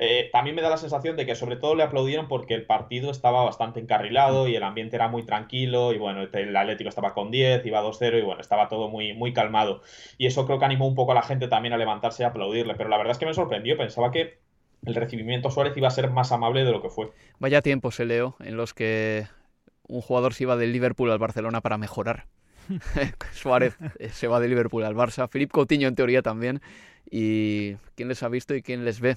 eh, 0.00 0.30
también 0.32 0.54
me 0.54 0.62
da 0.62 0.70
la 0.70 0.76
sensación 0.76 1.16
de 1.16 1.26
que 1.26 1.34
sobre 1.34 1.56
todo 1.56 1.74
le 1.74 1.82
aplaudieron 1.82 2.28
porque 2.28 2.54
el 2.54 2.64
partido 2.64 3.10
estaba 3.10 3.44
bastante 3.44 3.80
encarrilado 3.80 4.46
y 4.46 4.54
el 4.54 4.62
ambiente 4.62 4.94
era 4.94 5.08
muy 5.08 5.26
tranquilo 5.26 5.92
y 5.92 5.98
bueno, 5.98 6.22
el 6.22 6.56
Atlético 6.56 6.88
estaba 6.88 7.14
con 7.14 7.32
10, 7.32 7.66
iba 7.66 7.82
2-0 7.82 8.18
y 8.18 8.22
bueno, 8.22 8.40
estaba 8.40 8.68
todo 8.68 8.88
muy, 8.88 9.12
muy 9.12 9.32
calmado. 9.32 9.82
Y 10.16 10.26
eso 10.26 10.46
creo 10.46 10.58
que 10.58 10.64
animó 10.64 10.86
un 10.86 10.94
poco 10.94 11.12
a 11.12 11.14
la 11.16 11.22
gente 11.22 11.48
también 11.48 11.74
a 11.74 11.78
levantarse 11.78 12.22
y 12.22 12.24
a 12.24 12.28
aplaudirle, 12.28 12.74
pero 12.76 12.88
la 12.88 12.96
verdad 12.96 13.12
es 13.12 13.18
que 13.18 13.26
me 13.26 13.34
sorprendió, 13.34 13.76
pensaba 13.76 14.10
que 14.12 14.38
el 14.84 14.94
recibimiento 14.94 15.50
Suárez 15.50 15.76
iba 15.76 15.88
a 15.88 15.92
ser 15.92 16.10
más 16.10 16.32
amable 16.32 16.64
de 16.64 16.72
lo 16.72 16.82
que 16.82 16.88
fue. 16.88 17.10
Vaya 17.38 17.62
tiempos, 17.62 17.96
se 17.96 18.04
leo, 18.04 18.36
en 18.40 18.56
los 18.56 18.74
que 18.74 19.26
un 19.86 20.00
jugador 20.00 20.34
se 20.34 20.44
iba 20.44 20.56
del 20.56 20.72
Liverpool 20.72 21.10
al 21.10 21.18
Barcelona 21.18 21.60
para 21.60 21.78
mejorar. 21.78 22.26
Suárez 23.32 23.76
eh, 23.98 24.10
se 24.10 24.28
va 24.28 24.40
de 24.40 24.48
Liverpool 24.48 24.84
al 24.84 24.94
Barça, 24.94 25.28
Filip 25.28 25.50
Coutinho 25.50 25.88
en 25.88 25.94
teoría 25.94 26.22
también. 26.22 26.60
¿Y 27.10 27.74
quién 27.94 28.08
les 28.08 28.22
ha 28.22 28.28
visto 28.28 28.54
y 28.54 28.62
quién 28.62 28.84
les 28.84 29.00
ve? 29.00 29.16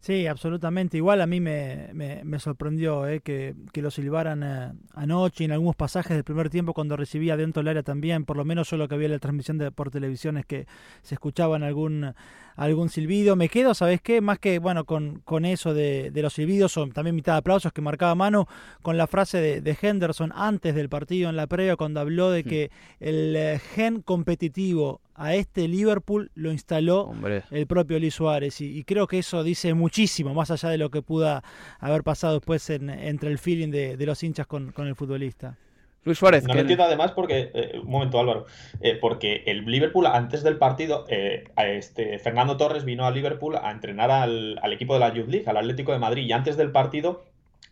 Sí, 0.00 0.26
absolutamente. 0.26 0.96
Igual 0.96 1.20
a 1.20 1.26
mí 1.26 1.40
me, 1.40 1.90
me, 1.92 2.38
sorprendió 2.38 3.06
eh, 3.06 3.20
que, 3.20 3.54
que, 3.70 3.82
lo 3.82 3.90
silbaran 3.90 4.42
eh, 4.42 4.72
anoche 4.94 5.44
en 5.44 5.52
algunos 5.52 5.76
pasajes 5.76 6.16
del 6.16 6.24
primer 6.24 6.48
tiempo 6.48 6.72
cuando 6.72 6.96
recibía 6.96 7.36
dentro 7.36 7.60
del 7.60 7.68
área 7.68 7.82
también, 7.82 8.24
por 8.24 8.38
lo 8.38 8.46
menos 8.46 8.66
solo 8.66 8.88
que 8.88 8.94
había 8.94 9.10
la 9.10 9.18
transmisión 9.18 9.58
de, 9.58 9.70
por 9.70 9.90
televisión 9.90 10.38
es 10.38 10.46
que 10.46 10.66
se 11.02 11.16
escuchaban 11.16 11.62
algún, 11.62 12.14
algún 12.60 12.90
silbido. 12.90 13.36
Me 13.36 13.48
quedo, 13.48 13.74
¿sabes 13.74 14.02
qué? 14.02 14.20
Más 14.20 14.38
que, 14.38 14.58
bueno, 14.58 14.84
con, 14.84 15.20
con 15.24 15.44
eso 15.44 15.72
de, 15.72 16.10
de 16.10 16.22
los 16.22 16.34
silbidos, 16.34 16.76
o 16.76 16.86
también 16.88 17.16
mitad 17.16 17.32
de 17.32 17.38
aplausos 17.38 17.72
que 17.72 17.80
marcaba 17.80 18.14
mano, 18.14 18.46
con 18.82 18.98
la 18.98 19.06
frase 19.06 19.40
de, 19.40 19.60
de 19.62 19.76
Henderson 19.80 20.30
antes 20.34 20.74
del 20.74 20.90
partido 20.90 21.30
en 21.30 21.36
la 21.36 21.46
previa 21.46 21.76
cuando 21.76 22.00
habló 22.00 22.30
de 22.30 22.44
que 22.44 22.70
el 23.00 23.34
eh, 23.34 23.58
gen 23.74 24.02
competitivo 24.02 25.00
a 25.14 25.34
este 25.34 25.68
Liverpool 25.68 26.30
lo 26.34 26.52
instaló 26.52 27.12
el 27.50 27.66
propio 27.66 27.98
Luis 27.98 28.14
Suárez 28.14 28.60
y, 28.60 28.84
creo 28.84 29.06
que 29.06 29.18
eso 29.18 29.42
dice 29.42 29.74
muchísimo, 29.74 30.34
más 30.34 30.50
allá 30.50 30.70
de 30.70 30.78
lo 30.78 30.90
que 30.90 31.02
pudo 31.02 31.42
haber 31.78 32.02
pasado 32.02 32.34
después 32.34 32.68
entre 32.70 33.30
el 33.30 33.38
feeling 33.38 33.70
de, 33.70 34.06
los 34.06 34.22
hinchas 34.22 34.46
con, 34.46 34.72
el 34.76 34.94
futbolista. 34.94 35.56
Luis 36.04 36.18
Suárez. 36.18 36.44
No 36.44 36.54
lo 36.54 36.60
entiendo 36.60 36.84
además 36.84 37.12
porque, 37.12 37.50
eh, 37.52 37.78
un 37.82 37.90
momento 37.90 38.18
Álvaro, 38.18 38.46
eh, 38.80 38.96
porque 39.00 39.42
el 39.46 39.64
Liverpool 39.66 40.06
antes 40.06 40.42
del 40.42 40.56
partido, 40.56 41.04
eh, 41.08 41.44
este, 41.56 42.18
Fernando 42.18 42.56
Torres 42.56 42.84
vino 42.84 43.06
a 43.06 43.10
Liverpool 43.10 43.56
a 43.56 43.70
entrenar 43.70 44.10
al, 44.10 44.58
al, 44.62 44.72
equipo 44.72 44.94
de 44.94 45.00
la 45.00 45.12
Youth 45.12 45.28
League, 45.28 45.48
al 45.48 45.58
Atlético 45.58 45.92
de 45.92 45.98
Madrid, 45.98 46.26
y 46.26 46.32
antes 46.32 46.56
del 46.56 46.72
partido 46.72 47.24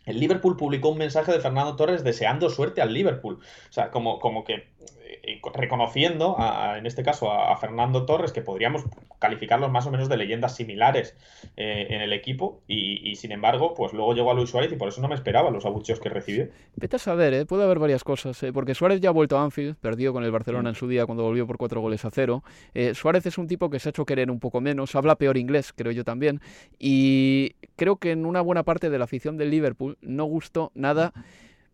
el 0.05 0.19
Liverpool 0.19 0.57
publicó 0.57 0.89
un 0.89 0.97
mensaje 0.97 1.31
de 1.31 1.39
Fernando 1.39 1.75
Torres 1.75 2.03
deseando 2.03 2.49
suerte 2.49 2.81
al 2.81 2.93
Liverpool. 2.93 3.39
O 3.69 3.71
sea, 3.71 3.91
como, 3.91 4.19
como 4.19 4.43
que 4.43 4.67
reconociendo, 5.53 6.37
en 6.77 6.85
este 6.85 7.03
caso, 7.03 7.31
a, 7.31 7.55
Fernando 7.57 8.05
Torres, 8.05 8.31
que 8.31 8.41
podríamos 8.41 8.83
calificarlos 9.19 9.71
más 9.71 9.85
o 9.85 9.91
menos 9.91 10.09
de 10.09 10.17
leyendas 10.17 10.55
similares 10.55 11.15
eh, 11.57 11.87
en 11.89 12.01
el 12.01 12.13
equipo, 12.13 12.61
y, 12.67 13.15
sin 13.15 13.31
embargo, 13.31 13.73
pues 13.73 13.93
luego 13.93 14.13
llegó 14.13 14.31
a 14.31 14.33
Luis 14.33 14.49
Suárez 14.49 14.71
y 14.71 14.75
por 14.75 14.87
eso 14.87 15.01
no 15.01 15.07
me 15.07 15.15
esperaba 15.15 15.49
los 15.51 15.65
abucheos 15.65 15.99
que 15.99 16.09
recibió. 16.09 16.47
Vete 16.75 16.95
a 16.95 16.99
saber, 16.99 17.33
¿eh? 17.33 17.45
puede 17.45 17.63
haber 17.63 17.79
varias 17.79 18.03
cosas, 18.03 18.41
¿eh? 18.43 18.53
porque 18.53 18.75
Suárez 18.75 19.01
ya 19.01 19.09
ha 19.09 19.13
vuelto 19.13 19.37
a 19.37 19.43
Anfield, 19.43 19.75
perdió 19.75 20.13
con 20.13 20.23
el 20.23 20.31
Barcelona 20.31 20.69
en 20.69 20.75
su 20.75 20.87
día 20.87 21.05
cuando 21.05 21.23
volvió 21.23 21.45
por 21.45 21.57
cuatro 21.57 21.81
goles 21.81 22.05
a 22.05 22.11
cero. 22.11 22.43
Eh, 22.73 22.93
Suárez 22.93 23.25
es 23.25 23.37
un 23.37 23.47
tipo 23.47 23.69
que 23.69 23.79
se 23.79 23.89
ha 23.89 23.91
hecho 23.91 24.05
querer 24.05 24.31
un 24.31 24.39
poco 24.39 24.61
menos, 24.61 24.95
habla 24.95 25.15
peor 25.15 25.37
inglés, 25.37 25.73
creo 25.75 25.91
yo 25.91 26.03
también, 26.03 26.41
y 26.77 27.55
creo 27.75 27.97
que 27.97 28.11
en 28.11 28.25
una 28.25 28.41
buena 28.41 28.63
parte 28.63 28.89
de 28.89 28.97
la 28.97 29.05
afición 29.05 29.37
del 29.37 29.51
Liverpool 29.51 29.97
no 30.01 30.25
gustó 30.25 30.71
nada. 30.75 31.13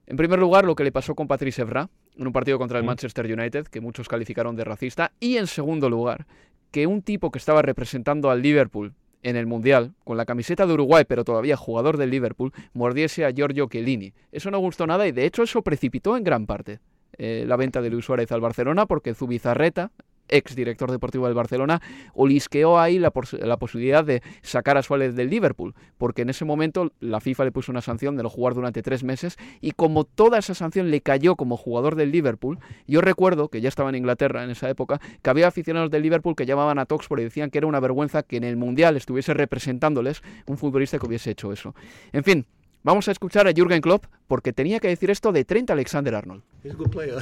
En 0.08 0.18
primer 0.18 0.40
lugar, 0.40 0.66
lo 0.66 0.76
que 0.76 0.84
le 0.84 0.92
pasó 0.92 1.16
con 1.16 1.28
Patrice 1.28 1.64
Evra, 1.64 1.90
en 2.16 2.28
un 2.28 2.34
partido 2.34 2.60
contra 2.60 2.78
el 2.78 2.86
Manchester 2.86 3.26
United, 3.26 3.68
que 3.68 3.82
muchos 3.82 4.08
calificaron 4.08 4.56
de 4.56 4.64
racista, 4.64 5.12
y 5.20 5.38
en 5.38 5.48
segundo 5.48 5.90
lugar, 5.90 6.28
que 6.72 6.86
un 6.86 7.02
tipo 7.02 7.32
que 7.32 7.40
estaba 7.40 7.62
representando 7.62 8.30
al 8.30 8.42
Liverpool 8.42 8.94
en 9.24 9.36
el 9.36 9.48
Mundial, 9.48 9.94
con 10.04 10.18
la 10.18 10.26
camiseta 10.26 10.68
de 10.68 10.74
Uruguay, 10.74 11.04
pero 11.08 11.24
todavía 11.24 11.58
jugador 11.58 11.98
del 11.98 12.12
Liverpool, 12.12 12.54
mordiese 12.74 13.26
a 13.26 13.32
Giorgio 13.32 13.68
Chiellini. 13.68 14.14
Eso 14.32 14.52
no 14.52 14.60
gustó 14.60 14.86
nada 14.86 15.08
y 15.08 15.12
de 15.12 15.26
hecho 15.26 15.42
eso 15.42 15.64
precipitó 15.64 16.16
en 16.16 16.24
gran 16.24 16.46
parte 16.46 16.80
eh, 17.18 17.44
la 17.48 17.56
venta 17.56 17.82
de 17.82 17.90
Luis 17.90 18.06
Suárez 18.06 18.32
al 18.32 18.42
Barcelona, 18.42 18.86
porque 18.86 19.16
Zubizarreta, 19.16 19.92
ex 20.28 20.56
director 20.56 20.92
deportivo 20.92 21.26
del 21.26 21.36
Barcelona, 21.36 21.82
olisqueó 22.14 22.80
ahí 22.80 23.00
la, 23.00 23.12
la, 23.40 23.58
posibilidad 23.58 24.04
de 24.04 24.22
sacar 24.42 24.78
a 24.78 24.84
Suárez 24.84 25.16
del 25.16 25.30
Liverpool, 25.30 25.74
porque 25.98 26.24
en 26.24 26.30
ese 26.30 26.46
momento 26.46 26.92
la 27.00 27.20
FIFA 27.20 27.46
le 27.46 27.52
puso 27.52 27.72
una 27.72 27.82
sanción 27.82 28.16
de 28.16 28.24
no 28.24 28.30
jugar 28.30 28.54
durante 28.54 28.82
tres 28.82 29.04
meses 29.04 29.38
y 29.62 29.72
como 29.72 30.04
toda 30.04 30.40
esa 30.40 30.54
sanción 30.54 30.92
le 30.92 31.02
cayó 31.02 31.36
como 31.36 31.58
jugador 31.58 31.96
del 31.96 32.12
Liverpool, 32.12 32.60
yo 32.88 33.02
recuerdo 33.02 33.50
que 33.50 33.62
ya 33.62 33.70
estaba 33.70 33.90
en 33.90 33.96
Inglaterra 33.96 34.44
en 34.44 34.50
esa 34.50 34.70
época, 34.70 35.00
que 35.22 35.30
había 35.30 35.48
aficionados 35.48 35.92
del 35.92 36.04
Liverpool 36.04 36.36
que 36.36 36.46
llamaban 36.46 36.80
a 36.80 36.86
Toxford 36.86 37.20
y 37.20 37.24
decían 37.24 37.50
que 37.50 37.58
era 37.58 37.68
una 37.68 37.80
vergüenza 37.80 38.24
que 38.24 38.38
en 38.38 38.44
el 38.44 38.58
Mundial 38.58 38.98
estuviese 38.98 39.34
representándoles 39.34 40.22
un 40.46 40.58
futbolista 40.58 41.00
que 41.00 41.06
hubiese 41.06 41.32
hecho 41.32 41.52
eso. 41.52 41.76
En 42.14 42.24
fin, 42.24 42.46
vamos 42.84 43.08
a 43.08 43.12
escuchar 43.12 43.48
a 43.48 43.54
Jürgen 43.54 43.82
Klopp 43.82 44.06
porque 44.28 44.54
tenía 44.54 44.80
que 44.80 44.88
decir 44.88 45.10
esto 45.10 45.32
de 45.32 45.46
Trent 45.46 45.70
Alexander-Arnold. 45.70 46.44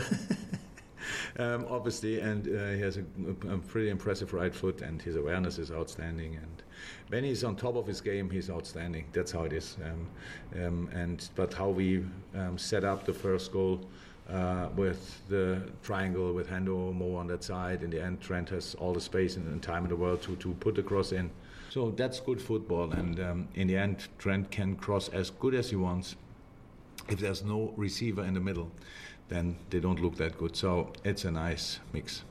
um, 1.40 1.66
obviously, 1.70 2.20
and 2.20 2.48
uh, 2.48 2.72
he 2.72 2.82
has 2.82 2.98
a, 2.98 3.04
a, 3.50 3.58
pretty 3.58 3.90
impressive 3.90 4.34
right 4.34 4.54
foot, 4.54 4.82
and 4.82 5.02
his 5.02 5.16
awareness 5.16 5.58
is 5.58 5.72
outstanding. 5.72 6.36
And 6.36 6.64
when 7.10 7.24
he's 7.24 7.44
on 7.44 7.56
top 7.56 7.76
of 7.76 7.88
his 7.88 8.02
game, 8.02 8.30
he's 8.30 8.50
outstanding. 8.50 9.06
That's 9.14 9.32
how 9.32 9.44
it 9.44 9.54
is. 9.54 9.78
Um, 9.84 10.64
um, 10.64 10.90
and 10.94 11.30
but 11.36 11.54
how 11.54 11.70
we 11.70 12.04
um, 12.36 12.58
set 12.58 12.84
up 12.84 13.06
the 13.06 13.14
first 13.14 13.52
goal. 13.52 13.82
Uh, 14.30 14.70
with 14.78 15.22
the 15.28 15.62
triangle 15.84 16.32
with 16.32 16.50
Hendo 16.50 16.94
more 16.94 17.20
on 17.20 17.28
that 17.28 17.44
side. 17.44 17.84
In 17.84 17.90
the 17.90 18.02
end, 18.02 18.22
Trent 18.22 18.48
has 18.52 18.74
all 18.76 18.94
the 18.94 19.02
space 19.02 19.36
and, 19.36 19.46
and 19.48 19.62
time 19.62 19.84
in 19.84 19.90
the 19.90 19.98
world 19.98 20.22
to, 20.22 20.38
to 20.38 20.54
put 20.62 20.76
the 20.76 20.82
cross 20.82 21.12
in. 21.12 21.30
So 21.70 21.92
that's 21.92 22.22
good 22.22 22.42
football. 22.42 22.92
And 22.94 23.20
um, 23.20 23.48
in 23.56 23.68
the 23.68 23.76
end, 23.76 24.08
Trent 24.20 24.50
can 24.50 24.78
cross 24.78 25.10
as 25.10 25.30
good 25.30 25.54
as 25.54 25.72
he 25.72 25.76
wants 25.76 26.16
if 27.10 27.20
there's 27.20 27.44
no 27.44 27.74
receiver 27.76 28.24
in 28.24 28.34
the 28.34 28.40
middle. 28.40 28.72
Then 29.34 29.58
they 29.70 29.80
don't 29.80 30.00
look 30.00 30.16
that 30.18 30.38
good. 30.38 30.56
So 30.56 30.94
it's 31.04 31.26
a 31.26 31.32
nice 31.32 31.82
mix. 31.92 32.26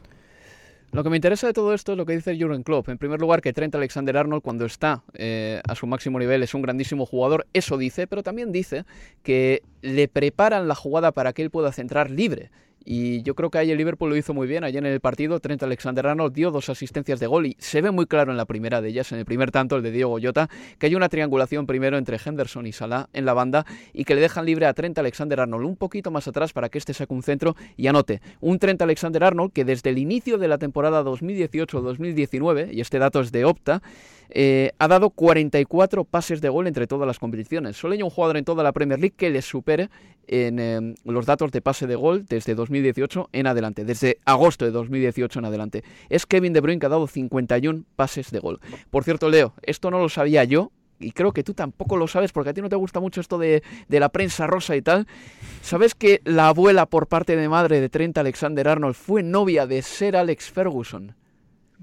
Lo 0.92 1.02
que 1.02 1.08
me 1.08 1.16
interesa 1.16 1.46
de 1.46 1.54
todo 1.54 1.72
esto 1.72 1.92
es 1.92 1.98
lo 1.98 2.04
que 2.04 2.14
dice 2.14 2.36
Jurgen 2.38 2.62
Klopp. 2.62 2.90
En 2.90 2.98
primer 2.98 3.18
lugar, 3.18 3.40
que 3.40 3.54
Trent 3.54 3.74
Alexander-Arnold 3.74 4.42
cuando 4.42 4.66
está 4.66 5.02
eh, 5.14 5.62
a 5.66 5.74
su 5.74 5.86
máximo 5.86 6.18
nivel 6.18 6.42
es 6.42 6.52
un 6.52 6.60
grandísimo 6.60 7.06
jugador, 7.06 7.46
eso 7.54 7.78
dice, 7.78 8.06
pero 8.06 8.22
también 8.22 8.52
dice 8.52 8.84
que 9.22 9.62
le 9.80 10.06
preparan 10.08 10.68
la 10.68 10.74
jugada 10.74 11.12
para 11.12 11.32
que 11.32 11.40
él 11.40 11.50
pueda 11.50 11.72
centrar 11.72 12.10
libre. 12.10 12.50
Y 12.84 13.22
yo 13.22 13.34
creo 13.34 13.50
que 13.50 13.58
ahí 13.58 13.70
el 13.70 13.78
Liverpool 13.78 14.10
lo 14.10 14.16
hizo 14.16 14.34
muy 14.34 14.46
bien. 14.46 14.64
Ayer 14.64 14.84
en 14.84 14.92
el 14.92 15.00
partido, 15.00 15.40
Trent 15.40 15.62
Alexander-Arnold 15.62 16.34
dio 16.34 16.50
dos 16.50 16.68
asistencias 16.68 17.20
de 17.20 17.26
gol 17.26 17.46
y 17.46 17.56
se 17.58 17.80
ve 17.80 17.90
muy 17.90 18.06
claro 18.06 18.30
en 18.30 18.36
la 18.36 18.44
primera 18.44 18.80
de 18.80 18.88
ellas, 18.88 19.12
en 19.12 19.18
el 19.18 19.24
primer 19.24 19.50
tanto, 19.50 19.76
el 19.76 19.82
de 19.82 19.90
Diego 19.90 20.10
Goyota, 20.10 20.48
que 20.78 20.86
hay 20.86 20.94
una 20.94 21.08
triangulación 21.08 21.66
primero 21.66 21.98
entre 21.98 22.18
Henderson 22.24 22.66
y 22.66 22.72
Salah 22.72 23.08
en 23.12 23.24
la 23.24 23.34
banda 23.34 23.66
y 23.92 24.04
que 24.04 24.14
le 24.14 24.20
dejan 24.20 24.44
libre 24.46 24.66
a 24.66 24.74
Trent 24.74 24.98
Alexander-Arnold 24.98 25.64
un 25.64 25.76
poquito 25.76 26.10
más 26.10 26.28
atrás 26.28 26.52
para 26.52 26.68
que 26.68 26.78
este 26.78 26.94
saque 26.94 27.14
un 27.14 27.22
centro 27.22 27.56
y 27.76 27.86
anote. 27.86 28.20
Un 28.40 28.58
Trent 28.58 28.82
Alexander-Arnold 28.82 29.52
que 29.52 29.64
desde 29.64 29.90
el 29.90 29.98
inicio 29.98 30.38
de 30.38 30.48
la 30.48 30.58
temporada 30.58 31.02
2018-2019, 31.04 32.72
y 32.72 32.80
este 32.80 32.98
dato 32.98 33.20
es 33.20 33.32
de 33.32 33.44
Opta, 33.44 33.82
eh, 34.34 34.72
ha 34.78 34.88
dado 34.88 35.10
44 35.10 36.04
pases 36.04 36.40
de 36.40 36.48
gol 36.48 36.66
entre 36.66 36.86
todas 36.86 37.06
las 37.06 37.18
competiciones. 37.18 37.76
Solo 37.76 37.94
hay 37.94 38.02
un 38.02 38.10
jugador 38.10 38.36
en 38.36 38.44
toda 38.44 38.62
la 38.62 38.72
Premier 38.72 38.98
League 38.98 39.14
que 39.16 39.30
le 39.30 39.42
supere 39.42 39.90
en 40.26 40.58
em, 40.58 40.94
los 41.04 41.26
datos 41.26 41.52
de 41.52 41.60
pase 41.60 41.86
de 41.86 41.96
gol 41.96 42.24
desde 42.26 42.54
2018 42.54 43.28
en 43.32 43.46
adelante, 43.46 43.84
desde 43.84 44.18
agosto 44.24 44.64
de 44.64 44.70
2018 44.70 45.38
en 45.38 45.44
adelante. 45.44 45.84
Es 46.08 46.26
Kevin 46.26 46.52
De 46.52 46.60
Bruyne 46.60 46.80
que 46.80 46.86
ha 46.86 46.88
dado 46.88 47.06
51 47.06 47.84
pases 47.96 48.30
de 48.30 48.38
gol. 48.38 48.60
Por 48.90 49.04
cierto, 49.04 49.28
Leo, 49.28 49.54
esto 49.62 49.90
no 49.90 49.98
lo 49.98 50.08
sabía 50.08 50.44
yo, 50.44 50.70
y 50.98 51.12
creo 51.12 51.32
que 51.32 51.42
tú 51.42 51.52
tampoco 51.52 51.96
lo 51.96 52.06
sabes 52.06 52.32
porque 52.32 52.50
a 52.50 52.54
ti 52.54 52.62
no 52.62 52.68
te 52.68 52.76
gusta 52.76 53.00
mucho 53.00 53.20
esto 53.20 53.36
de, 53.36 53.62
de, 53.88 54.00
la 54.00 54.08
prensa 54.08 54.46
rosa 54.46 54.76
y 54.76 54.82
tal. 54.82 55.08
¿Sabes 55.60 55.94
que 55.96 56.20
la 56.24 56.48
abuela 56.48 56.86
por 56.86 57.08
parte 57.08 57.34
de 57.34 57.48
madre 57.48 57.80
de 57.80 57.88
Trent 57.88 58.16
Alexander 58.16 58.68
Arnold 58.68 58.94
fue 58.94 59.24
novia 59.24 59.66
de 59.66 59.82
Sir 59.82 60.16
Alex 60.16 60.50
Ferguson? 60.50 61.16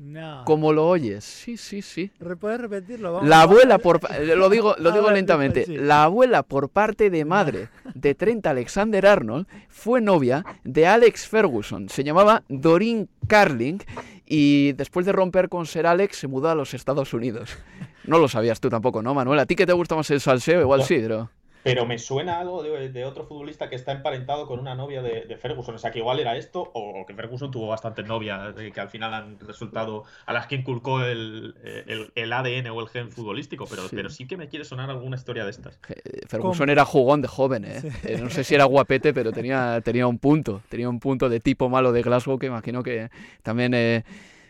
No. 0.02 0.44
Como 0.46 0.72
lo 0.72 0.88
oyes, 0.88 1.26
sí, 1.26 1.58
sí, 1.58 1.82
sí. 1.82 2.10
¿Puedes 2.40 2.62
repetirlo? 2.62 3.12
Vamos 3.12 3.28
la 3.28 3.42
abuela 3.42 3.80
por 3.80 4.00
pa- 4.00 4.18
lo 4.18 4.50
digo, 4.50 4.74
lo 4.80 4.92
digo 4.94 5.08
ver, 5.08 5.16
lentamente. 5.16 5.66
sí. 5.66 5.76
La 5.76 6.06
abuela 6.06 6.42
por 6.44 6.70
parte 6.70 7.10
de 7.10 7.26
madre 7.26 7.68
de 7.96 8.16
Trent 8.16 8.48
Alexander 8.48 9.06
Arnold 9.06 9.46
fue 9.68 10.00
novia 10.00 10.46
de 10.64 10.88
Alex 10.88 11.28
Ferguson. 11.28 11.90
Se 11.90 12.06
llamaba 12.06 12.44
Doreen 12.48 13.10
Carling 13.28 13.80
y 14.26 14.72
después 14.74 15.06
de 15.06 15.12
romper 15.12 15.50
con 15.50 15.66
Sir 15.66 15.86
Alex 15.86 16.16
se 16.18 16.28
mudó 16.28 16.50
a 16.50 16.56
los 16.56 16.74
Estados 16.74 17.14
Unidos. 17.14 17.58
No 18.06 18.20
lo 18.20 18.30
sabías 18.30 18.60
tú 18.62 18.70
tampoco, 18.70 19.02
¿no, 19.02 19.14
Manuel? 19.14 19.40
¿A 19.40 19.46
ti 19.46 19.56
que 19.56 19.66
te 19.66 19.74
gusta 19.74 19.96
más 19.96 20.10
el 20.12 20.22
salseo? 20.22 20.62
Igual 20.62 20.80
No. 20.80 20.86
sí, 20.86 20.98
pero... 21.02 21.30
Pero 21.62 21.86
me 21.86 22.00
suena 22.00 22.40
algo 22.40 22.64
de, 22.64 22.90
de 22.90 23.06
otro 23.06 23.26
futbolista 23.26 23.70
que 23.70 23.76
está 23.76 23.92
emparentado 23.92 24.48
con 24.48 24.60
una 24.60 24.76
novia 24.76 25.02
de, 25.02 25.26
de 25.26 25.38
Ferguson. 25.38 25.76
O 25.76 25.78
sea, 25.78 25.92
que 25.92 26.00
igual 26.00 26.20
era 26.20 26.38
esto, 26.38 26.62
o, 26.74 27.02
o 27.02 27.06
que 27.06 27.14
Ferguson 27.14 27.52
tuvo 27.52 27.68
bastantes 27.68 28.06
novias 28.08 28.56
eh, 28.58 28.72
que 28.74 28.80
al 28.80 28.90
final 28.90 29.14
han 29.14 29.38
resultado 29.40 30.06
a 30.26 30.32
las 30.34 30.48
que 30.48 30.56
inculcó 30.56 31.02
el, 31.04 31.56
el- 31.86 32.12
el 32.16 32.34
ADN 32.34 32.68
o 32.70 32.80
el 32.80 32.88
gen 32.88 33.12
futbolístico. 33.12 33.66
Pero 33.70 33.84
Sí. 33.90 33.96
pero 33.96 34.10
sí 34.10 34.26
que 34.26 34.38
me 34.38 34.48
quiere 34.48 34.64
sonar 34.64 34.90
alguna 34.90 35.18
historia 35.18 35.44
de 35.44 35.52
estas. 35.52 35.80
Ferguson 36.28 36.70
era 36.70 36.86
jugón 36.86 37.22
de 37.22 37.28
joven, 37.28 37.66
¿eh? 37.66 37.82
Eh, 38.06 38.18
No 38.22 38.30
sé 38.30 38.44
si 38.44 38.56
era 38.56 38.64
guapete, 38.66 39.14
pero 39.14 39.32
tenía, 39.32 39.82
tenía 39.84 40.08
un 40.08 40.18
punto. 40.20 40.62
Tenía 40.70 40.88
un 40.90 41.00
punto 41.00 41.28
de 41.30 41.40
tipo 41.42 41.68
malo 41.70 41.92
de 41.92 42.02
Glasgow 42.02 42.40
que 42.40 42.46
imagino 42.48 42.84
que 42.84 43.10
también... 43.44 43.74
eh, 43.74 44.04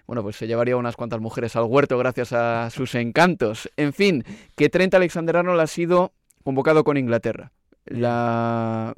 bueno, 0.05 0.23
pues 0.23 0.37
se 0.37 0.47
llevaría 0.47 0.75
unas 0.75 0.95
cuantas 0.95 1.19
mujeres 1.21 1.55
al 1.55 1.65
huerto 1.65 1.95
gracias 1.99 2.33
a 2.33 2.71
sus 2.71 2.95
encantos. 2.95 3.69
En 3.77 3.93
fin, 3.93 4.23
que 4.55 4.67
Trent 4.67 4.91
Alexander-Arnold 4.95 5.59
ha 5.59 5.67
sido 5.67 6.13
convocado 6.43 6.83
con 6.83 6.97
Inglaterra. 6.97 7.51
La, 7.85 8.93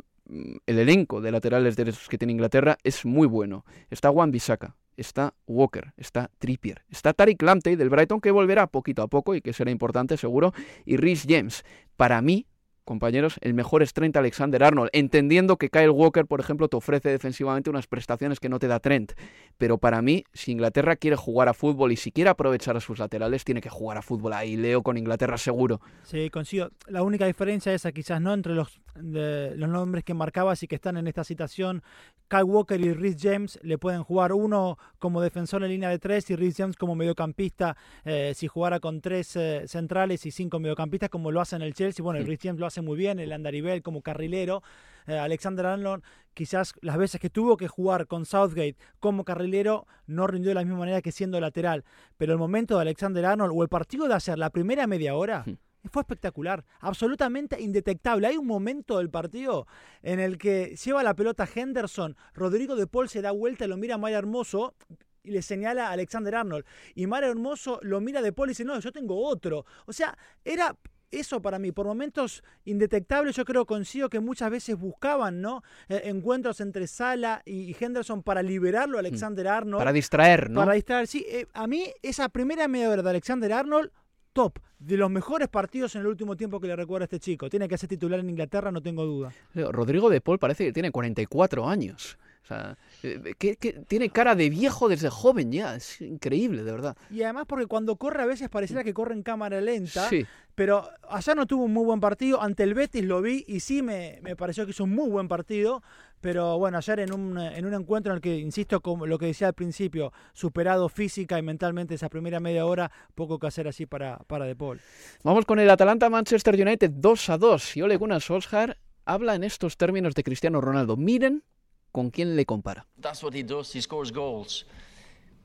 el 0.65 0.79
elenco 0.79 1.21
de 1.21 1.31
laterales 1.31 1.75
derechos 1.75 2.07
que 2.07 2.17
tiene 2.17 2.33
Inglaterra 2.33 2.77
es 2.83 3.05
muy 3.05 3.27
bueno. 3.27 3.65
Está 3.89 4.09
Wan 4.11 4.31
Bissaka, 4.31 4.75
está 4.97 5.33
Walker, 5.47 5.93
está 5.97 6.29
Trippier, 6.39 6.83
está 6.89 7.13
Tariq 7.13 7.41
Lamptey 7.41 7.75
del 7.75 7.89
Brighton 7.89 8.21
que 8.21 8.31
volverá 8.31 8.67
poquito 8.67 9.01
a 9.01 9.07
poco 9.07 9.35
y 9.35 9.41
que 9.41 9.53
será 9.53 9.71
importante 9.71 10.17
seguro, 10.17 10.53
y 10.85 10.97
Rhys 10.97 11.25
James. 11.27 11.63
Para 11.97 12.21
mí, 12.21 12.47
compañeros, 12.91 13.37
el 13.41 13.53
mejor 13.53 13.81
es 13.83 13.93
Trent 13.93 14.17
Alexander-Arnold, 14.17 14.89
entendiendo 14.91 15.55
que 15.55 15.69
Kyle 15.69 15.89
Walker, 15.91 16.25
por 16.25 16.41
ejemplo, 16.41 16.67
te 16.67 16.75
ofrece 16.75 17.09
defensivamente 17.09 17.69
unas 17.69 17.87
prestaciones 17.87 18.39
que 18.41 18.49
no 18.49 18.59
te 18.59 18.67
da 18.67 18.79
Trent. 18.81 19.13
Pero 19.57 19.77
para 19.77 20.01
mí, 20.01 20.25
si 20.33 20.51
Inglaterra 20.51 20.97
quiere 20.97 21.15
jugar 21.15 21.47
a 21.47 21.53
fútbol 21.53 21.93
y 21.93 21.95
si 21.95 22.11
quiere 22.11 22.29
aprovechar 22.29 22.75
a 22.75 22.81
sus 22.81 22.99
laterales, 22.99 23.45
tiene 23.45 23.61
que 23.61 23.69
jugar 23.69 23.97
a 23.97 24.01
fútbol. 24.01 24.33
Ahí 24.33 24.57
leo 24.57 24.83
con 24.83 24.97
Inglaterra 24.97 25.37
seguro. 25.37 25.79
Sí, 26.03 26.29
coincido. 26.29 26.71
La 26.87 27.01
única 27.03 27.25
diferencia 27.25 27.73
esa 27.73 27.91
quizás 27.93 28.19
no 28.19 28.33
entre 28.33 28.53
los, 28.55 28.81
de- 28.95 29.55
los 29.55 29.69
nombres 29.69 30.03
que 30.03 30.13
marcabas 30.13 30.61
y 30.63 30.67
que 30.67 30.75
están 30.75 30.97
en 30.97 31.07
esta 31.07 31.23
citación. 31.23 31.81
Kyle 32.27 32.43
Walker 32.43 32.79
y 32.81 32.93
Rhys 32.93 33.17
James 33.21 33.59
le 33.61 33.77
pueden 33.77 34.03
jugar 34.03 34.33
uno 34.33 34.77
como 34.99 35.21
defensor 35.21 35.63
en 35.63 35.69
línea 35.69 35.89
de 35.89 35.99
tres 35.99 36.29
y 36.29 36.35
Rhys 36.35 36.55
James 36.57 36.75
como 36.77 36.95
mediocampista 36.95 37.75
eh, 38.05 38.33
si 38.35 38.47
jugara 38.47 38.79
con 38.79 38.99
tres 39.01 39.35
eh, 39.35 39.63
centrales 39.67 40.25
y 40.25 40.31
cinco 40.31 40.59
mediocampistas 40.59 41.09
como 41.09 41.31
lo 41.31 41.39
hace 41.41 41.55
en 41.55 41.61
el 41.61 41.73
Chelsea. 41.73 42.03
Bueno, 42.03 42.19
el 42.19 42.25
Rhys 42.27 42.39
James 42.41 42.59
lo 42.59 42.65
hace 42.65 42.80
muy 42.82 42.97
bien, 42.97 43.19
el 43.19 43.32
Andarivel 43.32 43.82
como 43.82 44.01
carrilero. 44.01 44.63
Eh, 45.07 45.17
Alexander 45.17 45.65
Arnold 45.65 46.03
quizás 46.34 46.73
las 46.82 46.97
veces 46.97 47.19
que 47.19 47.29
tuvo 47.29 47.57
que 47.57 47.67
jugar 47.67 48.07
con 48.07 48.25
Southgate 48.25 48.77
como 48.99 49.25
carrilero 49.25 49.88
no 50.05 50.27
rindió 50.27 50.49
de 50.49 50.55
la 50.55 50.63
misma 50.63 50.79
manera 50.79 51.01
que 51.01 51.11
siendo 51.11 51.39
lateral. 51.39 51.84
Pero 52.17 52.34
el 52.34 52.39
momento 52.39 52.75
de 52.75 52.82
Alexander 52.82 53.25
Arnold 53.25 53.53
o 53.55 53.63
el 53.63 53.69
partido 53.69 54.07
de 54.07 54.13
hacer 54.13 54.38
la 54.38 54.49
primera 54.49 54.88
media 54.88 55.15
hora 55.15 55.43
fue 55.89 56.01
espectacular, 56.01 56.63
absolutamente 56.79 57.59
indetectable. 57.59 58.27
Hay 58.27 58.38
un 58.38 58.45
momento 58.45 58.99
del 58.99 59.09
partido 59.09 59.67
en 60.03 60.19
el 60.19 60.38
que 60.38 60.75
lleva 60.75 61.03
la 61.03 61.15
pelota 61.15 61.47
Henderson, 61.53 62.15
Rodrigo 62.34 62.75
de 62.75 62.88
Paul 62.88 63.09
se 63.09 63.21
da 63.21 63.32
vuelta 63.32 63.65
y 63.65 63.67
lo 63.67 63.77
mira 63.77 63.95
a 63.95 63.97
Maya 63.97 64.19
Hermoso 64.19 64.75
y 65.23 65.32
le 65.32 65.41
señala 65.41 65.88
a 65.88 65.91
Alexander 65.91 66.36
Arnold. 66.36 66.65
Y 66.95 67.07
Maya 67.07 67.27
Hermoso 67.27 67.79
lo 67.82 67.99
mira 68.01 68.21
de 68.21 68.34
Paul 68.34 68.49
y 68.49 68.51
dice, 68.51 68.65
no, 68.65 68.79
yo 68.79 68.91
tengo 68.91 69.25
otro. 69.25 69.65
O 69.86 69.93
sea, 69.93 70.17
era 70.45 70.75
eso 71.12 71.41
para 71.41 71.59
mí, 71.59 71.72
por 71.72 71.86
momentos 71.86 72.43
indetectables, 72.66 73.36
yo 73.36 73.45
creo, 73.45 73.66
consigo 73.66 74.09
que 74.09 74.20
muchas 74.20 74.49
veces 74.49 74.78
buscaban, 74.78 75.41
¿no? 75.41 75.64
Eh, 75.89 76.03
encuentros 76.05 76.62
entre 76.62 76.88
Sala 76.88 77.41
y 77.45 77.76
Henderson 77.80 78.24
para 78.24 78.41
liberarlo 78.41 78.97
a 78.97 79.01
Alexander 79.01 79.47
Arnold. 79.47 79.80
Para 79.80 79.93
distraer, 79.93 80.49
¿no? 80.49 80.59
Para 80.59 80.74
distraer, 80.74 81.07
sí. 81.07 81.26
Eh, 81.28 81.45
a 81.53 81.68
mí, 81.68 81.86
esa 82.01 82.30
primera 82.30 82.68
media 82.68 82.89
hora 82.89 83.01
de 83.01 83.09
Alexander 83.09 83.51
Arnold, 83.53 83.91
top. 84.34 84.59
De 84.80 84.97
los 84.97 85.12
mejores 85.12 85.47
partidos 85.47 85.93
en 85.95 86.01
el 86.01 86.07
último 86.07 86.36
tiempo 86.36 86.59
que 86.59 86.68
le 86.68 86.76
recuerdo 86.76 87.03
a 87.03 87.05
este 87.05 87.20
chico. 87.20 87.49
Tiene 87.49 87.68
que 87.68 87.78
ser 87.78 87.88
titular 87.88 88.20
en 88.20 88.30
Inglaterra, 88.30 88.72
no 88.72 88.82
tengo 88.82 89.05
duda. 89.05 89.32
Rodrigo 89.53 90.09
de 90.09 90.22
Paul 90.22 90.39
parece 90.39 90.66
que 90.66 90.74
tiene 90.74 90.89
44 90.89 91.68
años. 91.68 92.18
O 92.43 92.47
sea, 92.47 92.77
eh, 93.03 93.35
que, 93.37 93.55
que 93.55 93.73
tiene 93.87 94.09
cara 94.09 94.35
de 94.35 94.49
viejo 94.49 94.89
desde 94.89 95.09
joven 95.09 95.51
ya. 95.51 95.75
Es 95.75 96.01
increíble, 96.01 96.63
de 96.63 96.71
verdad. 96.71 96.97
Y 97.09 97.23
además 97.23 97.45
porque 97.47 97.67
cuando 97.67 97.95
corre 97.95 98.23
a 98.23 98.25
veces 98.25 98.49
pareciera 98.49 98.83
que 98.83 98.93
corre 98.93 99.13
en 99.13 99.23
cámara 99.23 99.61
lenta. 99.61 100.09
Sí. 100.09 100.25
Pero 100.55 100.89
allá 101.09 101.33
no 101.33 101.45
tuvo 101.45 101.65
un 101.65 101.73
muy 101.73 101.85
buen 101.85 101.99
partido. 101.99 102.41
Ante 102.41 102.63
el 102.63 102.73
Betis 102.73 103.05
lo 103.05 103.21
vi 103.21 103.43
y 103.47 103.61
sí 103.61 103.81
me, 103.81 104.19
me 104.21 104.35
pareció 104.35 104.65
que 104.65 104.71
hizo 104.71 104.83
un 104.83 104.91
muy 104.91 105.09
buen 105.09 105.27
partido. 105.27 105.81
Pero 106.19 106.59
bueno, 106.59 106.77
ayer 106.77 106.99
en 106.99 107.13
un, 107.13 107.37
en 107.37 107.65
un 107.65 107.73
encuentro 107.73 108.11
en 108.11 108.17
el 108.17 108.21
que, 108.21 108.37
insisto, 108.37 108.79
como 108.81 109.07
lo 109.07 109.17
que 109.17 109.25
decía 109.25 109.47
al 109.47 109.53
principio, 109.53 110.13
superado 110.33 110.87
física 110.87 111.39
y 111.39 111.41
mentalmente 111.41 111.95
esa 111.95 112.09
primera 112.09 112.39
media 112.39 112.65
hora, 112.65 112.91
poco 113.15 113.39
que 113.39 113.47
hacer 113.47 113.67
así 113.67 113.87
para, 113.87 114.19
para 114.27 114.45
De 114.45 114.55
Paul. 114.55 114.79
Vamos 115.23 115.45
con 115.45 115.59
el 115.59 115.69
Atalanta-Manchester 115.69 116.61
United 116.61 116.91
2 116.91 117.29
a 117.29 117.37
2. 117.37 117.77
Y 117.77 117.81
Ole 117.81 117.97
Gunnar 117.97 118.21
Solskjaer 118.21 118.77
habla 119.05 119.33
en 119.33 119.43
estos 119.43 119.77
términos 119.77 120.13
de 120.13 120.23
Cristiano 120.23 120.61
Ronaldo. 120.61 120.95
Miren 120.95 121.43
con 121.91 122.11
quién 122.11 122.35
le 122.35 122.45
compara. 122.45 122.83
That's 122.99 123.23
what 123.23 123.33
he 123.33 123.43
does. 123.43 123.71
He 123.73 123.81
scores 123.81 124.11
goals. 124.11 124.65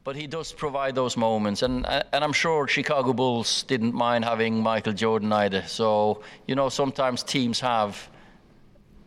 But 0.05 0.15
he 0.15 0.29
does 0.29 0.53
provide 0.53 0.95
those 0.95 1.17
moments. 1.17 1.63
And, 1.63 1.85
and 1.87 2.23
I'm 2.25 2.33
sure 2.33 2.69
Chicago 2.69 3.13
Bulls 3.13 3.65
didn't 3.65 3.93
mind 3.93 4.25
having 4.25 4.63
Michael 4.63 4.93
Jordan 4.93 5.33
either. 5.33 5.63
So, 5.67 6.23
you 6.47 6.55
know, 6.55 6.69
sometimes 6.69 7.23
teams 7.23 7.61
have. 7.61 8.09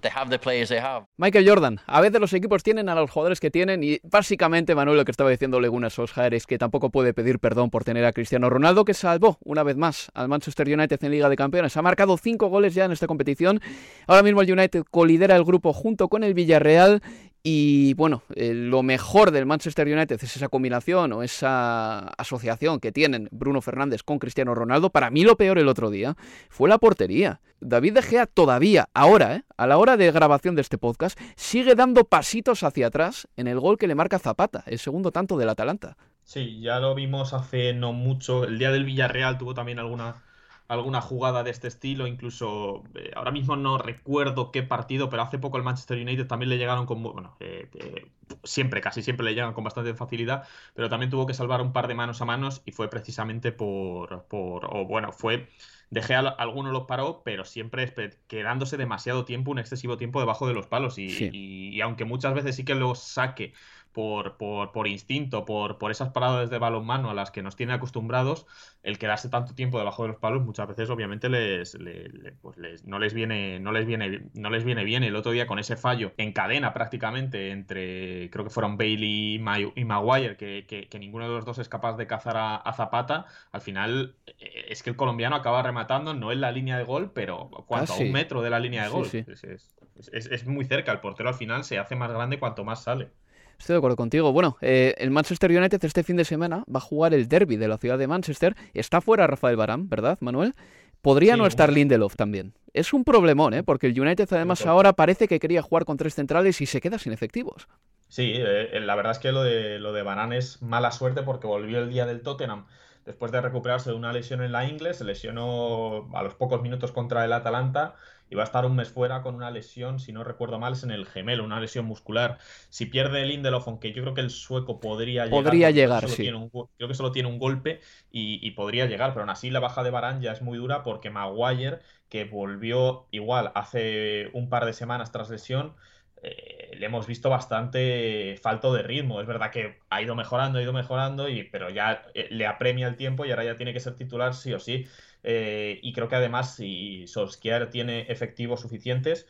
They 0.01 0.11
have 0.13 0.29
the 0.29 0.39
players 0.39 0.69
they 0.69 0.79
have. 0.79 1.05
Michael 1.17 1.47
Jordan, 1.47 1.79
a 1.85 2.01
veces 2.01 2.19
los 2.21 2.33
equipos 2.33 2.63
tienen 2.63 2.89
a 2.89 2.95
los 2.95 3.11
jugadores 3.11 3.39
que 3.39 3.51
tienen 3.51 3.83
y 3.83 3.99
básicamente 4.03 4.75
Manuel 4.75 4.97
lo 4.97 5.05
que 5.05 5.11
estaba 5.11 5.29
diciendo 5.29 5.57
Ole 5.57 5.67
Gunnar 5.67 5.91
Solskjaer 5.91 6.33
es 6.33 6.45
que 6.45 6.57
tampoco 6.57 6.89
puede 6.89 7.13
pedir 7.13 7.39
perdón 7.39 7.69
por 7.69 7.83
tener 7.83 8.05
a 8.05 8.13
Cristiano 8.13 8.49
Ronaldo 8.49 8.85
que 8.85 8.93
salvó 8.93 9.37
una 9.43 9.63
vez 9.63 9.77
más 9.77 10.09
al 10.13 10.27
Manchester 10.29 10.67
United 10.67 11.03
en 11.03 11.11
Liga 11.11 11.29
de 11.29 11.35
Campeones. 11.35 11.75
Ha 11.75 11.81
marcado 11.81 12.17
cinco 12.17 12.47
goles 12.47 12.73
ya 12.73 12.85
en 12.85 12.91
esta 12.91 13.07
competición. 13.07 13.61
Ahora 14.07 14.23
mismo 14.23 14.41
el 14.41 14.51
United 14.51 14.83
colidera 14.89 15.35
el 15.35 15.43
grupo 15.43 15.73
junto 15.73 16.07
con 16.07 16.23
el 16.23 16.33
Villarreal 16.33 17.01
y 17.41 17.93
bueno, 17.93 18.23
eh, 18.35 18.53
lo 18.53 18.83
mejor 18.83 19.31
del 19.31 19.45
Manchester 19.45 19.87
United 19.87 20.19
es 20.21 20.35
esa 20.35 20.49
combinación 20.49 21.13
o 21.13 21.23
esa 21.23 21.99
asociación 22.17 22.79
que 22.79 22.91
tienen 22.91 23.29
Bruno 23.31 23.61
Fernández 23.61 24.03
con 24.03 24.19
Cristiano 24.19 24.53
Ronaldo. 24.55 24.89
Para 24.89 25.09
mí 25.09 25.23
lo 25.23 25.37
peor 25.37 25.57
el 25.57 25.69
otro 25.69 25.89
día 25.89 26.15
fue 26.49 26.67
la 26.67 26.77
portería. 26.77 27.39
David 27.61 27.93
De 27.93 28.01
Gea 28.01 28.25
todavía, 28.25 28.89
ahora, 28.93 29.35
¿eh? 29.35 29.43
a 29.57 29.67
la 29.67 29.77
hora 29.77 29.97
de 29.97 30.11
grabación 30.11 30.55
de 30.55 30.61
este 30.61 30.77
podcast, 30.77 31.19
sigue 31.35 31.75
dando 31.75 32.05
pasitos 32.05 32.63
hacia 32.63 32.87
atrás 32.87 33.27
en 33.35 33.47
el 33.47 33.59
gol 33.59 33.77
que 33.77 33.87
le 33.87 33.95
marca 33.95 34.19
Zapata, 34.19 34.63
el 34.65 34.79
segundo 34.79 35.11
tanto 35.11 35.37
del 35.37 35.49
Atalanta. 35.49 35.97
Sí, 36.23 36.61
ya 36.61 36.79
lo 36.79 36.93
vimos 36.93 37.33
hace 37.33 37.73
no 37.73 37.91
mucho. 37.91 38.43
El 38.43 38.59
día 38.59 38.71
del 38.71 38.85
Villarreal 38.85 39.37
tuvo 39.37 39.53
también 39.53 39.79
alguna, 39.79 40.23
alguna 40.69 41.01
jugada 41.01 41.43
de 41.43 41.51
este 41.51 41.67
estilo. 41.67 42.07
Incluso 42.07 42.83
eh, 42.95 43.11
ahora 43.15 43.31
mismo 43.31 43.55
no 43.57 43.77
recuerdo 43.77 44.51
qué 44.51 44.63
partido, 44.63 45.09
pero 45.09 45.23
hace 45.23 45.39
poco 45.39 45.57
el 45.57 45.63
Manchester 45.63 45.97
United 45.99 46.27
también 46.27 46.49
le 46.49 46.57
llegaron 46.57 46.85
con. 46.85 47.03
Bueno, 47.03 47.35
eh, 47.41 47.69
eh, 47.75 48.11
siempre, 48.43 48.81
casi 48.81 49.01
siempre 49.03 49.25
le 49.25 49.33
llegan 49.35 49.53
con 49.53 49.63
bastante 49.65 49.93
facilidad, 49.95 50.47
pero 50.73 50.89
también 50.89 51.09
tuvo 51.11 51.27
que 51.27 51.33
salvar 51.33 51.61
un 51.61 51.73
par 51.73 51.87
de 51.87 51.95
manos 51.95 52.21
a 52.21 52.25
manos 52.25 52.61
y 52.65 52.71
fue 52.71 52.89
precisamente 52.89 53.51
por. 53.51 54.25
por 54.27 54.65
o 54.73 54.85
bueno, 54.85 55.11
fue. 55.11 55.49
De 55.89 56.03
Gea 56.03 56.19
alguno 56.19 56.71
los 56.71 56.83
paró, 56.85 57.23
pero 57.23 57.45
siempre 57.45 57.91
quedándose 58.27 58.77
demasiado 58.77 59.25
tiempo, 59.25 59.49
un 59.51 59.57
excesivo 59.59 59.97
tiempo 59.97 60.19
debajo 60.19 60.47
de 60.47 60.53
los 60.53 60.67
palos. 60.67 60.99
Y, 60.99 61.09
Sí. 61.09 61.29
y- 61.33 61.69
y 61.75 61.81
aunque 61.81 62.05
muchas 62.05 62.33
veces 62.35 62.55
sí 62.55 62.63
que 62.65 62.75
los 62.75 62.99
saque 62.99 63.53
por, 63.99 64.37
por, 64.37 64.71
por 64.71 64.87
instinto, 64.87 65.45
por, 65.45 65.77
por 65.77 65.91
esas 65.91 66.09
paradas 66.09 66.49
de 66.49 66.57
balonmano 66.59 67.09
a 67.09 67.13
las 67.13 67.31
que 67.31 67.41
nos 67.43 67.55
tiene 67.55 67.73
acostumbrados, 67.73 68.45
el 68.83 68.97
quedarse 68.97 69.29
tanto 69.29 69.53
tiempo 69.55 69.77
debajo 69.77 70.03
de 70.03 70.09
los 70.09 70.17
palos 70.17 70.43
muchas 70.43 70.67
veces 70.67 70.89
obviamente 70.89 71.29
les, 71.29 71.73
le- 71.75 72.09
le- 72.09 72.31
pues 72.33 72.57
les- 72.57 72.85
no 72.85 72.99
les 72.99 73.13
viene 73.13 73.59
no 73.59 73.71
les 73.71 73.85
viene 73.85 74.29
no 74.33 74.49
les 74.49 74.63
viene 74.63 74.83
bien. 74.83 75.03
El 75.03 75.15
otro 75.15 75.31
día 75.31 75.47
con 75.47 75.59
ese 75.59 75.75
fallo 75.77 76.13
en 76.17 76.31
cadena 76.33 76.73
prácticamente 76.73 77.51
entre 77.51 78.29
creo 78.31 78.43
que 78.45 78.49
fueron 78.51 78.77
Bailey 78.77 79.35
y, 79.35 79.39
Ma- 79.39 79.59
y 79.59 79.85
Maguire 79.85 80.37
que, 80.37 80.65
que- 80.67 80.87
que 80.89 80.99
ninguno 80.99 81.25
de 81.27 81.31
los 81.35 81.45
dos 81.45 81.59
es 81.59 81.69
capaz 81.69 81.97
de 81.97 82.07
cazar 82.07 82.37
a, 82.37 82.55
a 82.55 82.73
Zapata 82.73 83.25
al 83.51 83.61
final 83.61 84.15
eh, 84.27 84.65
es 84.69 84.83
que 84.83 84.89
el 84.89 84.95
colombiano 84.95 85.35
acaba 85.35 85.61
rematando 85.63 86.13
no 86.13 86.31
en 86.31 86.41
la 86.41 86.51
línea 86.51 86.77
de 86.77 86.83
gol 86.83 87.11
pero 87.13 87.49
cuanto 87.67 87.93
a 87.93 87.97
un 87.97 88.11
metro 88.11 88.41
de 88.41 88.49
la 88.49 88.59
línea 88.59 88.83
de 88.83 88.89
Sí, 88.89 88.93
gol. 88.95 89.05
sí. 89.05 89.25
Es, 89.27 89.43
es- 89.43 89.75
es- 90.13 90.25
es 90.27 90.45
muy 90.47 90.65
cerca 90.65 90.91
el 90.91 90.99
portero 90.99 91.29
al 91.29 91.35
final 91.35 91.63
se 91.63 91.77
hace 91.79 91.95
más 91.95 92.11
grande 92.11 92.39
cuanto 92.39 92.63
más 92.63 92.83
sale 92.83 93.11
Estoy 93.59 93.73
de 93.73 93.77
acuerdo 93.77 93.97
contigo. 93.97 94.31
Bueno, 94.31 94.57
eh, 94.61 94.95
el 94.97 95.11
Manchester 95.11 95.51
United 95.51 95.83
este 95.83 96.03
fin 96.03 96.15
de 96.15 96.25
semana 96.25 96.63
va 96.73 96.77
a 96.77 96.81
jugar 96.81 97.13
el 97.13 97.27
derby 97.27 97.57
de 97.57 97.67
la 97.67 97.77
ciudad 97.77 97.97
de 97.97 98.07
Manchester. 98.07 98.55
Está 98.73 99.01
fuera 99.01 99.27
Rafael 99.27 99.57
Barán, 99.57 99.89
¿verdad, 99.89 100.17
Manuel? 100.21 100.55
Podría 101.01 101.33
Sí, 101.33 101.39
no 101.39 101.45
estar 101.45 101.71
Lindelof 101.71 102.15
también. 102.15 102.53
Es 102.73 102.93
un 102.93 103.03
problemón, 103.03 103.53
¿eh? 103.53 103.63
Porque 103.63 103.87
el 103.87 103.99
United 103.99 104.27
además 104.31 104.65
ahora 104.65 104.93
parece 104.93 105.27
que 105.27 105.39
quería 105.39 105.61
jugar 105.61 105.85
con 105.85 105.97
tres 105.97 106.15
centrales 106.15 106.61
y 106.61 106.65
se 106.65 106.81
queda 106.81 106.97
sin 106.99 107.13
efectivos. 107.13 107.67
Sí, 108.07 108.33
eh, 108.35 108.79
la 108.81 108.95
verdad 108.95 109.11
es 109.11 109.19
que 109.19 109.31
lo 109.31 109.43
de, 109.43 109.79
lo 109.79 109.93
de 109.93 110.03
Barán 110.03 110.33
es 110.33 110.61
mala 110.61 110.91
suerte 110.91 111.21
porque 111.21 111.47
volvió 111.47 111.79
el 111.79 111.89
día 111.89 112.05
del 112.05 112.21
Tottenham 112.21 112.65
después 113.05 113.31
de 113.31 113.41
recuperarse 113.41 113.89
de 113.89 113.95
una 113.95 114.13
lesión 114.13 114.43
en 114.43 114.51
la 114.51 114.65
ingle, 114.67 114.93
se 114.93 115.03
lesionó 115.03 116.09
a 116.13 116.21
los 116.21 116.35
pocos 116.35 116.61
minutos 116.61 116.91
contra 116.91 117.25
el 117.25 117.33
Atalanta 117.33 117.95
y 118.29 118.35
va 118.35 118.43
a 118.43 118.45
estar 118.45 118.65
un 118.65 118.75
mes 118.75 118.89
fuera 118.89 119.21
con 119.21 119.35
una 119.35 119.49
lesión, 119.49 119.99
si 119.99 120.11
no 120.11 120.23
recuerdo 120.23 120.59
mal, 120.59 120.73
es 120.73 120.83
en 120.83 120.91
el 120.91 121.05
gemelo, 121.05 121.43
una 121.43 121.59
lesión 121.59 121.85
muscular. 121.85 122.37
Si 122.69 122.85
pierde 122.85 123.23
el 123.23 123.29
Lindelof, 123.29 123.67
aunque 123.67 123.91
yo 123.91 124.03
creo 124.03 124.13
que 124.13 124.21
el 124.21 124.29
sueco 124.29 124.79
podría 124.79 125.25
llegar. 125.25 125.43
Podría 125.43 125.71
llegar, 125.71 126.07
sí. 126.07 126.29
creo 126.77 126.87
que 126.87 126.93
solo 126.93 127.11
tiene 127.11 127.27
un 127.27 127.39
golpe 127.39 127.81
y, 128.11 128.51
podría 128.51 128.85
llegar, 128.85 129.11
pero 129.11 129.21
aún 129.21 129.29
así 129.29 129.49
la 129.49 129.59
baja 129.59 129.83
de 129.83 129.89
Barán 129.89 130.21
ya 130.21 130.31
es 130.31 130.41
muy 130.41 130.57
dura 130.57 130.83
porque 130.83 131.09
Maguire, 131.09 131.79
que 132.09 132.25
volvió 132.25 133.07
igual 133.11 133.51
hace 133.55 134.29
un 134.33 134.49
par 134.49 134.65
de 134.65 134.73
semanas 134.73 135.11
tras 135.11 135.29
lesión, 135.29 135.75
eh, 136.21 136.71
le 136.77 136.85
hemos 136.85 137.07
visto 137.07 137.29
bastante 137.29 138.37
falto 138.41 138.73
de 138.73 138.83
ritmo. 138.83 139.21
Es 139.21 139.27
verdad 139.27 139.51
que 139.51 139.79
ha 139.89 140.01
ido 140.01 140.15
mejorando, 140.15 140.59
ha 140.59 140.61
ido 140.61 140.73
mejorando, 140.73 141.29
y, 141.29 141.43
pero 141.43 141.69
ya 141.69 142.03
eh, 142.13 142.27
le 142.29 142.45
apremia 142.45 142.87
el 142.87 142.97
tiempo 142.97 143.25
y 143.25 143.31
ahora 143.31 143.45
ya 143.45 143.57
tiene 143.57 143.73
que 143.73 143.79
ser 143.79 143.95
titular 143.95 144.33
sí 144.33 144.53
o 144.53 144.59
sí. 144.59 144.85
Eh, 145.23 145.79
y 145.83 145.93
creo 145.93 146.07
que 146.07 146.15
además, 146.15 146.55
si 146.55 147.07
Solskjaer 147.07 147.69
tiene 147.69 148.01
efectivos 148.11 148.61
suficientes, 148.61 149.27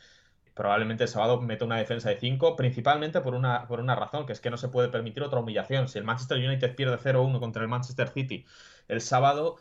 probablemente 0.54 1.04
el 1.04 1.08
sábado 1.08 1.40
meta 1.40 1.64
una 1.64 1.78
defensa 1.78 2.10
de 2.10 2.18
5, 2.18 2.56
principalmente 2.56 3.20
por 3.20 3.34
una, 3.34 3.66
por 3.66 3.80
una 3.80 3.96
razón, 3.96 4.26
que 4.26 4.32
es 4.32 4.40
que 4.40 4.50
no 4.50 4.56
se 4.56 4.68
puede 4.68 4.88
permitir 4.88 5.22
otra 5.22 5.40
humillación. 5.40 5.88
Si 5.88 5.98
el 5.98 6.04
Manchester 6.04 6.38
United 6.38 6.74
pierde 6.76 6.98
0-1 6.98 7.40
contra 7.40 7.62
el 7.62 7.68
Manchester 7.68 8.08
City 8.08 8.46
el 8.88 9.00
sábado, 9.00 9.56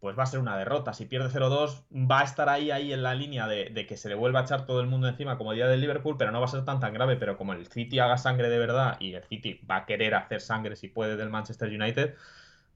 pues 0.00 0.18
va 0.18 0.24
a 0.24 0.26
ser 0.26 0.40
una 0.40 0.56
derrota. 0.58 0.92
Si 0.92 1.06
pierde 1.06 1.30
0-2, 1.30 1.86
va 1.90 2.20
a 2.20 2.24
estar 2.24 2.48
ahí, 2.50 2.70
ahí 2.70 2.92
en 2.92 3.02
la 3.02 3.14
línea 3.14 3.46
de, 3.48 3.70
de, 3.70 3.86
que 3.86 3.96
se 3.96 4.08
le 4.10 4.14
vuelva 4.14 4.40
a 4.40 4.42
echar 4.42 4.66
todo 4.66 4.80
el 4.80 4.86
mundo 4.86 5.08
encima 5.08 5.38
como 5.38 5.52
día 5.54 5.66
del 5.66 5.80
Liverpool, 5.80 6.16
pero 6.18 6.30
no 6.30 6.40
va 6.40 6.46
a 6.46 6.48
ser 6.48 6.64
tan 6.64 6.78
tan 6.80 6.92
grave. 6.92 7.16
Pero 7.16 7.38
como 7.38 7.54
el 7.54 7.66
City 7.68 7.98
haga 8.00 8.18
sangre 8.18 8.50
de 8.50 8.58
verdad 8.58 8.98
y 9.00 9.14
el 9.14 9.24
City 9.24 9.60
va 9.68 9.76
a 9.78 9.86
querer 9.86 10.14
hacer 10.14 10.40
sangre 10.42 10.76
si 10.76 10.88
puede 10.88 11.16
del 11.16 11.30
Manchester 11.30 11.70
United, 11.70 12.16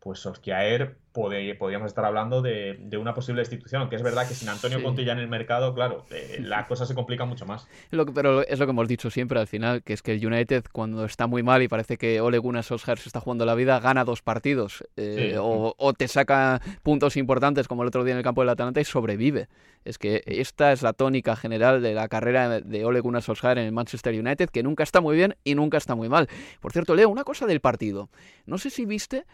pues 0.01 0.21
Solskjaer 0.21 0.97
podríamos 1.13 1.87
estar 1.87 2.05
hablando 2.05 2.43
de, 2.43 2.79
una 3.01 3.15
posible 3.15 3.41
destitución, 3.41 3.83
aunque 3.83 3.97
es 3.97 4.03
verdad 4.03 4.29
que 4.29 4.35
sin 4.35 4.49
Antonio 4.49 4.83
Conte 4.83 5.05
ya 5.05 5.13
en 5.13 5.19
el 5.19 5.29
mercado, 5.29 5.75
claro, 5.75 6.05
eh, 6.11 6.39
la 6.41 6.67
cosa 6.67 6.87
se 6.87 6.95
complica 6.95 7.25
mucho 7.25 7.45
más. 7.45 7.67
Lo 7.91 8.07
pero 8.07 8.47
es 8.47 8.59
lo 8.59 8.67
que 8.67 8.71
hemos 8.71 8.87
dicho 8.87 9.11
siempre 9.11 9.41
al 9.41 9.47
final, 9.47 9.83
que 9.83 9.93
es 9.95 10.03
que 10.03 10.13
el 10.13 10.25
United 10.25 10.67
cuando 10.71 11.05
está 11.05 11.27
muy 11.27 11.43
mal 11.43 11.63
y 11.63 11.69
parece 11.69 11.97
que 11.97 12.21
Ole 12.21 12.39
Gunnar 12.39 12.63
Solskjaer 12.63 12.99
se 12.99 13.09
está 13.09 13.21
jugando 13.21 13.45
la 13.47 13.55
vida, 13.55 13.81
gana 13.81 14.05
dos 14.05 14.23
partidos 14.23 14.85
eh, 14.97 15.37
o, 15.39 15.93
te 15.95 16.07
saca 16.07 16.61
puntos 16.83 17.17
importantes 17.17 17.67
como 17.67 17.83
el 17.83 17.89
otro 17.89 18.05
día 18.05 18.13
en 18.13 18.19
el 18.19 18.25
campo 18.25 18.43
del 18.43 18.51
Atalanta 18.51 18.81
y 18.81 18.85
sobrevive. 18.85 19.49
Es 19.85 19.99
que 19.99 20.23
esta 20.27 20.73
es 20.73 20.83
la 20.83 20.93
tónica 20.93 21.35
general 21.35 21.83
de 21.83 21.95
la 21.95 22.09
carrera 22.09 22.61
de 22.61 22.85
Ole 22.85 23.01
Gunnar 23.01 23.23
Solskjaer 23.23 23.59
en 23.59 23.65
el 23.65 23.73
Manchester 23.73 24.15
United, 24.15 24.51
que 24.51 24.63
nunca 24.63 24.83
está 24.83 25.01
muy 25.01 25.17
bien 25.17 25.35
y 25.45 25.55
nunca 25.55 25.79
está 25.79 25.95
muy 25.95 26.09
mal. 26.09 26.29
Por 26.61 26.73
cierto, 26.73 26.95
Leo, 26.95 27.09
una 27.09 27.25
cosa 27.25 27.47
del 27.47 27.61
partido. 27.61 28.11
No 28.47 28.59
sé 28.59 28.71
si 28.71 28.85
viste 28.85 29.25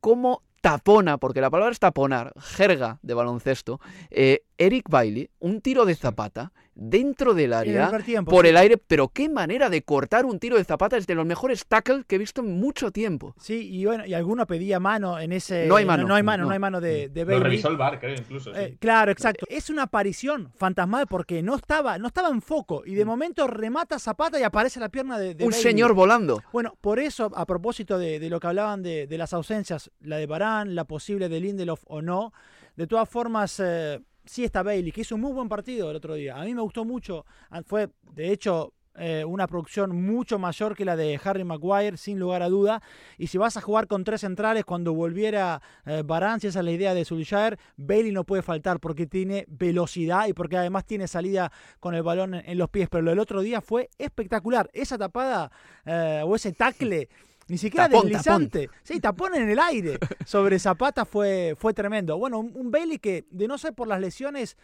cómo 0.00 0.42
tapona, 0.60 1.18
porque 1.18 1.40
la 1.40 1.50
palabra 1.50 1.72
es 1.72 1.78
taponar, 1.78 2.32
jerga 2.40 2.98
de 3.02 3.14
baloncesto, 3.14 3.80
eh, 4.10 4.44
Eric 4.58 4.88
Bailey, 4.88 5.30
un 5.38 5.60
tiro 5.60 5.86
de 5.86 5.94
zapata 5.94 6.52
dentro 6.74 7.34
del 7.34 7.52
área, 7.52 7.90
por 8.24 8.46
el 8.46 8.56
aire, 8.56 8.78
pero 8.78 9.08
qué 9.08 9.28
manera 9.28 9.68
de 9.68 9.82
cortar 9.82 10.24
un 10.24 10.38
tiro 10.38 10.56
de 10.56 10.64
zapata 10.64 10.96
es 10.96 11.08
de 11.08 11.16
los 11.16 11.26
mejores 11.26 11.66
tackles 11.66 12.04
que 12.06 12.14
he 12.14 12.18
visto 12.18 12.40
en 12.40 12.58
mucho 12.58 12.92
tiempo. 12.92 13.34
Sí, 13.40 13.68
y 13.68 13.84
bueno, 13.84 14.06
y 14.06 14.14
alguno 14.14 14.46
pedía 14.46 14.78
mano 14.78 15.18
en 15.18 15.32
ese... 15.32 15.66
No 15.66 15.74
hay 15.74 15.84
mano. 15.84 16.06
No, 16.06 16.14
hay 16.14 16.22
mano, 16.22 16.44
no, 16.44 16.50
hay 16.50 16.58
mano 16.60 16.80
de, 16.80 17.08
de 17.08 17.24
Bailey. 17.24 17.40
Lo 17.40 17.44
revisó 17.44 17.68
el 17.68 17.76
bar, 17.76 17.98
creo, 17.98 18.14
incluso. 18.14 18.54
Eh, 18.54 18.76
claro, 18.78 19.10
exacto. 19.10 19.44
Es 19.48 19.70
una 19.70 19.84
aparición 19.84 20.52
fantasmal 20.56 21.08
porque 21.08 21.42
no 21.42 21.56
estaba, 21.56 21.98
no 21.98 22.06
estaba 22.06 22.28
en 22.28 22.40
foco 22.40 22.82
y 22.86 22.94
de 22.94 23.04
mm. 23.04 23.08
momento 23.08 23.46
remata 23.48 23.98
zapata 23.98 24.38
y 24.38 24.44
aparece 24.44 24.78
la 24.78 24.88
pierna 24.88 25.18
de, 25.18 25.44
Un 25.44 25.52
señor 25.52 25.94
volando. 25.94 26.42
Bueno, 26.52 26.76
por 26.80 27.00
eso, 27.00 27.32
a 27.34 27.44
propósito 27.44 27.98
de, 27.98 28.28
lo 28.30 28.38
que 28.38 28.46
hablaban 28.46 28.84
de, 28.84 29.08
las 29.18 29.32
ausencias, 29.32 29.90
la 30.00 30.16
de 30.16 30.26
Barán, 30.26 30.76
la 30.76 30.84
posible 30.84 31.28
de 31.28 31.40
Lindelof 31.40 31.82
o 31.86 32.02
no, 32.02 32.32
de 32.76 32.86
todas 32.86 33.08
formas... 33.08 33.58
Eh, 33.58 34.00
sí 34.28 34.44
está 34.44 34.62
Bailey, 34.62 34.92
que 34.92 35.00
hizo 35.00 35.14
un 35.14 35.22
muy 35.22 35.32
buen 35.32 35.48
partido 35.48 35.90
el 35.90 35.96
otro 35.96 36.14
día. 36.14 36.36
A 36.40 36.44
mí 36.44 36.54
me 36.54 36.62
gustó 36.62 36.84
mucho. 36.84 37.24
Ah, 37.50 37.62
fue, 37.64 37.88
de 38.12 38.32
hecho, 38.32 38.74
eh, 39.00 39.24
una 39.24 39.46
producción 39.46 39.94
mucho 40.04 40.40
mayor 40.40 40.74
que 40.74 40.84
la 40.84 40.96
de 40.96 41.20
Harry 41.22 41.44
Maguire, 41.44 41.96
sin 41.96 42.18
lugar 42.18 42.42
a 42.42 42.48
duda. 42.48 42.82
Y 43.16 43.28
si 43.28 43.38
vas 43.38 43.56
a 43.56 43.60
jugar 43.60 43.86
con 43.86 44.02
tres 44.02 44.22
centrales, 44.22 44.64
cuando 44.64 44.92
volviera 44.92 45.62
eh, 45.86 46.02
Barán, 46.04 46.40
si 46.40 46.48
esa 46.48 46.58
es 46.58 46.64
la 46.64 46.72
idea 46.72 46.94
de 46.94 47.04
Solskjaer, 47.04 47.58
Bailey 47.76 48.12
no 48.12 48.24
puede 48.24 48.42
faltar 48.42 48.80
porque 48.80 49.06
tiene 49.06 49.44
velocidad 49.48 50.26
y 50.26 50.32
porque 50.32 50.56
además 50.56 50.84
tiene 50.84 51.06
salida 51.06 51.52
con 51.78 51.94
el 51.94 52.02
balón 52.02 52.34
en, 52.34 52.58
los 52.58 52.70
pies. 52.70 52.88
Pero 52.90 53.02
lo 53.02 53.10
del 53.10 53.20
otro 53.20 53.40
día 53.40 53.60
fue 53.60 53.88
espectacular. 53.98 54.68
Esa 54.72 54.98
tapada 54.98 55.52
eh, 55.84 56.22
o 56.24 56.34
ese 56.34 56.52
tackle 56.52 57.08
ni 57.48 57.58
siquiera 57.58 57.88
deslizante. 57.88 58.70
Sí, 58.82 59.00
tapón 59.00 59.34
en 59.34 59.48
el 59.48 59.58
aire. 59.58 59.98
Sobre 60.24 60.58
Zapata 60.58 61.04
fue, 61.04 61.56
fue 61.58 61.74
tremendo. 61.74 62.18
Bueno, 62.18 62.38
un, 62.38 62.70
Bailey 62.70 62.98
que, 62.98 63.26
de 63.30 63.48
no 63.48 63.58
ser 63.58 63.72
por 63.72 63.88
las 63.88 64.00
lesiones, 64.00 64.56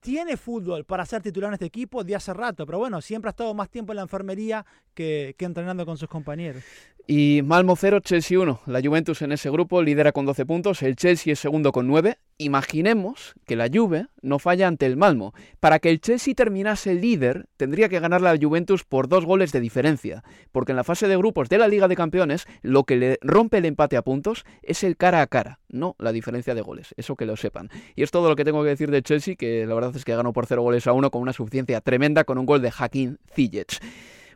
tiene 0.00 0.36
fútbol 0.36 0.84
para 0.84 1.04
ser 1.06 1.22
titular 1.22 1.48
en 1.48 1.54
este 1.54 1.66
equipo 1.66 2.02
de 2.02 2.16
hace 2.16 2.32
rato, 2.32 2.66
pero 2.66 2.78
bueno, 2.78 3.00
siempre 3.00 3.28
ha 3.28 3.30
estado 3.30 3.54
más 3.54 3.70
tiempo 3.70 3.92
en 3.92 3.96
la 3.96 4.02
enfermería 4.02 4.66
que, 4.94 5.34
que 5.38 5.44
entrenando 5.44 5.86
con 5.86 5.96
sus 5.96 6.08
compañeros. 6.08 6.62
Y 7.06 7.42
Malmo 7.42 7.74
0, 7.74 7.98
Chelsea 8.00 8.38
1. 8.38 8.60
La 8.66 8.80
Juventus 8.80 9.22
en 9.22 9.32
ese 9.32 9.50
grupo 9.50 9.82
lidera 9.82 10.12
con 10.12 10.24
12 10.24 10.46
puntos, 10.46 10.82
el 10.82 10.94
Chelsea 10.94 11.32
es 11.32 11.40
segundo 11.40 11.72
con 11.72 11.88
9. 11.88 12.16
Imaginemos 12.38 13.34
que 13.44 13.56
la 13.56 13.68
Juve 13.72 14.06
no 14.20 14.38
falla 14.38 14.68
ante 14.68 14.86
el 14.86 14.96
Malmo. 14.96 15.34
Para 15.58 15.80
que 15.80 15.90
el 15.90 16.00
Chelsea 16.00 16.34
terminase 16.34 16.94
líder, 16.94 17.46
tendría 17.56 17.88
que 17.88 17.98
ganar 17.98 18.20
la 18.20 18.38
Juventus 18.40 18.84
por 18.84 19.08
dos 19.08 19.24
goles 19.24 19.50
de 19.50 19.60
diferencia, 19.60 20.22
porque 20.52 20.72
en 20.72 20.76
la 20.76 20.84
fase 20.84 21.08
de 21.08 21.16
grupos 21.16 21.48
de 21.48 21.58
la 21.58 21.66
Liga 21.66 21.88
de 21.88 21.96
Campeones, 21.96 22.46
lo 22.62 22.84
que 22.84 22.96
le 22.96 23.18
rompe 23.20 23.58
el 23.58 23.64
empate 23.64 23.96
a 23.96 24.02
puntos 24.02 24.44
es 24.62 24.84
el 24.84 24.96
cara 24.96 25.22
a 25.22 25.26
cara, 25.26 25.58
no 25.68 25.96
la 25.98 26.12
diferencia 26.12 26.54
de 26.54 26.62
goles, 26.62 26.94
eso 26.96 27.16
que 27.16 27.26
lo 27.26 27.36
sepan. 27.36 27.68
Y 27.96 28.04
es 28.04 28.12
todo 28.12 28.28
lo 28.28 28.36
que 28.36 28.44
tengo 28.44 28.62
que 28.62 28.70
decir 28.70 28.92
de 28.92 29.02
Chelsea, 29.02 29.34
que 29.34 29.66
la 29.66 29.74
verdad 29.74 29.94
es 29.96 30.04
que 30.04 30.14
ganó 30.14 30.32
por 30.32 30.46
0 30.46 30.62
goles 30.62 30.86
a 30.86 30.92
1 30.92 31.10
con 31.10 31.20
una 31.20 31.32
suficiencia 31.32 31.80
tremenda 31.80 32.24
con 32.24 32.38
un 32.38 32.46
gol 32.46 32.62
de 32.62 32.72
Hakim 32.76 33.16
Ziyech. 33.34 33.80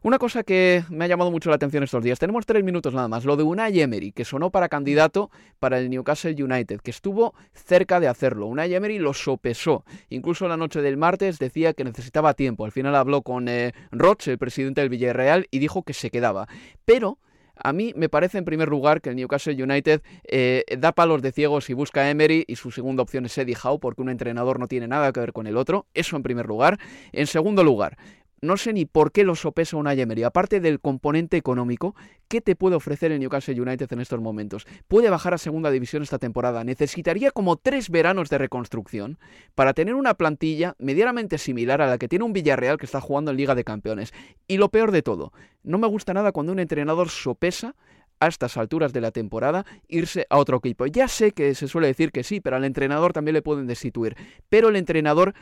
Una 0.07 0.21
cosa 0.21 0.45
que 0.45 0.85
me 0.89 1.05
ha 1.05 1.09
llamado 1.09 1.33
mucho 1.33 1.51
la 1.51 1.57
atención 1.57 1.83
estos 1.83 2.05
días, 2.05 2.21
tenemos 2.21 2.47
tres 2.47 2.63
minutos 2.63 2.95
nada 2.95 3.09
más, 3.09 3.25
lo 3.25 3.37
de 3.37 3.43
Unai 3.43 3.81
Emery, 3.81 4.13
que 4.13 4.25
sonó 4.25 4.51
para 4.51 4.69
candidato 4.69 5.33
para 5.59 5.81
el 5.81 5.91
Newcastle 5.91 6.41
United, 6.41 6.81
que 6.81 6.93
estuvo 6.93 7.35
cerca 7.53 7.99
de 7.99 8.07
hacerlo. 8.07 8.47
Unai 8.47 8.73
Emery 8.73 9.01
lo 9.01 9.15
sopesó, 9.15 9.85
incluso 10.09 10.47
la 10.47 10.57
noche 10.57 10.81
del 10.81 10.97
martes 10.97 11.41
decía 11.41 11.73
que 11.73 11.83
necesitaba 11.83 12.35
tiempo. 12.35 12.65
Al 12.65 12.71
final 12.71 12.95
habló 12.95 13.23
con 13.23 13.49
eh, 13.49 13.73
Roche, 13.91 14.31
el 14.31 14.39
presidente 14.39 14.81
del 14.81 14.91
Villarreal, 14.91 15.49
y 15.51 15.59
dijo 15.59 15.83
que 15.83 15.93
se 15.93 16.09
quedaba. 16.09 16.47
Pero 16.85 17.19
a 17.57 17.73
mí 17.73 17.93
me 17.97 18.09
parece 18.09 18.39
en 18.39 18.45
primer 18.45 18.69
lugar 18.69 19.01
que 19.01 19.11
el 19.11 19.17
Newcastle 19.17 19.61
United 19.61 20.03
eh, 20.29 20.63
da 20.79 20.93
palos 20.93 21.21
de 21.21 21.33
ciegos 21.33 21.69
y 21.69 21.75
busca 21.75 22.03
a 22.03 22.11
Emery 22.11 22.45
y 22.47 22.55
su 22.55 22.71
segunda 22.71 23.03
opción 23.03 23.25
es 23.27 23.37
Eddie 23.39 23.57
Howe 23.61 23.81
porque 23.81 24.03
un 24.03 24.11
entrenador 24.11 24.61
no 24.61 24.69
tiene 24.69 24.87
nada 24.87 25.11
que 25.13 25.19
ver 25.19 25.33
con 25.33 25.49
el 25.49 25.57
otro. 25.57 25.87
Eso 25.95 26.17
en 26.17 26.23
primer 26.23 26.47
lugar. 26.47 26.79
En 27.13 27.27
segundo 27.27 27.65
lugar, 27.65 27.97
no 28.41 28.57
sé 28.57 28.73
ni 28.73 28.85
por 28.85 29.13
qué 29.13 29.25
lo 29.25 29.35
sopesa 29.35 29.77
una 29.77 29.95
Emery. 29.95 30.23
Aparte 30.23 30.61
del 30.61 30.81
componente 30.81 31.37
económico, 31.37 31.95
¿qué 32.29 32.41
te 32.41 32.57
puede 32.57 32.77
ofrecer 32.77 33.13
el 33.13 33.21
Newcastle 33.21 33.61
United 33.61 33.93
en 33.93 34.01
estos 34.01 34.21
momentos? 34.21 34.67
Puede 34.89 35.11
bajar 35.11 35.35
a 35.35 35.39
segunda 35.39 35.71
división 35.71 36.03
esta 36.03 36.19
temporada. 36.19 36.65
Necesitaría 36.65 37.31
como 37.31 37.57
tres 37.57 37.91
veranos 37.91 38.29
de 38.29 38.39
reconstrucción 38.39 39.19
para 39.55 39.75
tener 39.75 39.95
una 39.95 40.15
plantilla 40.15 40.75
medianamente 40.79 41.39
similar 41.39 41.81
a 41.81 41.87
la 41.87 41.99
que 41.99 42.09
tiene 42.09 42.25
un 42.25 42.33
Villarreal 42.33 42.79
que 42.79 42.87
está 42.87 43.01
jugando 43.01 43.31
en 43.31 43.37
Liga 43.37 43.55
de 43.55 43.65
Campeones. 43.65 44.13
Y 44.49 44.59
lo 44.59 44.69
peor 44.71 44.93
de 44.93 45.03
todo, 45.03 45.33
no 45.63 45.79
me 45.79 45.87
gusta 45.87 46.15
nada 46.15 46.33
cuando 46.33 46.53
un 46.53 46.59
entrenador 46.59 47.09
sopesa 47.09 47.75
a 48.21 48.29
estas 48.29 48.57
alturas 48.57 48.93
de 48.93 49.01
la 49.01 49.11
temporada 49.11 49.67
irse 49.89 50.27
a 50.31 50.39
otro 50.39 50.59
equipo. 50.59 50.87
Ya 50.87 51.09
sé 51.09 51.33
que 51.33 51.55
se 51.55 51.69
suele 51.69 51.89
decir 51.89 52.13
que 52.13 52.25
sí, 52.25 52.41
pero 52.41 52.57
al 52.57 52.65
entrenador 52.65 53.13
también 53.13 53.35
le 53.35 53.43
pueden 53.43 53.67
destituir. 53.67 54.17
Pero 54.49 54.69
el 54.69 54.77
entrenador 54.77 55.35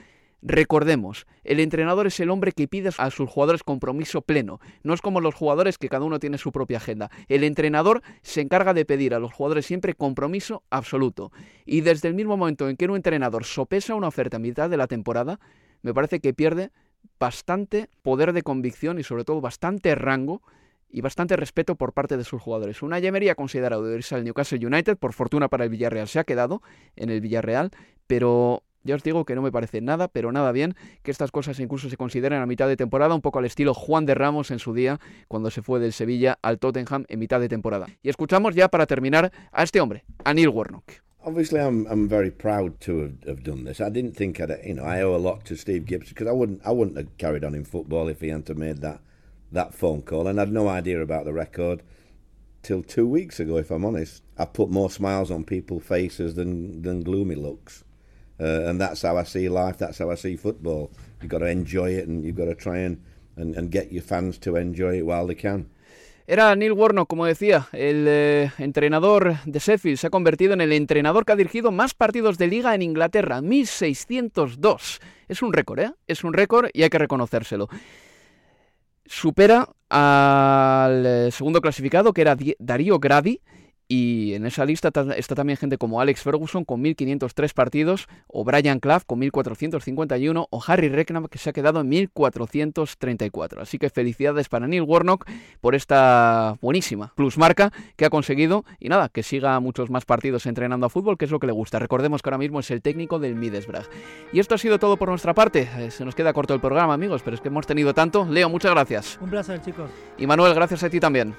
Recordemos, 0.47 1.26
el 1.42 1.59
entrenador 1.59 2.07
es 2.07 2.20
el 2.20 2.28
hombre 2.28 2.53
que 2.53 2.68
pide 2.68 2.90
a 2.99 3.11
sus 3.11 3.30
jugadores 3.30 3.62
compromiso 3.62 4.20
pleno. 4.20 4.61
No 4.82 4.92
es 4.92 5.01
como 5.01 5.22
los 5.22 5.34
jugadores 5.34 5.78
que 5.78 5.88
cada 5.88 6.05
uno 6.05 6.18
tiene 6.18 6.36
su 6.36 6.53
propia 6.53 6.76
agenda. 6.76 7.11
El 7.28 7.45
entrenador 7.45 8.03
se 8.20 8.42
encarga 8.42 8.74
de 8.74 8.84
pedir 8.84 9.14
a 9.14 9.18
los 9.18 9.32
jugadores 9.32 9.64
siempre 9.64 9.95
compromiso 9.95 10.62
absoluto. 10.68 11.32
Y 11.64 11.80
desde 11.80 12.09
el 12.09 12.14
mismo 12.14 12.36
momento 12.36 12.68
en 12.68 12.76
que 12.76 12.84
un 12.84 12.97
entrenador 12.97 13.47
sopesa 13.47 13.95
una 13.95 14.09
oferta 14.09 14.36
a 14.36 14.40
mitad 14.40 14.68
de 14.68 14.76
la 14.76 14.86
temporada, 14.86 15.40
me 15.80 15.95
parece 15.95 16.20
que 16.20 16.34
pierde 16.34 16.72
bastante 17.18 17.88
poder 18.03 18.34
de 18.34 18.42
convicción 18.42 18.99
y 18.99 19.03
sobre 19.03 19.24
todo 19.24 19.40
bastante 19.40 19.95
rango 19.95 20.42
y 20.90 21.01
bastante 21.01 21.36
respeto 21.36 21.74
por 21.74 21.95
parte 21.95 22.18
de 22.18 22.24
sus 22.24 22.42
jugadores. 22.42 22.82
Una 22.82 22.99
Emery 22.99 23.30
ha 23.30 23.34
considerado 23.34 23.90
irse 23.97 24.14
al 24.14 24.24
Newcastle 24.24 24.64
United, 24.64 24.99
por 24.99 25.14
fortuna 25.14 25.49
para 25.49 25.64
el 25.64 25.70
Villarreal 25.70 26.07
se 26.07 26.18
ha 26.18 26.24
quedado 26.24 26.61
en 26.97 27.09
el 27.09 27.22
Villarreal, 27.22 27.70
pero 28.07 28.62
ya 28.85 28.95
os 28.95 29.03
digo 29.03 29.24
que 29.24 29.35
no 29.35 29.43
me 29.43 29.51
parece 29.51 29.80
nada, 29.80 30.09
pero 30.09 30.30
nada 30.30 30.53
bien 30.53 30.74
que 31.03 31.11
estas 31.11 31.30
cosas 31.30 31.59
incluso 31.59 31.91
se 31.91 31.97
consideren 31.97 32.41
a 32.41 32.47
mitad 32.47 32.68
de 32.68 32.76
temporada, 32.76 33.14
un 33.14 33.22
poco 33.22 33.39
al 33.41 33.47
estilo 33.47 33.74
Juan 33.74 34.07
de 34.07 34.14
Ramos 34.14 34.51
en 34.51 34.59
su 34.59 34.74
día, 34.74 35.01
cuando 35.28 35.51
se 35.51 35.62
fue 35.62 35.80
del 35.80 35.93
Sevilla 35.93 36.39
al 36.43 36.59
Tottenham 36.59 37.05
en 37.09 37.18
mitad 37.18 37.41
de 37.41 37.49
temporada. 37.49 37.87
Y 38.03 38.09
escuchamos 38.09 38.55
ya 38.55 38.68
para 38.68 38.87
terminar 38.87 39.32
a 39.51 39.62
este 39.62 39.80
hombre, 39.80 40.05
a 40.24 40.32
Neil 40.32 40.51
Warnock. 40.51 41.05
Obviously, 41.26 41.59
I'm 41.59 41.87
I'm 41.87 42.07
very 42.07 42.30
proud 42.30 42.78
to 42.80 43.01
have, 43.01 43.26
have 43.26 43.43
done 43.43 43.64
this. 43.64 43.80
I 43.80 43.89
didn't 43.89 44.14
think 44.14 44.41
I'd, 44.41 44.51
you 44.62 44.74
know, 44.74 44.85
I 44.85 45.03
owe 45.03 45.16
a 45.16 45.18
lot 45.18 45.47
to 45.47 45.57
Steve 45.57 45.87
Gibbs 45.87 46.11
because 46.11 46.28
I 46.28 46.32
wouldn't 46.32 46.61
I 46.66 46.70
wouldn't 46.70 46.99
have 46.99 47.16
carried 47.16 47.45
on 47.45 47.55
in 47.55 47.64
football 47.64 48.09
if 48.09 48.20
he 48.20 48.28
hadn't 48.28 48.55
made 48.59 48.82
that 48.82 49.01
that 49.51 49.72
phone 49.72 50.03
call, 50.03 50.28
and 50.28 50.39
I 50.39 50.43
had 50.43 50.53
no 50.53 50.68
idea 50.68 51.01
about 51.01 51.24
the 51.24 51.32
record 51.32 51.82
till 52.62 52.82
two 52.82 53.07
weeks 53.07 53.41
ago. 53.41 53.57
If 53.57 53.70
I'm 53.70 53.87
honest, 53.87 54.22
I 54.37 54.45
put 54.45 54.68
more 54.68 54.91
smiles 54.91 55.30
on 55.30 55.45
people's 55.45 55.85
faces 55.85 56.35
than 56.35 56.82
than 56.82 57.03
gloomy 57.03 57.37
looks, 57.37 57.85
uh, 58.41 58.68
and 58.68 58.80
that's 58.80 59.03
how 59.03 59.16
I 59.16 59.24
see 59.24 59.49
life. 59.49 59.78
That's 59.78 59.99
how 59.99 60.11
I 60.11 60.16
see 60.16 60.37
football. 60.37 60.91
You've 61.20 61.30
got 61.30 61.39
to 61.39 61.47
enjoy 61.47 61.91
it, 61.91 62.09
and 62.09 62.24
you've 62.24 62.37
got 62.37 62.47
to 62.47 62.55
try 62.55 62.78
and 62.78 63.03
and, 63.37 63.57
and 63.57 63.70
get 63.70 63.93
your 63.93 64.03
fans 64.03 64.39
to 64.39 64.57
enjoy 64.57 64.99
it 64.99 65.07
while 65.07 65.26
they 65.26 65.35
can. 65.35 65.66
Era 66.26 66.57
Neil 66.57 66.72
Warnock, 66.72 67.07
como 67.07 67.26
decía, 67.26 67.68
el 67.72 68.07
eh, 68.09 68.51
entrenador 68.57 69.37
de 69.45 69.59
Sheffield. 69.59 69.99
Se 69.99 70.07
ha 70.07 70.11
convertido 70.11 70.55
en 70.55 70.62
el 70.62 70.72
entrenador 70.72 71.26
que 71.26 71.32
ha 71.32 71.37
dirigido 71.37 71.70
más 71.70 71.93
partidos 71.93 72.39
de 72.39 72.47
liga 72.47 72.74
en 72.74 72.80
Inglaterra, 72.80 73.43
1602. 73.43 75.01
Es 75.28 75.43
un 75.43 75.53
récord, 75.53 75.80
¿eh? 75.80 75.93
Es 76.07 76.24
un 76.24 76.32
récord 76.32 76.70
y 76.72 76.82
hay 76.82 76.89
que 76.89 76.99
reconocérselo. 76.99 77.68
Supera 79.05 79.68
al 79.91 81.05
eh, 81.05 81.30
segundo 81.30 81.61
clasificado, 81.61 82.14
que 82.14 82.22
era 82.22 82.39
Darío 82.59 82.99
Gradi, 82.99 83.43
y 83.87 84.35
en 84.35 84.47
esa 84.47 84.64
lista 84.64 84.91
está 85.16 85.35
también 85.35 85.57
gente 85.59 85.76
como 85.76 86.01
Alex 86.01 86.22
Ferguson 86.22 86.64
con 86.64 86.82
1.503 86.82 87.53
partidos, 87.53 88.07
o 88.26 88.45
Brian 88.45 88.80
Clough 88.80 89.03
con 89.07 89.20
1.451, 89.20 90.47
o 90.49 90.62
Harry 90.66 90.89
Redknapp 90.89 91.26
que 91.26 91.39
se 91.39 91.51
ha 91.51 91.53
quedado 91.53 91.80
en 91.80 91.91
1.434. 91.91 93.61
Así 93.61 93.78
que 93.78 93.91
felicidades 93.91 94.49
para 94.49 94.66
Neil 94.66 94.82
Warnock 94.82 95.26
por 95.61 95.74
esta 95.74 96.57
buenísima 96.61 97.12
plusmarca 97.14 97.72
que 97.97 98.07
ha 98.07 98.11
conseguido. 98.11 98.64
Y 98.78 98.89
nada, 98.89 99.09
que 99.09 99.22
siga 99.22 99.59
muchos 99.61 99.91
más 99.91 100.05
partidos 100.05 100.47
entrenando 100.47 100.87
a 100.87 100.91
fútbol, 100.91 101.18
que 101.18 101.26
es 101.26 101.30
lo 101.30 101.39
que 101.39 101.47
le 101.47 101.53
gusta. 101.53 101.78
Recordemos 101.78 102.22
que 102.22 102.30
ahora 102.30 102.39
mismo 102.39 102.61
es 102.61 102.70
el 102.70 102.80
técnico 102.80 103.18
del 103.18 103.35
Middlesbrough. 103.35 103.87
Y 104.32 104.41
esto 104.41 104.55
ha 104.55 104.59
sido 104.59 104.78
todo 104.78 104.97
por 104.97 105.09
nuestra 105.09 105.35
parte. 105.35 105.68
Eh, 105.78 105.91
se 105.91 106.05
nos 106.05 106.14
queda 106.14 106.32
corto 106.32 106.55
el 106.55 106.61
programa, 106.61 106.95
amigos, 106.95 107.22
pero 107.22 107.35
es 107.35 107.41
que 107.41 107.49
hemos 107.49 107.66
tenido 107.66 107.93
tanto. 107.93 108.26
Leo, 108.28 108.49
muchas 108.49 108.72
gracias. 108.72 109.18
Un 109.20 109.30
placer, 109.30 109.61
chicos. 109.61 109.91
Y 110.18 110.26
Manuel, 110.26 110.55
gracias 110.55 110.82
a 110.82 110.91
ti 110.91 111.01
también. 111.01 111.35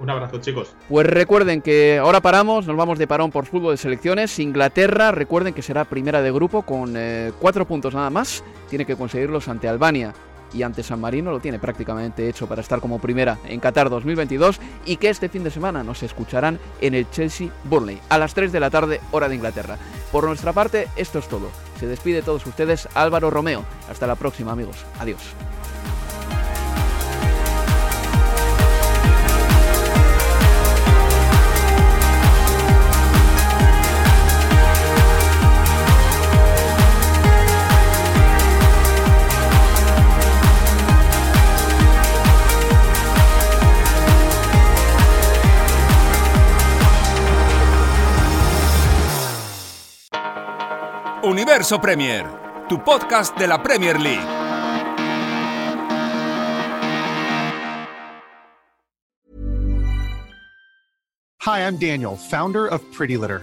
Un 0.00 0.10
abrazo, 0.10 0.38
chicos. 0.38 0.74
Pues 0.88 1.06
recuerden 1.06 1.62
que 1.62 1.98
ahora 1.98 2.20
paramos, 2.20 2.66
nos 2.66 2.76
vamos 2.76 2.98
de 2.98 3.06
parón 3.06 3.30
por 3.30 3.46
fútbol 3.46 3.74
de 3.74 3.76
selecciones. 3.76 4.38
Inglaterra, 4.38 5.12
recuerden 5.12 5.54
que 5.54 5.62
será 5.62 5.84
primera 5.84 6.20
de 6.20 6.32
grupo 6.32 6.62
con 6.62 6.94
eh, 6.96 7.32
cuatro 7.40 7.66
puntos 7.66 7.94
nada 7.94 8.10
más. 8.10 8.42
Tiene 8.68 8.86
que 8.86 8.96
conseguirlos 8.96 9.48
ante 9.48 9.68
Albania 9.68 10.12
y 10.52 10.62
ante 10.62 10.82
San 10.82 11.00
Marino. 11.00 11.30
Lo 11.30 11.40
tiene 11.40 11.58
prácticamente 11.58 12.28
hecho 12.28 12.46
para 12.48 12.60
estar 12.60 12.80
como 12.80 12.98
primera 12.98 13.38
en 13.46 13.60
Qatar 13.60 13.88
2022. 13.88 14.60
Y 14.84 14.96
que 14.96 15.10
este 15.10 15.28
fin 15.28 15.44
de 15.44 15.50
semana 15.50 15.84
nos 15.84 16.02
escucharán 16.02 16.58
en 16.80 16.94
el 16.94 17.08
Chelsea 17.10 17.50
Burnley 17.64 18.00
a 18.08 18.18
las 18.18 18.34
3 18.34 18.50
de 18.50 18.60
la 18.60 18.70
tarde, 18.70 19.00
hora 19.12 19.28
de 19.28 19.36
Inglaterra. 19.36 19.78
Por 20.10 20.24
nuestra 20.24 20.52
parte, 20.52 20.88
esto 20.96 21.20
es 21.20 21.28
todo. 21.28 21.50
Se 21.78 21.86
despide 21.86 22.22
todos 22.22 22.44
ustedes 22.46 22.88
Álvaro 22.94 23.30
Romeo. 23.30 23.64
Hasta 23.88 24.06
la 24.06 24.16
próxima, 24.16 24.52
amigos. 24.52 24.84
Adiós. 24.98 25.20
Universo 51.34 51.80
Premier, 51.80 52.24
tu 52.68 52.78
podcast 52.78 53.36
de 53.36 53.48
la 53.48 53.58
Premier 53.58 53.98
League. 53.98 54.22
Hi, 61.40 61.66
I'm 61.66 61.76
Daniel, 61.76 62.16
founder 62.16 62.68
of 62.68 62.80
Pretty 62.92 63.16
Litter. 63.16 63.42